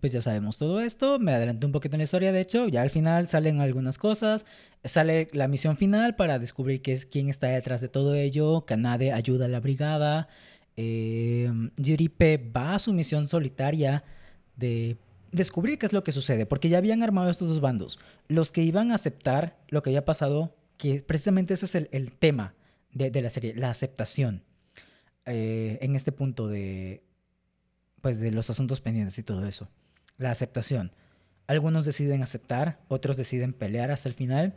pues 0.00 0.12
ya 0.12 0.20
sabemos 0.20 0.58
todo 0.58 0.80
esto, 0.80 1.18
me 1.18 1.32
adelanté 1.32 1.66
un 1.66 1.72
poquito 1.72 1.96
en 1.96 1.98
la 2.00 2.04
historia, 2.04 2.32
de 2.32 2.40
hecho, 2.40 2.68
ya 2.68 2.82
al 2.82 2.90
final 2.90 3.28
salen 3.28 3.60
algunas 3.60 3.98
cosas, 3.98 4.44
sale 4.84 5.28
la 5.32 5.48
misión 5.48 5.76
final 5.76 6.16
para 6.16 6.38
descubrir 6.38 6.82
qué 6.82 6.92
es, 6.92 7.06
quién 7.06 7.28
está 7.28 7.48
detrás 7.48 7.80
de 7.80 7.88
todo 7.88 8.14
ello, 8.14 8.64
Kanade 8.66 9.12
ayuda 9.12 9.46
a 9.46 9.48
la 9.48 9.60
brigada, 9.60 10.28
eh, 10.76 11.50
Yuripe 11.76 12.38
va 12.38 12.74
a 12.74 12.78
su 12.78 12.92
misión 12.92 13.28
solitaria 13.28 14.04
de 14.56 14.96
descubrir 15.32 15.78
qué 15.78 15.86
es 15.86 15.92
lo 15.92 16.04
que 16.04 16.12
sucede, 16.12 16.46
porque 16.46 16.68
ya 16.68 16.78
habían 16.78 17.02
armado 17.02 17.30
estos 17.30 17.48
dos 17.48 17.60
bandos. 17.60 17.98
Los 18.28 18.52
que 18.52 18.62
iban 18.62 18.92
a 18.92 18.96
aceptar 18.96 19.58
lo 19.68 19.82
que 19.82 19.90
había 19.90 20.04
pasado, 20.04 20.56
que 20.76 21.00
precisamente 21.00 21.54
ese 21.54 21.66
es 21.66 21.74
el, 21.74 22.12
tema 22.12 22.54
de, 22.92 23.22
la 23.22 23.30
serie, 23.30 23.54
la 23.54 23.70
aceptación. 23.70 24.42
Eh, 25.26 25.78
en 25.80 25.96
este 25.96 26.12
punto 26.12 26.48
de, 26.48 27.02
pues, 28.02 28.20
de 28.20 28.30
los 28.30 28.50
asuntos 28.50 28.80
pendientes 28.80 29.18
y 29.18 29.22
todo 29.22 29.46
eso. 29.46 29.68
La 30.18 30.30
aceptación. 30.30 30.92
Algunos 31.46 31.84
deciden 31.84 32.22
aceptar, 32.22 32.80
otros 32.88 33.16
deciden 33.16 33.52
pelear 33.52 33.90
hasta 33.90 34.08
el 34.08 34.14
final. 34.14 34.54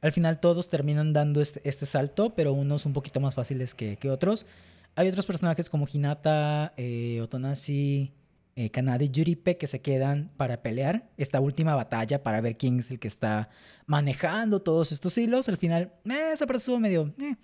Al 0.00 0.12
final 0.12 0.40
todos 0.40 0.68
terminan 0.68 1.12
dando 1.12 1.40
este, 1.40 1.60
este 1.64 1.86
salto, 1.86 2.34
pero 2.34 2.52
unos 2.52 2.86
un 2.86 2.92
poquito 2.92 3.20
más 3.20 3.34
fáciles 3.34 3.74
que, 3.74 3.96
que 3.96 4.10
otros. 4.10 4.46
Hay 4.94 5.08
otros 5.08 5.26
personajes 5.26 5.68
como 5.68 5.86
Hinata, 5.90 6.74
eh, 6.76 7.20
Otonashi, 7.22 8.12
eh, 8.56 8.70
Kanade 8.70 9.08
Yuripe 9.08 9.56
que 9.56 9.68
se 9.68 9.80
quedan 9.80 10.32
para 10.36 10.62
pelear 10.62 11.08
esta 11.16 11.40
última 11.40 11.76
batalla 11.76 12.24
para 12.24 12.40
ver 12.40 12.56
quién 12.56 12.80
es 12.80 12.90
el 12.90 12.98
que 12.98 13.06
está 13.06 13.48
manejando 13.86 14.60
todos 14.60 14.90
estos 14.90 15.16
hilos. 15.16 15.48
Al 15.48 15.56
final, 15.56 15.92
eh, 16.04 16.34
parte 16.38 16.56
estuvo 16.56 16.80
medio... 16.80 17.14
Eh. 17.20 17.36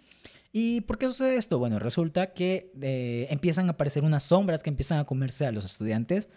¿Y 0.56 0.82
por 0.82 0.98
qué 0.98 1.06
sucede 1.06 1.34
esto? 1.34 1.58
Bueno, 1.58 1.80
resulta 1.80 2.32
que 2.32 2.70
eh, 2.80 3.26
empiezan 3.30 3.66
a 3.66 3.72
aparecer 3.72 4.04
unas 4.04 4.22
sombras 4.22 4.62
que 4.62 4.70
empiezan 4.70 5.00
a 5.00 5.04
comerse 5.04 5.46
a 5.46 5.50
los 5.50 5.64
estudiantes, 5.64 6.28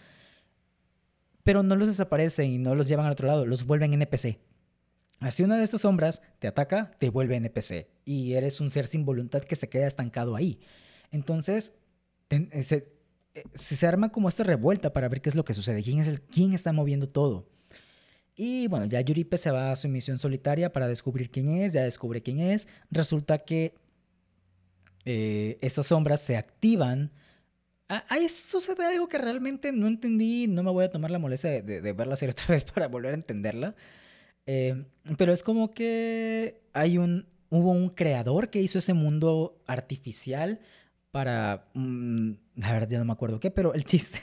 pero 1.47 1.63
no 1.63 1.77
los 1.77 1.87
desaparecen 1.87 2.51
y 2.51 2.57
no 2.57 2.75
los 2.75 2.89
llevan 2.89 3.05
al 3.05 3.13
otro 3.13 3.25
lado, 3.25 3.45
los 3.45 3.65
vuelven 3.65 3.93
NPC. 3.93 4.37
Así 5.21 5.43
una 5.43 5.55
de 5.55 5.63
estas 5.63 5.79
sombras 5.79 6.21
te 6.39 6.47
ataca, 6.49 6.91
te 6.99 7.09
vuelve 7.09 7.37
NPC 7.37 7.87
y 8.03 8.33
eres 8.33 8.59
un 8.59 8.69
ser 8.69 8.85
sin 8.85 9.05
voluntad 9.05 9.41
que 9.43 9.55
se 9.55 9.69
queda 9.69 9.87
estancado 9.87 10.35
ahí. 10.35 10.59
Entonces, 11.09 11.71
se, 12.29 12.91
eh, 13.33 13.43
se 13.53 13.87
arma 13.87 14.11
como 14.11 14.27
esta 14.27 14.43
revuelta 14.43 14.91
para 14.91 15.07
ver 15.07 15.21
qué 15.21 15.29
es 15.29 15.35
lo 15.35 15.45
que 15.45 15.53
sucede, 15.53 15.83
quién 15.83 15.99
es 15.99 16.09
el 16.09 16.19
quién 16.19 16.51
está 16.51 16.73
moviendo 16.73 17.07
todo. 17.07 17.47
Y 18.35 18.67
bueno, 18.67 18.85
ya 18.85 18.99
Yuripe 18.99 19.37
se 19.37 19.49
va 19.49 19.71
a 19.71 19.77
su 19.77 19.87
misión 19.87 20.19
solitaria 20.19 20.73
para 20.73 20.89
descubrir 20.89 21.31
quién 21.31 21.47
es, 21.47 21.71
ya 21.71 21.83
descubre 21.83 22.21
quién 22.21 22.41
es. 22.41 22.67
Resulta 22.91 23.37
que 23.37 23.73
eh, 25.05 25.57
estas 25.61 25.87
sombras 25.87 26.19
se 26.19 26.35
activan. 26.35 27.13
Ahí 27.88 28.27
sucede 28.27 28.85
algo 28.85 29.07
que 29.07 29.17
realmente 29.17 29.71
no 29.71 29.88
entendí, 29.88 30.47
no 30.47 30.61
me 30.61 30.71
voy 30.71 30.83
a 30.83 30.91
tomar 30.91 31.09
la 31.09 31.19
molestia 31.19 31.61
de, 31.61 31.93
verla 31.93 32.17
serie 32.17 32.31
otra 32.38 32.47
vez 32.47 32.65
para 32.65 32.88
volver 32.88 33.11
a 33.11 33.15
entenderla. 33.15 33.75
Eh, 34.45 34.85
pero 35.17 35.31
es 35.31 35.43
como 35.43 35.71
que 35.71 36.61
hay 36.73 36.97
un, 36.97 37.27
hubo 37.49 37.71
un 37.71 37.89
creador 37.89 38.49
que 38.49 38.61
hizo 38.61 38.79
ese 38.79 38.93
mundo 38.93 39.61
artificial 39.67 40.59
para... 41.11 41.69
Mm, 41.73 42.31
la 42.55 42.73
verdad 42.73 42.89
ya 42.89 42.99
no 42.99 43.05
me 43.05 43.13
acuerdo 43.13 43.39
qué, 43.39 43.51
pero 43.51 43.73
el 43.73 43.85
chiste... 43.85 44.19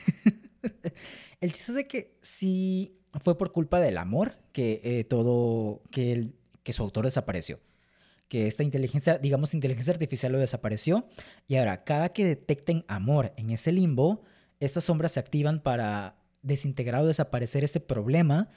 el 1.40 1.52
chiste 1.52 1.72
es 1.72 1.76
de 1.76 1.86
que 1.86 2.18
sí 2.20 2.98
fue 3.20 3.38
por 3.38 3.52
culpa 3.52 3.80
del 3.80 3.96
amor 3.98 4.36
que 4.52 4.80
eh, 4.84 5.04
todo... 5.04 5.82
Que 5.90 6.72
su 6.72 6.82
autor 6.82 7.04
desapareció. 7.04 7.60
Que 8.34 8.48
esta 8.48 8.64
inteligencia, 8.64 9.16
digamos, 9.16 9.54
inteligencia 9.54 9.92
artificial 9.92 10.32
lo 10.32 10.38
desapareció. 10.38 11.06
Y 11.46 11.54
ahora, 11.54 11.84
cada 11.84 12.08
que 12.08 12.24
detecten 12.24 12.84
amor 12.88 13.32
en 13.36 13.50
ese 13.50 13.70
limbo, 13.70 14.22
estas 14.58 14.82
sombras 14.82 15.12
se 15.12 15.20
activan 15.20 15.60
para 15.60 16.16
desintegrar 16.42 17.04
o 17.04 17.06
desaparecer 17.06 17.62
ese 17.62 17.78
problema 17.78 18.48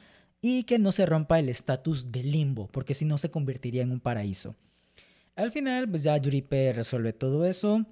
y 0.42 0.64
que 0.64 0.80
no 0.80 0.92
se 0.92 1.06
rompa 1.06 1.38
el 1.38 1.48
estatus 1.48 2.12
de 2.12 2.24
limbo, 2.24 2.70
porque 2.70 2.96
si 2.96 3.06
no 3.06 3.20
se 3.20 3.30
convertiría 3.30 3.84
en 3.84 3.92
un 3.92 4.00
paraíso. 4.00 4.56
Al 5.36 5.52
final, 5.52 5.88
pues 5.88 6.02
ya 6.02 6.18
Yuripe 6.18 6.74
resuelve 6.74 7.14
todo 7.14 7.46
eso. 7.46 7.86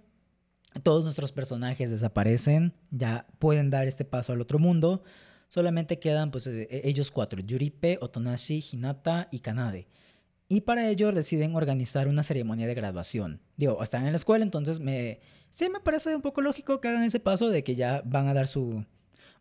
Todos 0.82 1.04
nuestros 1.04 1.32
personajes 1.32 1.92
desaparecen, 1.92 2.74
ya 2.90 3.28
pueden 3.38 3.70
dar 3.70 3.88
este 3.88 4.06
paso 4.06 4.34
al 4.34 4.42
otro 4.42 4.58
mundo. 4.58 5.04
Solamente 5.50 6.00
quedan 6.00 6.32
pues 6.32 6.48
eh, 6.48 6.68
ellos 6.84 7.12
cuatro, 7.12 7.42
Yuripe, 7.42 8.00
Otonashi, 8.02 8.66
Hinata 8.72 9.28
y 9.30 9.42
Kanade. 9.42 9.88
Y 10.48 10.62
para 10.62 10.88
ello 10.90 11.12
deciden 11.12 11.56
organizar 11.56 12.08
una 12.08 12.22
ceremonia 12.22 12.68
de 12.68 12.76
graduación. 12.76 13.42
Digo, 13.58 13.82
están 13.82 14.06
en 14.06 14.12
la 14.12 14.18
escuela, 14.18 14.44
entonces 14.44 14.80
me... 14.80 15.20
Sí 15.50 15.70
me 15.70 15.80
parece 15.80 16.16
un 16.16 16.22
poco 16.22 16.42
lógico 16.42 16.82
que 16.82 16.90
hagan 16.90 17.04
ese 17.04 17.20
paso 17.20 17.50
de 17.50 17.64
que 17.64 17.76
ya 17.76 18.02
van 18.06 18.28
a 18.28 18.34
dar 18.34 18.48
su... 18.48 18.86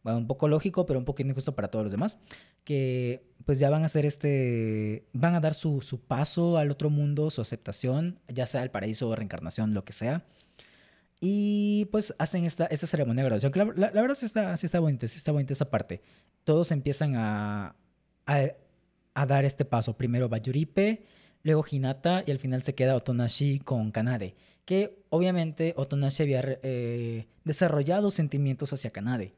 Bueno, 0.03 0.19
un 0.19 0.27
poco 0.27 0.49
lógico, 0.49 0.87
pero 0.87 0.99
un 0.99 1.05
poquito 1.05 1.31
injusto 1.31 1.55
para 1.55 1.69
todos 1.69 1.85
los 1.85 1.93
demás. 1.93 2.19
Que 2.63 3.27
pues 3.45 3.59
ya 3.59 3.69
van 3.69 3.83
a 3.83 3.87
hacer 3.87 4.07
este... 4.07 5.07
Van 5.13 5.35
a 5.35 5.41
dar 5.41 5.55
su, 5.55 5.83
su 5.83 6.01
paso 6.01 6.57
al 6.57 6.71
otro 6.71 6.89
mundo, 6.89 7.31
su 7.31 7.41
aceptación, 7.41 8.21
ya 8.29 8.47
sea 8.47 8.63
el 8.63 8.71
paraíso 8.71 9.09
o 9.09 9.15
reencarnación, 9.15 9.75
lo 9.75 9.85
que 9.85 9.93
sea. 9.93 10.25
Y 11.21 11.87
pues 11.87 12.15
hacen 12.19 12.45
esta, 12.45 12.67
esta 12.67 12.87
ceremonia 12.87 13.23
de 13.23 13.31
graduación. 13.31 13.53
La, 13.77 13.91
la, 13.93 14.01
verdad 14.01 14.15
sí 14.15 14.27
está, 14.27 14.57
sí 14.57 14.67
está 14.67 14.81
bonita, 14.81 15.07
sí 15.07 15.19
está 15.19 15.33
bonita 15.33 15.53
esa 15.53 15.71
parte. 15.71 16.03
Todos 16.45 16.71
empiezan 16.71 17.17
a, 17.17 17.75
a 18.27 18.51
a 19.15 19.27
dar 19.27 19.45
este 19.45 19.65
paso. 19.65 19.97
Primero 19.97 20.29
va 20.29 20.39
Yuripe, 20.39 21.05
luego 21.43 21.65
Hinata 21.71 22.25
y 22.27 22.31
al 22.31 22.39
final 22.39 22.63
se 22.63 22.75
queda 22.75 22.97
Otonashi 22.97 23.61
con 23.61 23.91
Kanade. 23.91 24.35
Que 24.65 24.99
obviamente 25.11 25.75
Otonashi 25.77 26.23
había 26.23 26.43
eh, 26.63 27.27
desarrollado 27.45 28.11
sentimientos 28.11 28.73
hacia 28.73 28.91
Kanade. 28.91 29.35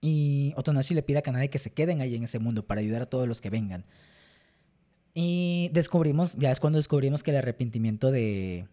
Y 0.00 0.54
Otonashi 0.56 0.94
le 0.94 1.02
pide 1.02 1.18
a 1.18 1.22
Kanade 1.22 1.50
que 1.50 1.58
se 1.58 1.72
queden 1.72 2.00
ahí 2.00 2.14
en 2.14 2.24
ese 2.24 2.38
mundo 2.38 2.66
para 2.66 2.80
ayudar 2.80 3.02
a 3.02 3.06
todos 3.06 3.28
los 3.28 3.40
que 3.40 3.50
vengan. 3.50 3.84
Y 5.12 5.70
descubrimos, 5.72 6.36
ya 6.36 6.50
es 6.50 6.60
cuando 6.60 6.78
descubrimos 6.78 7.22
que 7.22 7.32
el 7.32 7.36
arrepentimiento 7.36 8.10
de, 8.10 8.66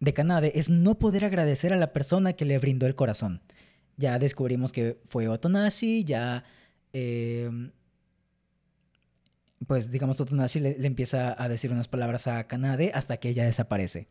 de 0.00 0.14
Kanade 0.14 0.52
es 0.54 0.68
no 0.68 0.98
poder 0.98 1.24
agradecer 1.24 1.72
a 1.72 1.76
la 1.76 1.92
persona 1.92 2.34
que 2.34 2.44
le 2.44 2.58
brindó 2.58 2.86
el 2.86 2.94
corazón. 2.94 3.40
Ya 3.96 4.18
descubrimos 4.18 4.72
que 4.72 4.98
fue 5.06 5.28
Otonashi, 5.28 6.04
ya 6.04 6.44
eh, 6.92 7.50
pues 9.66 9.90
digamos, 9.90 10.16
Totonashi 10.16 10.60
le, 10.60 10.78
le, 10.78 10.86
empieza 10.86 11.40
a 11.40 11.48
decir 11.48 11.72
unas 11.72 11.88
palabras 11.88 12.26
a 12.26 12.46
Kanade 12.46 12.92
hasta 12.94 13.16
que 13.16 13.28
ella 13.28 13.44
desaparece. 13.44 14.08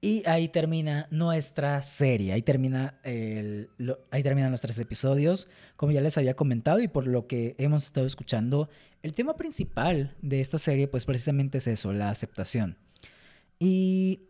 Y 0.00 0.22
ahí 0.28 0.48
termina 0.48 1.08
nuestra 1.10 1.82
serie, 1.82 2.32
ahí, 2.32 2.42
termina 2.42 3.00
el, 3.02 3.68
ahí 4.12 4.22
terminan 4.22 4.52
los 4.52 4.60
tres 4.60 4.78
episodios. 4.78 5.48
Como 5.74 5.90
ya 5.90 6.00
les 6.00 6.16
había 6.16 6.36
comentado 6.36 6.80
y 6.80 6.86
por 6.86 7.08
lo 7.08 7.26
que 7.26 7.56
hemos 7.58 7.84
estado 7.84 8.06
escuchando, 8.06 8.68
el 9.02 9.12
tema 9.12 9.34
principal 9.34 10.16
de 10.22 10.40
esta 10.40 10.58
serie 10.58 10.86
pues 10.86 11.04
precisamente 11.04 11.58
es 11.58 11.66
eso, 11.66 11.92
la 11.92 12.10
aceptación. 12.10 12.78
Y 13.58 14.28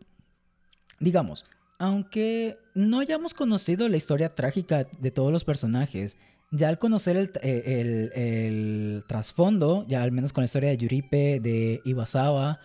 digamos, 0.99 1.45
aunque 1.77 2.57
no 2.73 2.99
hayamos 2.99 3.35
conocido 3.35 3.87
la 3.89 3.97
historia 3.97 4.33
trágica 4.33 4.87
de 4.99 5.11
todos 5.11 5.31
los 5.31 5.43
personajes, 5.43 6.17
ya 6.51 6.69
al 6.69 6.79
conocer 6.79 7.31
eh, 7.41 8.11
el, 8.15 9.03
trasfondo, 9.07 9.85
ya 9.87 10.03
al 10.03 10.11
menos 10.11 10.33
con 10.33 10.41
la 10.41 10.45
historia 10.45 10.69
de 10.69 10.77
Yuripe, 10.77 11.39
de 11.39 11.81
Iwasawa, 11.85 12.59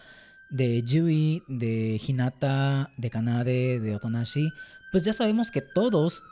de 0.51 0.83
Yui, 0.83 1.43
de 1.49 2.01
Hinata, 2.07 2.91
de 2.97 3.11
Kanade, 3.11 3.81
de 3.81 3.97
Otonashi, 3.97 4.51
pues 4.93 5.05
ya 5.05 5.13
sabemos 5.13 5.51
que 5.51 5.61
todos, 5.61 6.23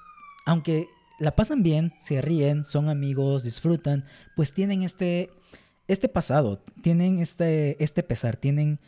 aunque 0.47 0.87
la 1.19 1.35
pasan 1.35 1.63
bien, 1.63 1.93
se 1.99 2.21
ríen, 2.23 2.65
son 2.65 2.89
amigos, 2.89 3.45
disfrutan, 3.45 4.05
pues 4.37 4.53
tienen 4.53 4.83
este, 4.83 5.31
este 5.89 6.09
pasado, 6.09 6.63
tienen 6.83 7.19
este, 7.19 7.83
este 7.83 8.03
pesar, 8.03 8.37
tienen 8.37 8.79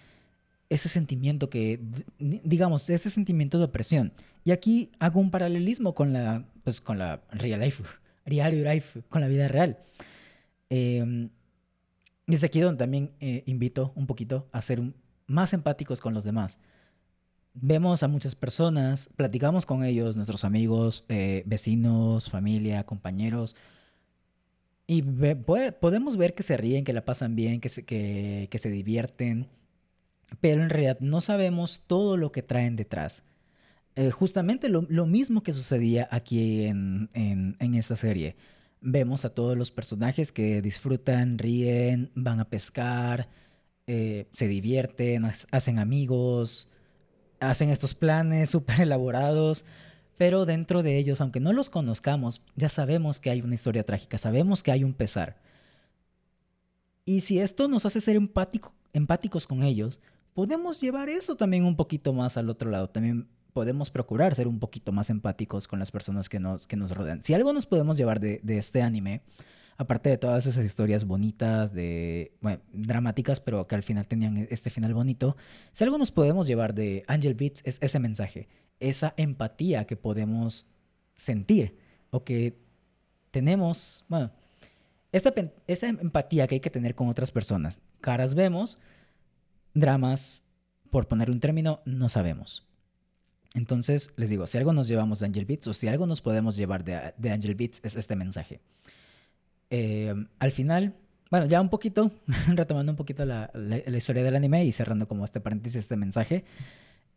ese 0.71 0.89
sentimiento 0.89 1.51
que, 1.51 1.81
digamos, 2.19 2.89
ese 2.89 3.11
sentimiento 3.11 3.59
de 3.59 3.65
opresión. 3.65 4.13
Y 4.45 4.53
aquí 4.53 4.91
hago 4.99 5.21
un 5.21 5.31
paralelismo 5.31 5.95
con 5.95 6.13
la, 6.13 6.45
pues, 6.65 6.81
con 6.81 6.99
la 6.99 7.21
real 7.31 7.61
life 7.61 7.83
diario 8.27 8.65
life 8.65 9.03
con 9.09 9.21
la 9.21 9.29
vida 9.29 9.49
real. 9.49 9.79
Eh, 10.71 11.29
es 12.27 12.45
aquí 12.45 12.61
donde 12.61 12.79
también 12.79 13.13
eh, 13.21 13.43
invito 13.47 13.93
un 13.95 14.07
poquito 14.07 14.49
a 14.53 14.63
ser 14.63 14.81
más 15.27 15.53
empáticos 15.53 16.01
con 16.01 16.15
los 16.15 16.25
demás. 16.25 16.59
Vemos 17.55 18.03
a 18.03 18.09
muchas 18.09 18.35
personas, 18.35 19.11
platicamos 19.15 19.67
con 19.67 19.85
ellos, 19.85 20.17
nuestros 20.17 20.45
amigos, 20.45 21.05
eh, 21.09 21.45
vecinos, 21.47 22.31
familia, 22.31 22.85
compañeros, 22.85 23.55
y 24.87 25.03
podemos 25.03 26.17
ver 26.17 26.35
que 26.35 26.43
se 26.43 26.57
ríen, 26.57 26.85
que 26.85 26.93
la 26.93 27.05
pasan 27.05 27.37
bien, 27.37 27.61
que 27.61 27.71
se, 27.71 27.85
que, 27.85 28.49
se 28.55 28.71
divierten, 28.71 29.49
pero 30.41 30.63
en 30.63 30.69
realidad 30.69 30.99
no 31.01 31.21
sabemos 31.23 31.85
todo 31.87 32.17
lo 32.19 32.33
que 32.33 32.43
traen 32.43 32.77
detrás. 32.77 33.25
Eh, 33.97 34.11
justamente 34.11 34.69
lo, 34.69 35.07
mismo 35.07 35.43
que 35.43 35.53
sucedía 35.53 36.09
aquí 36.11 36.65
en, 36.65 37.09
esta 37.75 37.97
serie. 37.97 38.37
Vemos 38.81 39.25
a 39.25 39.31
todos 39.31 39.57
los 39.57 39.71
personajes 39.71 40.33
que 40.33 40.61
disfrutan, 40.63 41.39
ríen, 41.39 42.11
van 42.15 42.41
a 42.41 42.49
pescar, 42.49 43.29
eh, 43.87 44.27
se 44.33 44.49
divierten, 44.49 45.25
hacen 45.25 45.79
amigos, 45.79 46.69
hacen 47.41 47.71
estos 47.71 47.95
planes 47.95 48.51
súper 48.51 48.81
elaborados, 48.81 49.65
pero 50.19 50.45
dentro 50.45 50.83
de 50.83 50.99
ellos, 50.99 51.21
aunque 51.21 51.41
no 51.41 51.53
los 51.53 51.71
conozcamos, 51.71 52.43
ya 52.57 52.69
sabemos 52.69 53.21
que 53.21 53.31
hay 53.31 53.43
una 53.43 53.55
historia 53.55 53.85
trágica, 53.85 54.19
sabemos 54.19 54.63
que 54.63 54.73
hay 54.73 54.85
un 54.85 54.95
pesar. 54.95 55.37
Y 57.05 57.21
si 57.21 57.39
esto 57.39 57.69
nos 57.69 57.87
hace 57.87 58.01
ser 58.01 58.17
empáticos 58.17 59.47
con 59.47 59.63
ellos, 59.63 60.01
podemos 60.35 60.81
llevar 60.81 61.09
eso 61.09 61.37
también 61.37 61.65
un 61.65 61.77
poquito 61.77 62.13
más 62.13 62.37
al 62.37 62.51
otro 62.51 62.71
lado. 62.71 62.89
También 62.89 63.29
podemos 63.55 63.89
procurar 63.89 64.35
ser 64.35 64.49
un 64.49 64.59
poquito 64.59 64.93
más 64.93 65.09
empáticos 65.09 65.67
con 65.69 65.79
las 65.79 65.91
personas 65.91 66.29
que 66.29 66.41
nos, 66.41 66.67
que 66.67 66.77
nos 66.77 66.91
rodean. 66.91 67.23
Si 67.23 67.33
algo 67.33 67.53
nos 67.53 67.67
podemos 67.67 67.97
llevar 67.97 68.21
de, 68.21 68.41
este 68.47 68.83
anime, 68.83 69.23
aparte 69.79 70.11
de 70.11 70.19
todas 70.19 70.45
esas 70.45 70.65
historias 70.65 71.05
bonitas, 71.05 71.73
de, 71.73 72.33
dramáticas, 72.73 73.41
pero 73.41 73.67
que 73.67 73.77
al 73.77 73.85
final 73.85 74.07
tenían 74.09 74.49
este 74.51 74.71
final 74.71 74.93
bonito, 74.93 75.37
si 75.73 75.85
algo 75.85 75.97
nos 75.97 76.11
podemos 76.11 76.49
llevar 76.49 76.75
de 76.75 77.05
Angel 77.07 77.35
Beats 77.35 77.63
es 77.65 77.79
ese 77.81 78.01
mensaje, 78.01 78.49
esa 78.81 79.15
empatía 79.17 79.87
que 79.87 79.97
podemos 79.97 80.67
sentir 81.15 81.79
o 82.11 82.25
que 82.25 82.59
tenemos, 83.31 84.05
bueno, 84.09 84.33
esta, 85.13 85.33
esa 85.69 85.89
empatía 85.89 86.49
que 86.49 86.57
hay 86.57 86.61
que 86.61 86.71
tener 86.71 86.97
con 86.97 87.09
otras 87.09 87.31
personas. 87.31 87.81
Caras 88.01 88.35
vemos, 88.35 88.81
dramas, 89.75 90.43
por 90.91 91.07
ponerle 91.07 91.35
un 91.35 91.41
término, 91.41 91.81
no 91.85 92.09
sabemos. 92.09 92.67
Entonces, 93.55 94.13
les 94.17 94.29
digo, 94.29 94.47
si 94.49 94.59
algo 94.59 94.73
nos 94.73 94.89
llevamos 94.89 95.21
de 95.21 95.27
Angel 95.27 95.45
Beats 95.45 95.69
o 95.69 95.73
si 95.73 95.87
algo 95.87 96.07
nos 96.07 96.21
podemos 96.21 96.57
llevar 96.57 96.85
de, 96.85 97.31
Angel 97.31 97.55
Beats 97.55 97.81
es 97.85 97.95
este 97.95 98.17
mensaje. 98.17 98.61
Eh, 99.71 100.13
al 100.41 100.51
final, 100.51 100.95
bueno, 101.31 101.47
ya 101.47 101.61
un 101.61 101.71
poquito, 101.71 102.11
retomando 102.49 102.93
un 102.93 102.97
poquito 102.97 103.25
la, 103.25 103.51
historia 103.97 104.25
del 104.25 104.35
anime 104.35 104.65
y 104.65 104.73
cerrando 104.73 105.07
como 105.07 105.25
este 105.25 105.41
paréntesis, 105.41 105.79
este 105.79 105.97
mensaje. 105.97 106.45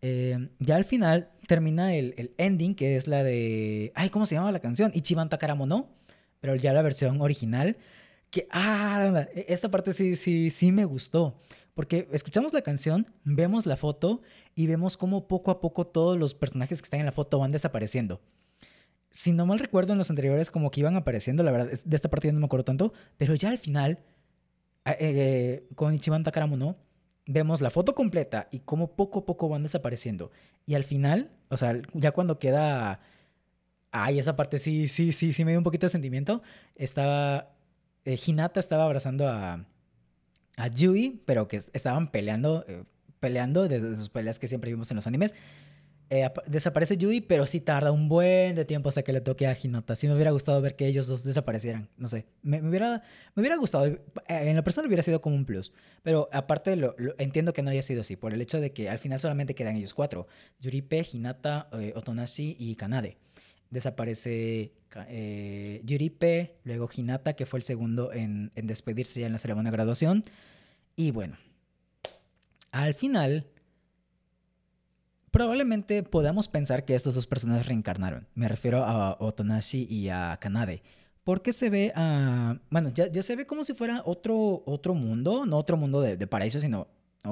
Eh, 0.03 0.49
ya 0.59 0.75
al 0.75 0.85
final 0.85 1.31
termina 1.47 1.95
el, 1.95 2.31
ending, 2.37 2.75
que 2.75 2.95
es 2.97 3.07
la 3.07 3.23
de. 3.23 3.91
Ay, 3.95 4.11
¿cómo 4.11 4.27
se 4.27 4.35
llama 4.35 4.51
la 4.51 4.59
canción? 4.59 4.91
Ichiban 4.93 5.29
Takaramo 5.29 5.65
no. 5.65 5.89
Pero 6.39 6.55
ya 6.55 6.71
la 6.71 6.83
versión 6.83 7.19
original. 7.19 7.77
Que, 8.29 8.47
ah, 8.51 9.25
esta 9.47 9.71
parte 9.71 9.91
sí, 9.91 10.15
sí, 10.15 10.51
sí 10.51 10.71
me 10.71 10.85
gustó. 10.85 11.39
Porque 11.77 12.07
escuchamos 12.11 12.53
la 12.53 12.63
canción, 12.63 13.05
vemos 13.23 13.67
la 13.67 13.77
foto 13.77 14.23
y 14.55 14.65
vemos 14.65 14.97
cómo 14.97 15.27
poco 15.27 15.51
a 15.51 15.61
poco 15.61 15.85
todos 15.85 16.17
los 16.17 16.33
personajes 16.33 16.81
que 16.81 16.87
están 16.87 17.01
en 17.01 17.05
la 17.05 17.11
foto 17.11 17.37
van 17.37 17.51
desapareciendo. 17.51 18.19
Si 19.11 19.31
no 19.31 19.45
mal 19.45 19.59
recuerdo 19.59 19.91
en 19.91 19.99
los 19.99 20.09
anteriores 20.09 20.49
como 20.49 20.71
que 20.71 20.79
iban 20.79 20.95
apareciendo, 20.95 21.43
la 21.43 21.51
verdad, 21.51 21.79
de 21.85 21.95
esta 21.95 22.09
partida 22.09 22.31
no 22.31 22.39
me 22.39 22.47
acuerdo 22.47 22.65
tanto, 22.65 22.93
pero 23.17 23.35
ya 23.35 23.49
al 23.49 23.59
final, 23.59 23.99
eh, 24.85 25.67
con 25.75 25.93
Ichiban 25.93 26.23
Takaramono, 26.23 26.77
vemos 27.27 27.61
la 27.61 27.69
foto 27.69 27.93
completa 27.93 28.47
y 28.49 28.61
cómo 28.61 28.95
poco 28.95 29.19
a 29.19 29.25
poco 29.25 29.47
van 29.47 29.61
desapareciendo. 29.61 30.31
Y 30.65 30.73
al 30.73 30.83
final, 30.83 31.29
o 31.49 31.57
sea, 31.57 31.79
ya 31.93 32.11
cuando 32.11 32.39
queda... 32.39 33.01
Ay, 33.91 34.17
esa 34.17 34.35
parte 34.35 34.57
sí, 34.57 34.87
sí, 34.87 35.11
sí, 35.11 35.31
sí 35.31 35.45
me 35.45 35.51
dio 35.51 35.59
un 35.59 35.63
poquito 35.63 35.85
de 35.85 35.89
sentimiento. 35.89 36.41
Estaba... 36.73 37.51
Eh, 38.03 38.17
Hinata 38.25 38.59
estaba 38.59 38.85
abrazando 38.85 39.27
a, 39.27 39.63
a 40.57 40.67
Yui, 40.67 41.21
pero 41.25 41.47
que 41.47 41.57
estaban 41.57 42.11
peleando, 42.11 42.65
eh, 42.67 42.83
peleando 43.19 43.67
desde 43.67 43.95
sus 43.95 44.09
peleas 44.09 44.39
que 44.39 44.47
siempre 44.47 44.71
vimos 44.71 44.91
en 44.91 44.95
los 44.95 45.07
animes. 45.07 45.33
Eh, 46.09 46.29
desaparece 46.47 46.97
Yui, 46.97 47.21
pero 47.21 47.45
sí 47.47 47.59
tarda 47.59 47.91
un 47.91 48.07
buen 48.07 48.55
de 48.55 48.65
tiempo 48.65 48.89
hasta 48.89 49.03
que 49.03 49.13
le 49.13 49.21
toque 49.21 49.45
a 49.45 49.55
Hinata. 49.61 49.95
Sí 49.95 50.07
me 50.07 50.15
hubiera 50.15 50.31
gustado 50.31 50.59
ver 50.61 50.75
que 50.75 50.87
ellos 50.87 51.07
dos 51.07 51.23
desaparecieran. 51.23 51.89
No 51.97 52.07
sé, 52.07 52.25
me, 52.41 52.61
hubiera, 52.61 53.03
me 53.35 53.41
hubiera 53.41 53.55
gustado. 53.57 53.85
Eh, 53.85 53.99
en 54.27 54.55
la 54.55 54.63
persona 54.63 54.87
hubiera 54.87 55.03
sido 55.03 55.21
como 55.21 55.35
un 55.35 55.45
plus. 55.45 55.73
Pero 56.01 56.27
aparte, 56.31 56.75
lo, 56.75 56.95
entiendo 57.17 57.53
que 57.53 57.61
no 57.61 57.69
haya 57.69 57.83
sido 57.83 58.01
así, 58.01 58.15
por 58.15 58.33
el 58.33 58.41
hecho 58.41 58.59
de 58.59 58.71
que 58.73 58.89
al 58.89 58.99
final 58.99 59.19
solamente 59.19 59.53
quedan 59.53 59.75
ellos 59.75 59.93
cuatro. 59.93 60.27
Yuripe, 60.59 61.05
Hinata, 61.11 61.69
Otonashi 61.95 62.55
y 62.57 62.75
Kanade. 62.75 63.17
Desaparece 63.69 64.73
eh, 65.07 65.81
Yuripe, 65.83 66.57
luego 66.63 66.89
Hinata, 66.95 67.33
que 67.33 67.45
fue 67.45 67.59
el 67.59 67.63
segundo 67.63 68.13
en, 68.13 68.51
en 68.55 68.67
despedirse 68.67 69.21
ya 69.21 69.27
en 69.27 69.33
la 69.33 69.37
ceremonia 69.37 69.71
de 69.71 69.77
graduación. 69.77 70.23
Y 70.95 71.11
bueno, 71.11 71.37
al 72.71 72.93
final, 72.93 73.47
probablemente 75.31 76.03
podamos 76.03 76.47
pensar 76.47 76.85
que 76.85 76.95
estas 76.95 77.15
dos 77.15 77.27
personas 77.27 77.65
reencarnaron. 77.65 78.27
Me 78.33 78.47
refiero 78.47 78.83
a 78.83 79.17
Otonashi 79.19 79.85
y 79.89 80.09
a 80.09 80.37
Kanade. 80.41 80.83
Porque 81.23 81.51
se 81.51 81.69
ve 81.69 81.91
a... 81.93 82.57
Bueno, 82.69 82.89
ya, 82.89 83.11
ya, 83.11 83.21
se 83.21 83.35
ve 83.35 83.45
como 83.45 83.65
si 83.65 83.73
fuera 83.73 84.01
otro, 84.05 84.63
otro 84.65 84.93
mundo, 84.93 85.45
no 85.45 85.57
otro 85.57 85.75
mundo 85.75 85.99
de, 86.01 86.15
de 86.15 86.27
paraíso, 86.27 86.61
sino 86.61 86.87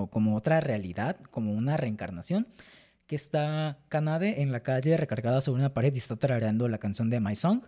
como 0.09 0.35
otra 0.35 0.59
realidad, 0.59 1.17
como 1.31 1.53
una 1.53 1.77
reencarnación 1.77 2.47
que 3.07 3.15
está 3.15 3.79
Kanade 3.89 4.41
en 4.41 4.51
la 4.51 4.61
calle 4.61 4.97
recargada 4.97 5.41
sobre 5.41 5.61
una 5.61 5.73
pared 5.73 5.93
y 5.93 5.97
está 5.97 6.15
tarareando 6.15 6.67
la 6.67 6.77
canción 6.77 7.09
de 7.09 7.19
My 7.19 7.35
Song. 7.35 7.63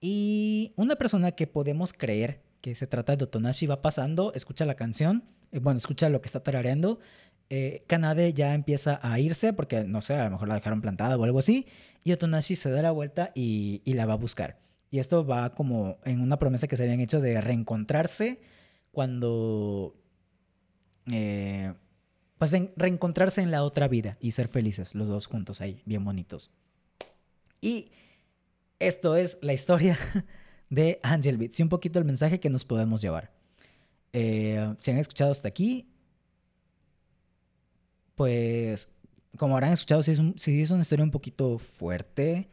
Y 0.00 0.72
una 0.76 0.96
persona 0.96 1.32
que 1.32 1.46
podemos 1.46 1.92
creer 1.92 2.42
que 2.60 2.74
se 2.74 2.86
trata 2.86 3.16
de 3.16 3.24
Otonashi 3.24 3.66
va 3.66 3.82
pasando, 3.82 4.32
escucha 4.34 4.64
la 4.64 4.74
canción, 4.74 5.24
eh, 5.52 5.58
bueno, 5.60 5.78
escucha 5.78 6.08
lo 6.08 6.20
que 6.20 6.26
está 6.26 6.42
tarareando. 6.42 7.00
Eh, 7.50 7.84
Kanade 7.86 8.32
ya 8.34 8.54
empieza 8.54 9.00
a 9.02 9.18
irse 9.20 9.52
porque, 9.52 9.84
no 9.84 10.00
sé, 10.00 10.14
a 10.14 10.24
lo 10.24 10.32
mejor 10.32 10.48
la 10.48 10.54
dejaron 10.54 10.80
plantada 10.80 11.16
o 11.16 11.24
algo 11.24 11.38
así. 11.38 11.66
Y 12.04 12.12
Otonashi 12.12 12.56
se 12.56 12.70
da 12.70 12.82
la 12.82 12.90
vuelta 12.90 13.32
y, 13.34 13.82
y 13.84 13.94
la 13.94 14.06
va 14.06 14.14
a 14.14 14.16
buscar. 14.16 14.58
Y 14.90 14.98
esto 14.98 15.26
va 15.26 15.54
como 15.54 15.98
en 16.04 16.20
una 16.20 16.38
promesa 16.38 16.66
que 16.66 16.76
se 16.76 16.84
habían 16.84 17.00
hecho 17.00 17.20
de 17.20 17.40
reencontrarse 17.40 18.40
cuando... 18.92 19.94
Eh, 21.10 21.72
pues 22.38 22.52
en 22.52 22.72
reencontrarse 22.76 23.40
en 23.40 23.50
la 23.50 23.64
otra 23.64 23.88
vida 23.88 24.16
y 24.20 24.30
ser 24.30 24.48
felices 24.48 24.94
los 24.94 25.08
dos 25.08 25.26
juntos 25.26 25.60
ahí, 25.60 25.82
bien 25.84 26.04
bonitos. 26.04 26.52
Y 27.60 27.90
esto 28.78 29.16
es 29.16 29.38
la 29.42 29.52
historia 29.52 29.98
de 30.70 31.00
Angel 31.02 31.36
Beats 31.36 31.58
y 31.58 31.62
un 31.62 31.68
poquito 31.68 31.98
el 31.98 32.04
mensaje 32.04 32.38
que 32.40 32.50
nos 32.50 32.64
podemos 32.64 33.02
llevar. 33.02 33.32
Eh, 34.12 34.74
si 34.78 34.90
han 34.90 34.98
escuchado 34.98 35.32
hasta 35.32 35.48
aquí, 35.48 35.88
pues 38.14 38.88
como 39.36 39.54
habrán 39.54 39.72
escuchado, 39.72 40.02
si 40.02 40.12
es, 40.12 40.70
una 40.70 40.80
historia 40.80 41.04
un 41.04 41.10
poquito 41.10 41.58
fuerte. 41.58 42.48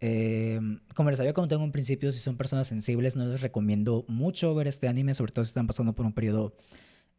Eh, 0.00 0.58
como 0.94 1.10
les 1.10 1.20
había 1.20 1.34
comentado 1.34 1.60
en 1.60 1.64
un 1.64 1.72
principio, 1.72 2.10
si 2.10 2.18
son 2.18 2.36
personas 2.36 2.68
sensibles, 2.68 3.16
no 3.16 3.26
les 3.26 3.42
recomiendo 3.42 4.04
mucho 4.08 4.54
ver 4.54 4.68
este 4.68 4.88
anime, 4.88 5.14
sobre 5.14 5.32
todo 5.32 5.44
si 5.44 5.50
están 5.50 5.66
pasando 5.66 5.92
por 5.94 6.06
un 6.06 6.12
periodo 6.12 6.54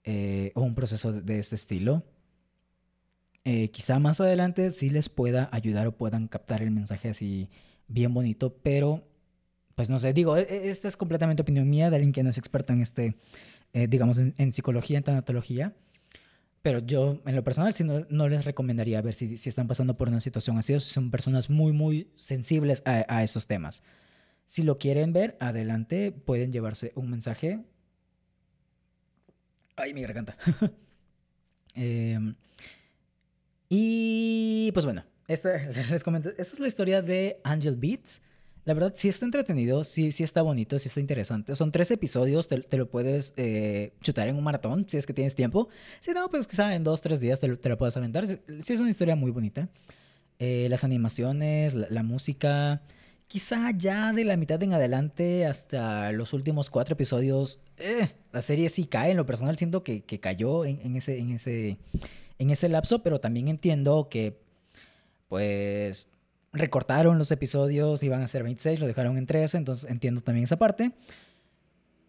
eh, 0.03 0.51
o 0.55 0.61
un 0.61 0.75
proceso 0.75 1.11
de 1.13 1.39
este 1.39 1.55
estilo. 1.55 2.03
Eh, 3.43 3.69
quizá 3.69 3.97
más 3.99 4.21
adelante 4.21 4.69
sí 4.71 4.89
les 4.89 5.09
pueda 5.09 5.49
ayudar 5.51 5.87
o 5.87 5.97
puedan 5.97 6.27
captar 6.27 6.61
el 6.61 6.71
mensaje 6.71 7.09
así 7.09 7.49
bien 7.87 8.13
bonito, 8.13 8.55
pero 8.61 9.07
pues 9.75 9.89
no 9.89 9.97
sé, 9.97 10.13
digo, 10.13 10.37
e, 10.37 10.41
e, 10.41 10.69
esta 10.69 10.87
es 10.87 10.95
completamente 10.95 11.41
opinión 11.41 11.69
mía 11.69 11.89
de 11.89 11.95
alguien 11.95 12.11
que 12.11 12.23
no 12.23 12.29
es 12.29 12.37
experto 12.37 12.73
en 12.73 12.81
este, 12.81 13.15
eh, 13.73 13.87
digamos, 13.87 14.19
en, 14.19 14.53
psicología, 14.53 14.97
en 14.97 15.03
tanatología. 15.03 15.75
Pero 16.61 16.79
yo, 16.79 17.21
en 17.25 17.35
lo 17.35 17.43
personal, 17.43 17.73
sí 17.73 17.83
no, 17.83 18.29
les 18.29 18.45
recomendaría 18.45 19.01
ver 19.01 19.15
si, 19.15 19.37
si, 19.37 19.49
están 19.49 19.67
pasando 19.67 19.97
por 19.97 20.09
una 20.09 20.19
situación 20.19 20.59
así 20.59 20.75
o 20.75 20.79
si 20.79 20.93
son 20.93 21.09
personas 21.09 21.49
muy, 21.49 21.71
muy 21.71 22.11
sensibles 22.17 22.83
a, 22.85 23.05
a 23.07 23.23
estos 23.23 23.47
temas. 23.47 23.83
Si 24.45 24.61
lo 24.61 24.77
quieren 24.77 25.13
ver, 25.13 25.37
adelante, 25.39 26.11
pueden 26.11 26.51
llevarse 26.51 26.91
un 26.95 27.09
mensaje 27.09 27.61
Ay, 29.75 29.93
mi 29.93 30.01
garganta. 30.01 30.37
Em, 31.73 32.35
y 33.69 34.71
pues 34.73 34.83
bueno, 34.83 35.05
esta, 35.29 35.57
les 35.89 36.03
comento, 36.03 36.29
esta 36.31 36.41
es 36.41 36.59
la 36.59 36.67
historia 36.67 37.01
de 37.01 37.39
Angel 37.45 37.77
Beats. 37.77 38.21
La 38.65 38.73
verdad, 38.73 38.91
sí 38.93 39.07
está 39.07 39.25
entretenido, 39.25 39.85
sí, 39.85 40.11
sí 40.11 40.23
está 40.23 40.41
bonito, 40.41 40.77
sí 40.77 40.89
está 40.89 40.99
interesante. 40.99 41.55
Son 41.55 41.71
tres 41.71 41.89
episodios, 41.89 42.49
te, 42.49 42.77
lo 42.77 42.89
puedes 42.89 43.33
eh, 43.37 43.93
chutar 44.01 44.27
en 44.27 44.35
un 44.35 44.43
maratón 44.43 44.85
si 44.87 44.97
es 44.97 45.07
que 45.07 45.13
tienes 45.13 45.33
tiempo. 45.33 45.69
Si 46.01 46.11
no, 46.11 46.29
pues 46.29 46.45
quizá 46.45 46.75
en 46.75 46.83
dos, 46.83 47.01
tres 47.01 47.21
días 47.21 47.39
te, 47.39 47.55
te 47.55 47.69
lo 47.69 47.77
puedes 47.77 47.95
aventar. 47.95 48.27
Sí, 48.27 48.37
es 48.67 48.79
una 48.81 48.89
historia 48.89 49.15
muy 49.15 49.31
bonita. 49.31 49.69
Eh, 50.37 50.67
las 50.69 50.83
animaciones, 50.83 51.73
la 51.73 52.03
música, 52.03 52.81
quizá 53.31 53.71
ya 53.71 54.11
de 54.11 54.25
la 54.25 54.35
mitad 54.35 54.61
en 54.61 54.73
adelante 54.73 55.45
hasta 55.45 56.11
los 56.11 56.33
últimos 56.33 56.69
cuatro 56.69 56.95
episodios, 56.95 57.63
eh, 57.77 58.09
la 58.33 58.41
serie 58.41 58.67
sí 58.67 58.87
cae. 58.87 59.11
En 59.11 59.17
lo 59.17 59.25
personal 59.25 59.55
siento 59.55 59.85
que, 59.85 60.03
cayó 60.19 60.65
en, 60.65 60.97
ese, 60.97 61.17
en, 61.17 61.31
ese, 61.31 61.77
en 62.39 62.49
ese 62.49 62.67
lapso, 62.67 63.03
pero 63.03 63.21
también 63.21 63.47
entiendo 63.47 64.09
que, 64.09 64.37
pues, 65.29 66.09
recortaron 66.51 67.17
los 67.17 67.31
episodios, 67.31 68.03
iban 68.03 68.21
a 68.21 68.27
ser 68.27 68.43
26, 68.43 68.81
lo 68.81 68.87
dejaron 68.87 69.17
en 69.17 69.25
13, 69.25 69.59
entonces 69.59 69.89
entiendo 69.89 70.19
también 70.19 70.43
esa 70.43 70.57
parte. 70.57 70.91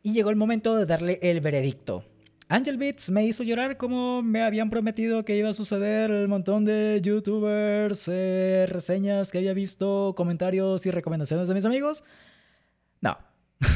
Y 0.03 0.15
llegó 0.15 0.31
el 0.31 0.37
momento 0.37 0.77
de 0.77 0.87
darle 0.87 1.21
el 1.23 1.41
veredicto. 1.41 2.05
Angel 2.53 2.77
Beats 2.77 3.09
me 3.09 3.25
hizo 3.25 3.43
llorar 3.45 3.79
como 3.79 4.21
me 4.21 4.43
habían 4.43 4.69
prometido 4.69 5.25
que 5.25 5.39
iba 5.39 5.49
a 5.49 5.55
suceder 5.55 6.11
el 6.11 6.29
montón 6.29 6.67
de 6.67 7.01
youtubers, 7.03 8.09
eh, 8.13 8.67
reseñas 8.69 9.33
que 9.33 9.39
había 9.39 9.55
visto, 9.55 10.13
comentarios 10.15 10.85
y 10.85 10.91
recomendaciones 10.91 11.49
de 11.49 11.55
mis 11.55 11.65
amigos. 11.65 12.05
No. 13.01 13.17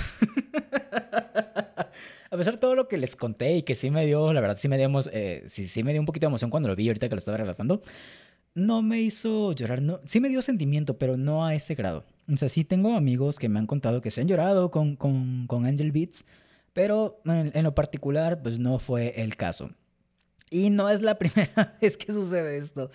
a 2.31 2.37
pesar 2.37 2.53
de 2.53 2.61
todo 2.61 2.75
lo 2.75 2.87
que 2.87 2.99
les 2.99 3.17
conté 3.17 3.57
y 3.57 3.63
que 3.63 3.75
sí 3.75 3.91
me 3.91 4.05
dio, 4.05 4.35
la 4.35 4.43
verdad 4.43 4.59
sí 4.59 4.69
me 4.69 4.77
dio, 4.77 4.91
eh, 5.11 5.45
sí, 5.47 5.69
sí 5.69 5.83
me 5.83 5.93
dio 5.93 6.03
un 6.03 6.07
poquito 6.07 6.27
de 6.27 6.33
emoción 6.33 6.51
cuando 6.51 6.69
lo 6.69 6.77
vi 6.77 6.89
ahorita 6.89 7.09
que 7.09 7.15
lo 7.15 7.21
estaba 7.21 7.39
relatando, 7.39 7.81
no 8.55 8.83
me 8.83 9.01
hizo 9.01 9.53
llorar, 9.53 9.81
no, 9.81 10.01
sí 10.05 10.21
me 10.21 10.29
dio 10.29 10.43
sentimiento, 10.43 10.99
pero 10.99 11.17
no 11.17 11.47
a 11.47 11.55
ese 11.55 11.75
grado. 11.75 12.05
O 12.31 12.37
sea, 12.37 12.51
sí 12.51 12.63
tengo 12.63 12.95
amigos 12.95 13.39
que 13.39 13.49
me 13.49 13.59
han 13.59 13.67
contado 13.67 14.03
que 14.03 14.11
se 14.11 14.21
han 14.21 14.29
llorado 14.29 14.71
con, 14.71 14.97
con, 14.97 15.47
con 15.47 15.65
Angel 15.65 15.93
Beats 15.93 16.27
pero 16.77 17.23
en, 17.25 17.65
lo 17.65 17.75
particular, 17.75 18.43
pues 18.43 18.59
no 18.59 18.79
fue 18.79 19.23
el 19.23 19.35
caso. 19.35 19.71
Y 20.51 20.69
no 20.69 20.91
es 20.91 21.01
la 21.01 21.15
primera 21.19 21.79
vez 21.81 21.97
que 21.97 22.13
sucede 22.13 22.59
esto. 22.59 22.91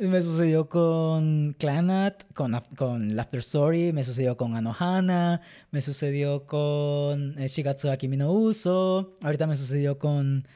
Me 0.00 0.20
sucedió 0.20 0.68
con 0.68 1.54
Clanat, 1.56 2.24
con, 2.32 2.60
con 2.76 3.14
Laughter 3.14 3.38
Story, 3.38 3.92
me 3.92 4.02
sucedió 4.02 4.36
con 4.36 4.56
Anohana, 4.56 5.42
me 5.70 5.80
sucedió 5.80 6.44
con 6.44 7.38
eh, 7.38 7.46
Shigatsu 7.46 7.90
Akimi 7.90 8.16
no 8.16 8.32
Uso, 8.32 9.14
ahorita 9.22 9.46
me 9.46 9.54
sucedió 9.54 9.96
con 9.96 10.48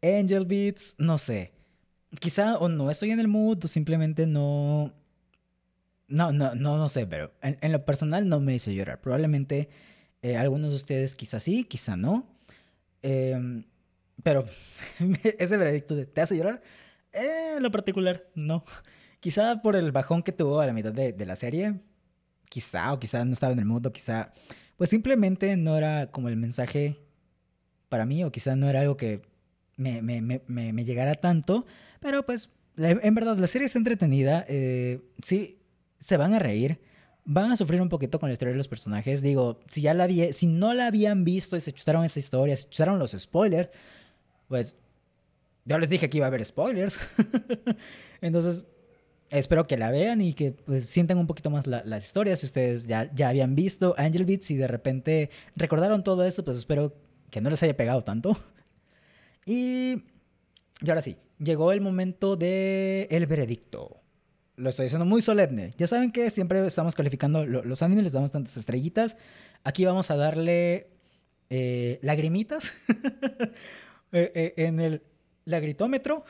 Angel 0.00 0.46
Beats, 0.46 0.94
no 0.98 1.18
sé. 1.18 1.52
Quizá 2.20 2.58
o 2.58 2.68
no 2.68 2.92
estoy 2.92 3.10
en 3.10 3.18
el 3.18 3.26
mood 3.26 3.64
o 3.64 3.66
simplemente 3.66 4.28
no... 4.28 4.94
No, 6.06 6.30
no, 6.30 6.54
no, 6.54 6.78
no 6.78 6.88
sé, 6.88 7.08
pero 7.08 7.32
en, 7.42 7.58
en 7.60 7.72
lo 7.72 7.84
personal 7.84 8.28
no 8.28 8.38
me 8.38 8.54
hizo 8.54 8.70
llorar. 8.70 9.00
Probablemente 9.00 9.68
eh, 10.22 10.36
algunos 10.36 10.70
de 10.70 10.76
ustedes 10.76 11.16
quizá 11.16 11.40
sí, 11.40 11.64
quizá 11.64 11.96
no. 11.96 12.26
Em, 13.02 13.64
pero 14.22 14.44
ese 15.38 15.56
veredicto 15.56 15.94
de 15.96 16.06
¿te 16.06 16.20
hace 16.20 16.36
llorar? 16.36 16.62
Eh, 17.12 17.54
en 17.56 17.62
lo 17.62 17.70
particular, 17.70 18.26
no. 18.34 18.64
Quizá 19.20 19.60
por 19.60 19.76
el 19.76 19.92
bajón 19.92 20.22
que 20.22 20.32
tuvo 20.32 20.60
a 20.60 20.66
la 20.66 20.72
mitad 20.72 20.92
de, 20.92 21.26
la 21.26 21.36
serie. 21.36 21.80
Quizá, 22.48 22.92
o 22.92 22.98
quizá 22.98 23.24
no 23.24 23.34
estaba 23.34 23.52
en 23.52 23.58
el 23.58 23.66
mundo, 23.66 23.92
quizá. 23.92 24.32
Pues 24.76 24.88
simplemente 24.88 25.56
no 25.56 25.76
era 25.76 26.10
como 26.10 26.28
el 26.30 26.36
mensaje 26.36 26.98
para 27.90 28.06
mí, 28.06 28.24
o 28.24 28.32
quizá 28.32 28.56
no 28.56 28.70
era 28.70 28.80
algo 28.80 28.96
que 28.96 29.20
me, 29.76 30.00
me, 30.00 30.22
me, 30.22 30.40
me 30.46 30.84
llegara 30.84 31.16
tanto. 31.16 31.66
Pero 32.00 32.24
pues, 32.24 32.50
en 32.78 33.14
verdad, 33.14 33.36
la 33.36 33.46
serie 33.46 33.66
está 33.66 33.78
entretenida. 33.78 34.46
Eh, 34.48 35.02
sí, 35.22 35.58
se 35.98 36.16
van 36.16 36.32
a 36.32 36.38
reír 36.38 36.80
van 37.24 37.52
a 37.52 37.56
sufrir 37.56 37.80
un 37.80 37.88
poquito 37.88 38.18
con 38.18 38.28
la 38.28 38.32
historia 38.32 38.52
de 38.52 38.58
los 38.58 38.68
personajes. 38.68 39.22
Digo, 39.22 39.60
si 39.68 39.82
ya 39.82 39.94
la 39.94 40.06
vi, 40.06 40.32
si 40.32 40.46
no 40.46 40.74
la 40.74 40.86
habían 40.86 41.24
visto 41.24 41.56
y 41.56 41.60
se 41.60 41.72
chutaron 41.72 42.04
esa 42.04 42.18
historia, 42.18 42.56
se 42.56 42.68
chutaron 42.68 42.98
los 42.98 43.12
spoilers, 43.12 43.70
pues 44.48 44.76
yo 45.64 45.78
les 45.78 45.90
dije 45.90 46.10
que 46.10 46.16
iba 46.16 46.26
a 46.26 46.28
haber 46.28 46.44
spoilers. 46.44 46.98
Entonces, 48.20 48.64
espero 49.30 49.66
que 49.66 49.76
la 49.76 49.90
vean 49.90 50.20
y 50.20 50.34
que 50.34 50.52
pues, 50.52 50.86
sientan 50.86 51.18
un 51.18 51.26
poquito 51.26 51.50
más 51.50 51.66
las 51.66 52.04
historias. 52.04 52.40
Si 52.40 52.46
ustedes 52.46 52.86
ya, 52.86 53.10
ya 53.14 53.28
habían 53.28 53.54
visto 53.54 53.94
Angel 53.96 54.24
Beats 54.24 54.50
y 54.50 54.56
de 54.56 54.66
repente 54.66 55.30
recordaron 55.56 56.02
todo 56.02 56.24
eso, 56.24 56.44
pues 56.44 56.56
espero 56.56 56.94
que 57.30 57.40
no 57.40 57.50
les 57.50 57.62
haya 57.62 57.76
pegado 57.76 58.02
tanto. 58.02 58.36
Y, 59.46 60.04
y 60.82 60.90
ahora 60.90 61.00
sí, 61.00 61.16
llegó 61.38 61.72
el 61.72 61.80
momento 61.80 62.36
del 62.36 63.08
el 63.10 63.26
veredicto 63.26 63.99
lo 64.60 64.70
estoy 64.70 64.84
diciendo 64.84 65.06
muy 65.06 65.22
solemne. 65.22 65.72
Ya 65.76 65.86
saben 65.86 66.12
que 66.12 66.30
siempre 66.30 66.64
estamos 66.66 66.94
calificando 66.94 67.44
los 67.44 67.82
animes, 67.82 68.04
les 68.04 68.12
damos 68.12 68.32
tantas 68.32 68.56
estrellitas. 68.56 69.16
Aquí 69.64 69.84
vamos 69.84 70.10
a 70.10 70.16
darle 70.16 70.88
eh, 71.48 71.98
lagrimitas 72.02 72.72
eh, 74.12 74.32
eh, 74.34 74.54
en 74.56 74.80
el 74.80 75.02
lagritómetro. 75.46 76.24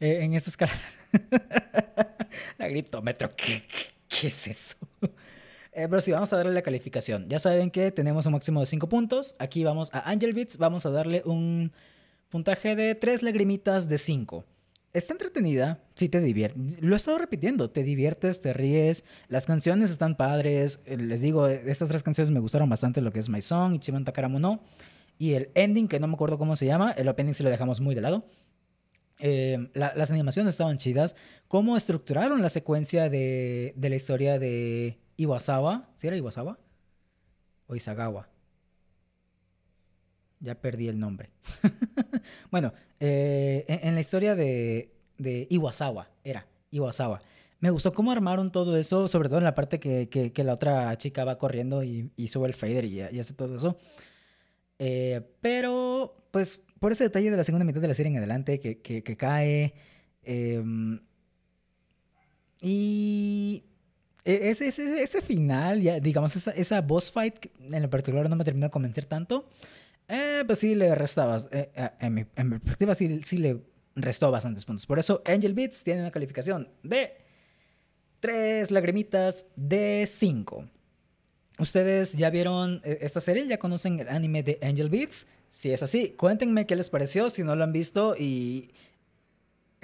en 0.00 0.34
esta 0.34 0.50
escala. 0.50 0.72
lagritómetro, 2.58 3.30
¿qué, 3.36 3.62
¿qué, 4.08 4.26
es 4.26 4.48
eso? 4.48 4.76
pero 5.72 6.00
sí, 6.00 6.10
vamos 6.10 6.32
a 6.32 6.36
darle 6.36 6.52
la 6.52 6.62
calificación. 6.62 7.28
Ya 7.28 7.38
saben 7.38 7.70
que 7.70 7.92
tenemos 7.92 8.26
un 8.26 8.32
máximo 8.32 8.60
de 8.60 8.66
5 8.66 8.88
puntos. 8.88 9.36
Aquí 9.38 9.62
vamos 9.62 9.90
a 9.94 10.10
Angel 10.10 10.32
Beats, 10.32 10.58
vamos 10.58 10.86
a 10.86 10.90
darle 10.90 11.22
un 11.24 11.72
puntaje 12.28 12.74
de 12.74 12.94
3 12.96 13.22
lagrimitas 13.22 13.88
de 13.88 13.98
5. 13.98 14.44
Está 14.94 15.12
entretenida, 15.12 15.82
sí 15.96 16.08
te 16.08 16.20
divierte. 16.20 16.58
Lo 16.80 16.94
he 16.94 16.96
estado 16.96 17.18
repitiendo, 17.18 17.68
te 17.70 17.82
diviertes, 17.82 18.40
te 18.40 18.52
ríes, 18.54 19.04
las 19.28 19.44
canciones 19.44 19.90
están 19.90 20.16
padres. 20.16 20.80
Eh, 20.86 20.96
Les 20.96 21.20
digo, 21.20 21.46
estas 21.48 21.88
tres 21.88 22.02
canciones 22.02 22.30
me 22.30 22.40
gustaron 22.40 22.68
bastante, 22.70 23.00
lo 23.02 23.12
que 23.12 23.18
es 23.18 23.28
My 23.28 23.40
Song, 23.42 23.74
Ichiban 23.74 24.04
Takaramu 24.04 24.38
no. 24.38 24.60
Y 25.18 25.34
el 25.34 25.50
ending, 25.54 25.86
que 25.88 26.00
no 26.00 26.06
me 26.08 26.14
acuerdo 26.14 26.38
cómo 26.38 26.56
se 26.56 26.66
llama, 26.66 26.92
el 26.92 27.08
opening 27.08 27.34
se 27.34 27.44
lo 27.44 27.50
dejamos 27.50 27.80
muy 27.80 27.94
de 27.94 28.00
lado. 28.00 28.24
Eh, 29.20 29.68
la- 29.74 29.92
las 29.94 30.10
animaciones 30.10 30.50
estaban 30.54 30.76
chidas. 30.78 31.14
Cómo 31.46 31.76
estructuraron 31.76 32.42
la 32.42 32.48
secuencia 32.48 33.08
de, 33.08 33.72
de 33.76 33.88
la 33.88 33.94
historia 33.96 34.38
de 34.40 34.98
Iwasawa. 35.16 35.88
¿Sí 35.94 36.06
era 36.08 36.16
Iwasawa? 36.16 36.58
O 37.68 37.76
Isagawa. 37.76 38.28
Ya 40.44 40.54
perdí 40.60 40.88
el 40.88 40.98
nombre. 40.98 41.30
bueno, 42.50 42.72
eh, 43.00 43.64
en, 43.66 43.94
la 43.94 44.00
historia 44.00 44.34
de, 44.34 44.92
Iwasawa, 45.50 46.10
era 46.22 46.46
Iwasawa. 46.70 47.22
Me 47.60 47.70
gustó 47.70 47.94
cómo 47.94 48.12
armaron 48.12 48.52
todo 48.52 48.76
eso, 48.76 49.08
sobre 49.08 49.28
todo 49.30 49.38
en 49.38 49.44
la 49.44 49.54
parte 49.54 49.80
que, 49.80 50.08
que- 50.10 50.32
que 50.32 50.44
la 50.44 50.52
otra 50.52 50.96
chica 50.98 51.24
va 51.24 51.38
corriendo 51.38 51.82
y, 51.82 52.10
y 52.16 52.28
sube 52.28 52.46
el 52.48 52.54
fader 52.54 52.84
y, 52.84 53.00
y 53.00 53.18
hace 53.20 53.32
todo 53.32 53.56
eso. 53.56 53.78
Eh, 54.78 55.22
pero, 55.40 56.14
pues, 56.30 56.60
por 56.78 56.92
ese 56.92 57.04
detalle 57.04 57.30
de 57.30 57.36
la 57.38 57.44
segunda 57.44 57.64
mitad 57.64 57.80
de 57.80 57.88
la 57.88 57.94
serie 57.94 58.10
en 58.12 58.18
adelante, 58.18 58.60
que, 58.60 58.80
que- 58.82 59.16
cae. 59.16 59.72
em, 60.24 61.00
y 62.60 63.64
e- 64.24 64.48
ese, 64.50 64.68
ese, 64.68 65.02
ese 65.02 65.22
final, 65.22 65.80
ya, 65.82 66.00
digamos, 66.00 66.34
esa, 66.36 66.50
esa 66.52 66.80
boss 66.80 67.12
fight, 67.12 67.46
en 67.60 67.82
lo 67.82 67.90
particular 67.90 68.28
no 68.28 68.36
me 68.36 68.44
terminó 68.44 68.66
de 68.66 68.70
convencer 68.70 69.04
tanto. 69.04 69.48
Eh, 70.08 70.44
pues 70.46 70.58
sí 70.58 70.74
le 70.74 70.94
restabas. 70.94 71.48
eh, 71.50 71.70
eh, 71.74 71.90
en, 72.00 72.14
mi, 72.14 72.24
perspectiva, 72.24 72.94
sí, 72.94 73.20
sí 73.24 73.38
le 73.38 73.60
restó 73.96 74.30
bastantes 74.30 74.64
puntos. 74.64 74.86
Por 74.86 74.98
eso, 74.98 75.22
Angel 75.26 75.54
Beats 75.54 75.84
tiene 75.84 76.00
una 76.00 76.10
calificación 76.10 76.68
de 76.82 77.16
3 78.20 78.70
lagrimitas 78.70 79.46
de 79.56 80.04
5. 80.06 80.68
¿Ustedes 81.58 82.14
ya 82.14 82.30
vieron 82.30 82.80
eh, 82.84 82.98
esta 83.02 83.20
serie? 83.20 83.46
¿Ya 83.46 83.58
conocen 83.58 84.00
el 84.00 84.08
anime 84.08 84.42
de 84.42 84.58
Angel 84.62 84.90
Beats? 84.90 85.28
Si 85.48 85.70
es 85.70 85.82
así, 85.82 86.10
cuéntenme 86.10 86.66
qué 86.66 86.74
les 86.74 86.90
pareció. 86.90 87.30
Si 87.30 87.44
no 87.44 87.54
lo 87.54 87.62
han 87.62 87.72
visto 87.72 88.16
y 88.16 88.72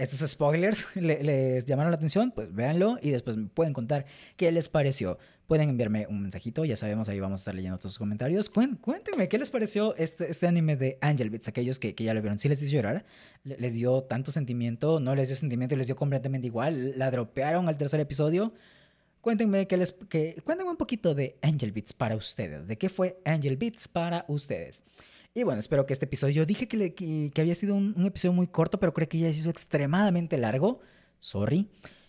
estos 0.03 0.29
spoilers 0.31 0.87
le- 0.97 1.23
les 1.23 1.67
llamaron 1.67 1.91
la 1.93 1.97
atención, 1.97 2.33
pues 2.33 2.55
véanlo 2.55 2.99
y 3.03 3.11
después 3.11 3.37
me 3.37 3.47
pueden 3.49 3.73
contar 3.73 4.07
qué 4.37 4.51
les 4.53 4.69
pareció. 4.69 5.19
Pueden 5.47 5.69
enviarme 5.69 6.07
un 6.09 6.23
mensajito, 6.23 6.65
ya 6.65 6.77
sabemos, 6.77 7.09
ahí 7.09 7.19
vamos 7.19 7.41
a 7.41 7.43
estar 7.43 7.55
leyendo 7.57 7.77
todos 7.79 7.93
sus 7.93 7.99
comentarios. 7.99 8.49
Cuéntenme 8.51 9.29
qué 9.29 9.37
les 9.37 9.51
pareció 9.51 9.97
este, 9.97 10.31
este 10.31 10.47
anime 10.47 10.77
de 10.77 10.97
Angel 11.01 11.29
Beats, 11.29 11.49
aquellos 11.49 11.81
que, 11.81 11.95
que 11.97 12.05
ya 12.05 12.15
lo 12.15 12.23
vieron. 12.23 12.39
Si 12.39 12.49
les 12.49 12.63
hizo 12.63 12.73
llorar, 12.73 13.05
Le- 13.43 13.57
les 13.59 13.75
dio 13.75 14.01
tanto 14.03 14.31
sentimiento, 14.31 15.01
no 15.01 15.15
les 15.17 15.29
dio 15.29 15.37
sentimiento, 15.37 15.75
les 15.75 15.89
dio 15.89 15.97
completamente 15.97 16.47
igual, 16.47 16.97
la 16.97 17.11
dropearon 17.11 17.69
al 17.69 17.77
tercer 17.77 17.99
episodio. 17.99 18.53
Cuéntenme, 19.23 19.67
qué 19.67 19.77
les, 19.77 19.93
que, 19.93 20.37
cuéntenme 20.45 20.71
un 20.71 20.77
poquito 20.77 21.15
de 21.17 21.37
Angel 21.43 21.73
Beats 21.73 21.93
para 21.93 22.15
ustedes. 22.17 22.67
¿De 22.69 22.79
qué 22.79 22.89
fue 22.89 23.21
Angel 23.25 23.57
Beats 23.57 23.89
para 23.89 24.25
ustedes? 24.29 24.83
Y 25.35 25.45
bueno, 25.45 25.61
espero 25.61 25.87
que 25.87 25.93
este 25.93 26.07
episodio, 26.07 26.35
yo 26.35 26.47
dije 26.47 26.67
que, 26.67 26.77
le- 26.77 26.95
que- 26.95 27.31
que 27.33 27.41
había 27.41 27.55
sido 27.55 27.75
un, 27.75 27.95
un 27.97 28.07
episodio 28.07 28.33
muy 28.33 28.49
corto, 28.49 28.81
pero 28.81 28.93
creo 28.93 29.09
que 29.09 29.19
ya 29.19 29.33
se 29.33 29.39
hizo 29.39 29.51
extremadamente 29.51 30.37
largo. 30.37 30.81
Sorry. 31.21 31.69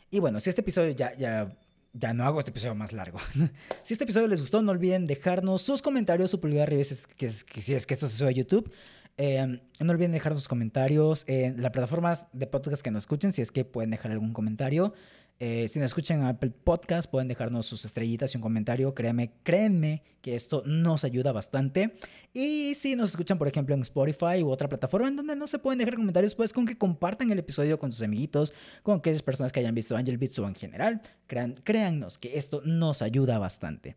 Y 0.09 0.19
bueno, 0.19 0.39
si 0.39 0.49
este 0.49 0.61
episodio 0.61 0.91
ya, 0.91 1.15
ya, 1.17 1.55
ya 1.93 2.13
no 2.13 2.23
hago 2.25 2.39
este 2.39 2.51
episodio 2.51 2.73
más 2.75 2.93
largo. 2.93 3.19
si 3.83 3.93
este 3.93 4.05
episodio 4.05 4.27
les 4.27 4.41
gustó, 4.41 4.61
no 4.61 4.71
olviden 4.71 5.05
dejarnos 5.05 5.61
sus 5.61 5.81
comentarios, 5.81 6.31
su 6.31 6.39
pulgar 6.39 6.63
arriba 6.63 6.83
si 6.83 6.93
es 6.95 7.07
que, 7.07 7.29
si 7.29 7.73
es 7.73 7.85
que 7.85 7.93
esto 7.93 8.07
se 8.07 8.17
sube 8.17 8.29
a 8.29 8.31
YouTube. 8.31 8.71
Eh, 9.17 9.61
no 9.79 9.91
olviden 9.91 10.13
dejar 10.13 10.33
sus 10.33 10.47
comentarios 10.47 11.23
en 11.27 11.61
las 11.61 11.71
plataformas 11.71 12.27
de 12.33 12.47
podcast 12.47 12.81
que 12.81 12.89
nos 12.91 13.03
escuchen, 13.03 13.31
si 13.33 13.41
es 13.43 13.51
que 13.51 13.65
pueden 13.65 13.91
dejar 13.91 14.11
algún 14.11 14.33
comentario. 14.33 14.93
Eh, 15.43 15.67
si 15.67 15.79
nos 15.79 15.87
escuchan 15.87 16.19
en 16.19 16.25
Apple 16.27 16.51
Podcast, 16.51 17.09
pueden 17.09 17.27
dejarnos 17.27 17.65
sus 17.65 17.83
estrellitas 17.83 18.31
y 18.31 18.37
un 18.37 18.43
comentario. 18.43 18.93
Créanme, 18.93 19.31
créanme 19.41 20.03
que 20.21 20.35
esto 20.35 20.61
nos 20.67 21.03
ayuda 21.03 21.31
bastante. 21.31 21.95
Y 22.31 22.75
si 22.75 22.95
nos 22.95 23.09
escuchan, 23.09 23.39
por 23.39 23.47
ejemplo, 23.47 23.73
en 23.73 23.81
Spotify 23.81 24.43
u 24.43 24.51
otra 24.51 24.69
plataforma 24.69 25.07
en 25.07 25.15
donde 25.15 25.35
no 25.35 25.47
se 25.47 25.57
pueden 25.57 25.79
dejar 25.79 25.95
comentarios, 25.95 26.35
pues 26.35 26.53
con 26.53 26.67
que 26.67 26.77
compartan 26.77 27.31
el 27.31 27.39
episodio 27.39 27.79
con 27.79 27.91
sus 27.91 28.03
amiguitos, 28.03 28.53
con 28.83 28.99
aquellas 28.99 29.23
personas 29.23 29.51
que 29.51 29.59
hayan 29.59 29.73
visto 29.73 29.97
Angel 29.97 30.19
Beats 30.19 30.37
o 30.37 30.47
en 30.47 30.53
general. 30.53 31.01
Crean, 31.25 31.55
créannos 31.63 32.19
que 32.19 32.37
esto 32.37 32.61
nos 32.63 33.01
ayuda 33.01 33.39
bastante. 33.39 33.95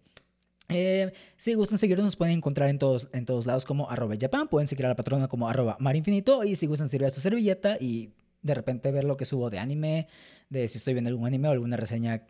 Eh, 0.70 1.12
si 1.36 1.52
gustan 1.52 1.76
seguirnos, 1.76 2.04
nos 2.04 2.16
pueden 2.16 2.38
encontrar 2.38 2.70
en 2.70 2.78
todos, 2.78 3.10
en 3.12 3.26
todos 3.26 3.44
lados 3.44 3.66
como 3.66 3.90
arroba 3.90 4.14
Japan. 4.18 4.48
Pueden 4.48 4.66
seguir 4.66 4.86
a 4.86 4.88
la 4.88 4.96
patrona 4.96 5.28
como 5.28 5.46
arroba 5.46 5.76
marinfinito. 5.78 6.42
Y 6.42 6.56
si 6.56 6.66
gustan 6.66 6.88
servir 6.88 7.08
a 7.08 7.10
su 7.10 7.20
servilleta 7.20 7.76
y 7.78 8.14
de 8.44 8.54
repente 8.54 8.92
ver 8.92 9.02
lo 9.02 9.16
que 9.16 9.24
subo 9.24 9.50
de 9.50 9.58
anime, 9.58 10.06
de 10.50 10.68
si 10.68 10.78
estoy 10.78 10.94
viendo 10.94 11.08
algún 11.08 11.26
anime 11.26 11.48
o 11.48 11.50
alguna 11.50 11.76
reseña 11.76 12.22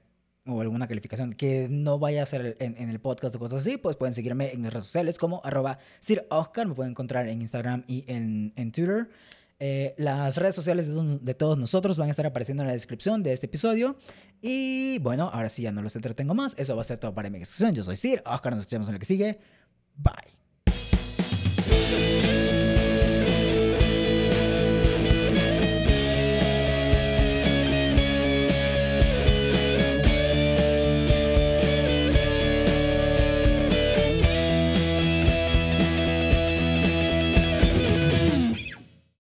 o 0.46 0.60
alguna 0.60 0.86
calificación 0.86 1.32
que 1.32 1.68
no 1.70 1.98
vaya 1.98 2.22
a 2.22 2.26
ser 2.26 2.56
en, 2.60 2.88
el 2.88 3.00
podcast 3.00 3.36
o 3.36 3.38
cosas 3.38 3.60
así, 3.60 3.76
pues 3.76 3.96
pueden 3.96 4.14
seguirme 4.14 4.52
en 4.52 4.62
mis 4.62 4.72
redes 4.72 4.86
sociales 4.86 5.18
como 5.18 5.42
arroba 5.44 5.78
Sir 6.00 6.26
Oscar. 6.30 6.66
Me 6.66 6.74
pueden 6.74 6.92
encontrar 6.92 7.28
en 7.28 7.40
Instagram 7.40 7.84
y 7.86 8.04
en, 8.08 8.52
en 8.56 8.72
Twitter. 8.72 9.08
Eh, 9.60 9.94
las 9.96 10.36
redes 10.36 10.54
sociales 10.54 10.88
de, 10.88 11.34
todos 11.34 11.56
nosotros 11.56 11.96
van 11.96 12.08
a 12.08 12.10
estar 12.10 12.26
apareciendo 12.26 12.62
en 12.62 12.66
la 12.66 12.72
descripción 12.72 13.22
de 13.22 13.32
este 13.32 13.46
episodio. 13.46 13.96
Y 14.42 14.98
bueno, 14.98 15.30
ahora 15.32 15.48
sí 15.48 15.62
ya 15.62 15.72
no 15.72 15.82
los 15.82 15.96
entretengo 15.96 16.34
más. 16.34 16.54
Eso 16.58 16.74
va 16.74 16.82
a 16.82 16.84
ser 16.84 16.98
todo 16.98 17.14
para 17.14 17.30
mi 17.30 17.38
exposición. 17.38 17.74
Yo 17.74 17.82
soy 17.82 17.96
Sir 17.96 18.22
Oscar. 18.26 18.52
Nos 18.52 18.60
escuchamos 18.60 18.88
en 18.88 18.94
el 18.94 19.00
que 19.00 19.06
sigue. 19.06 19.38
Bye. 19.96 20.43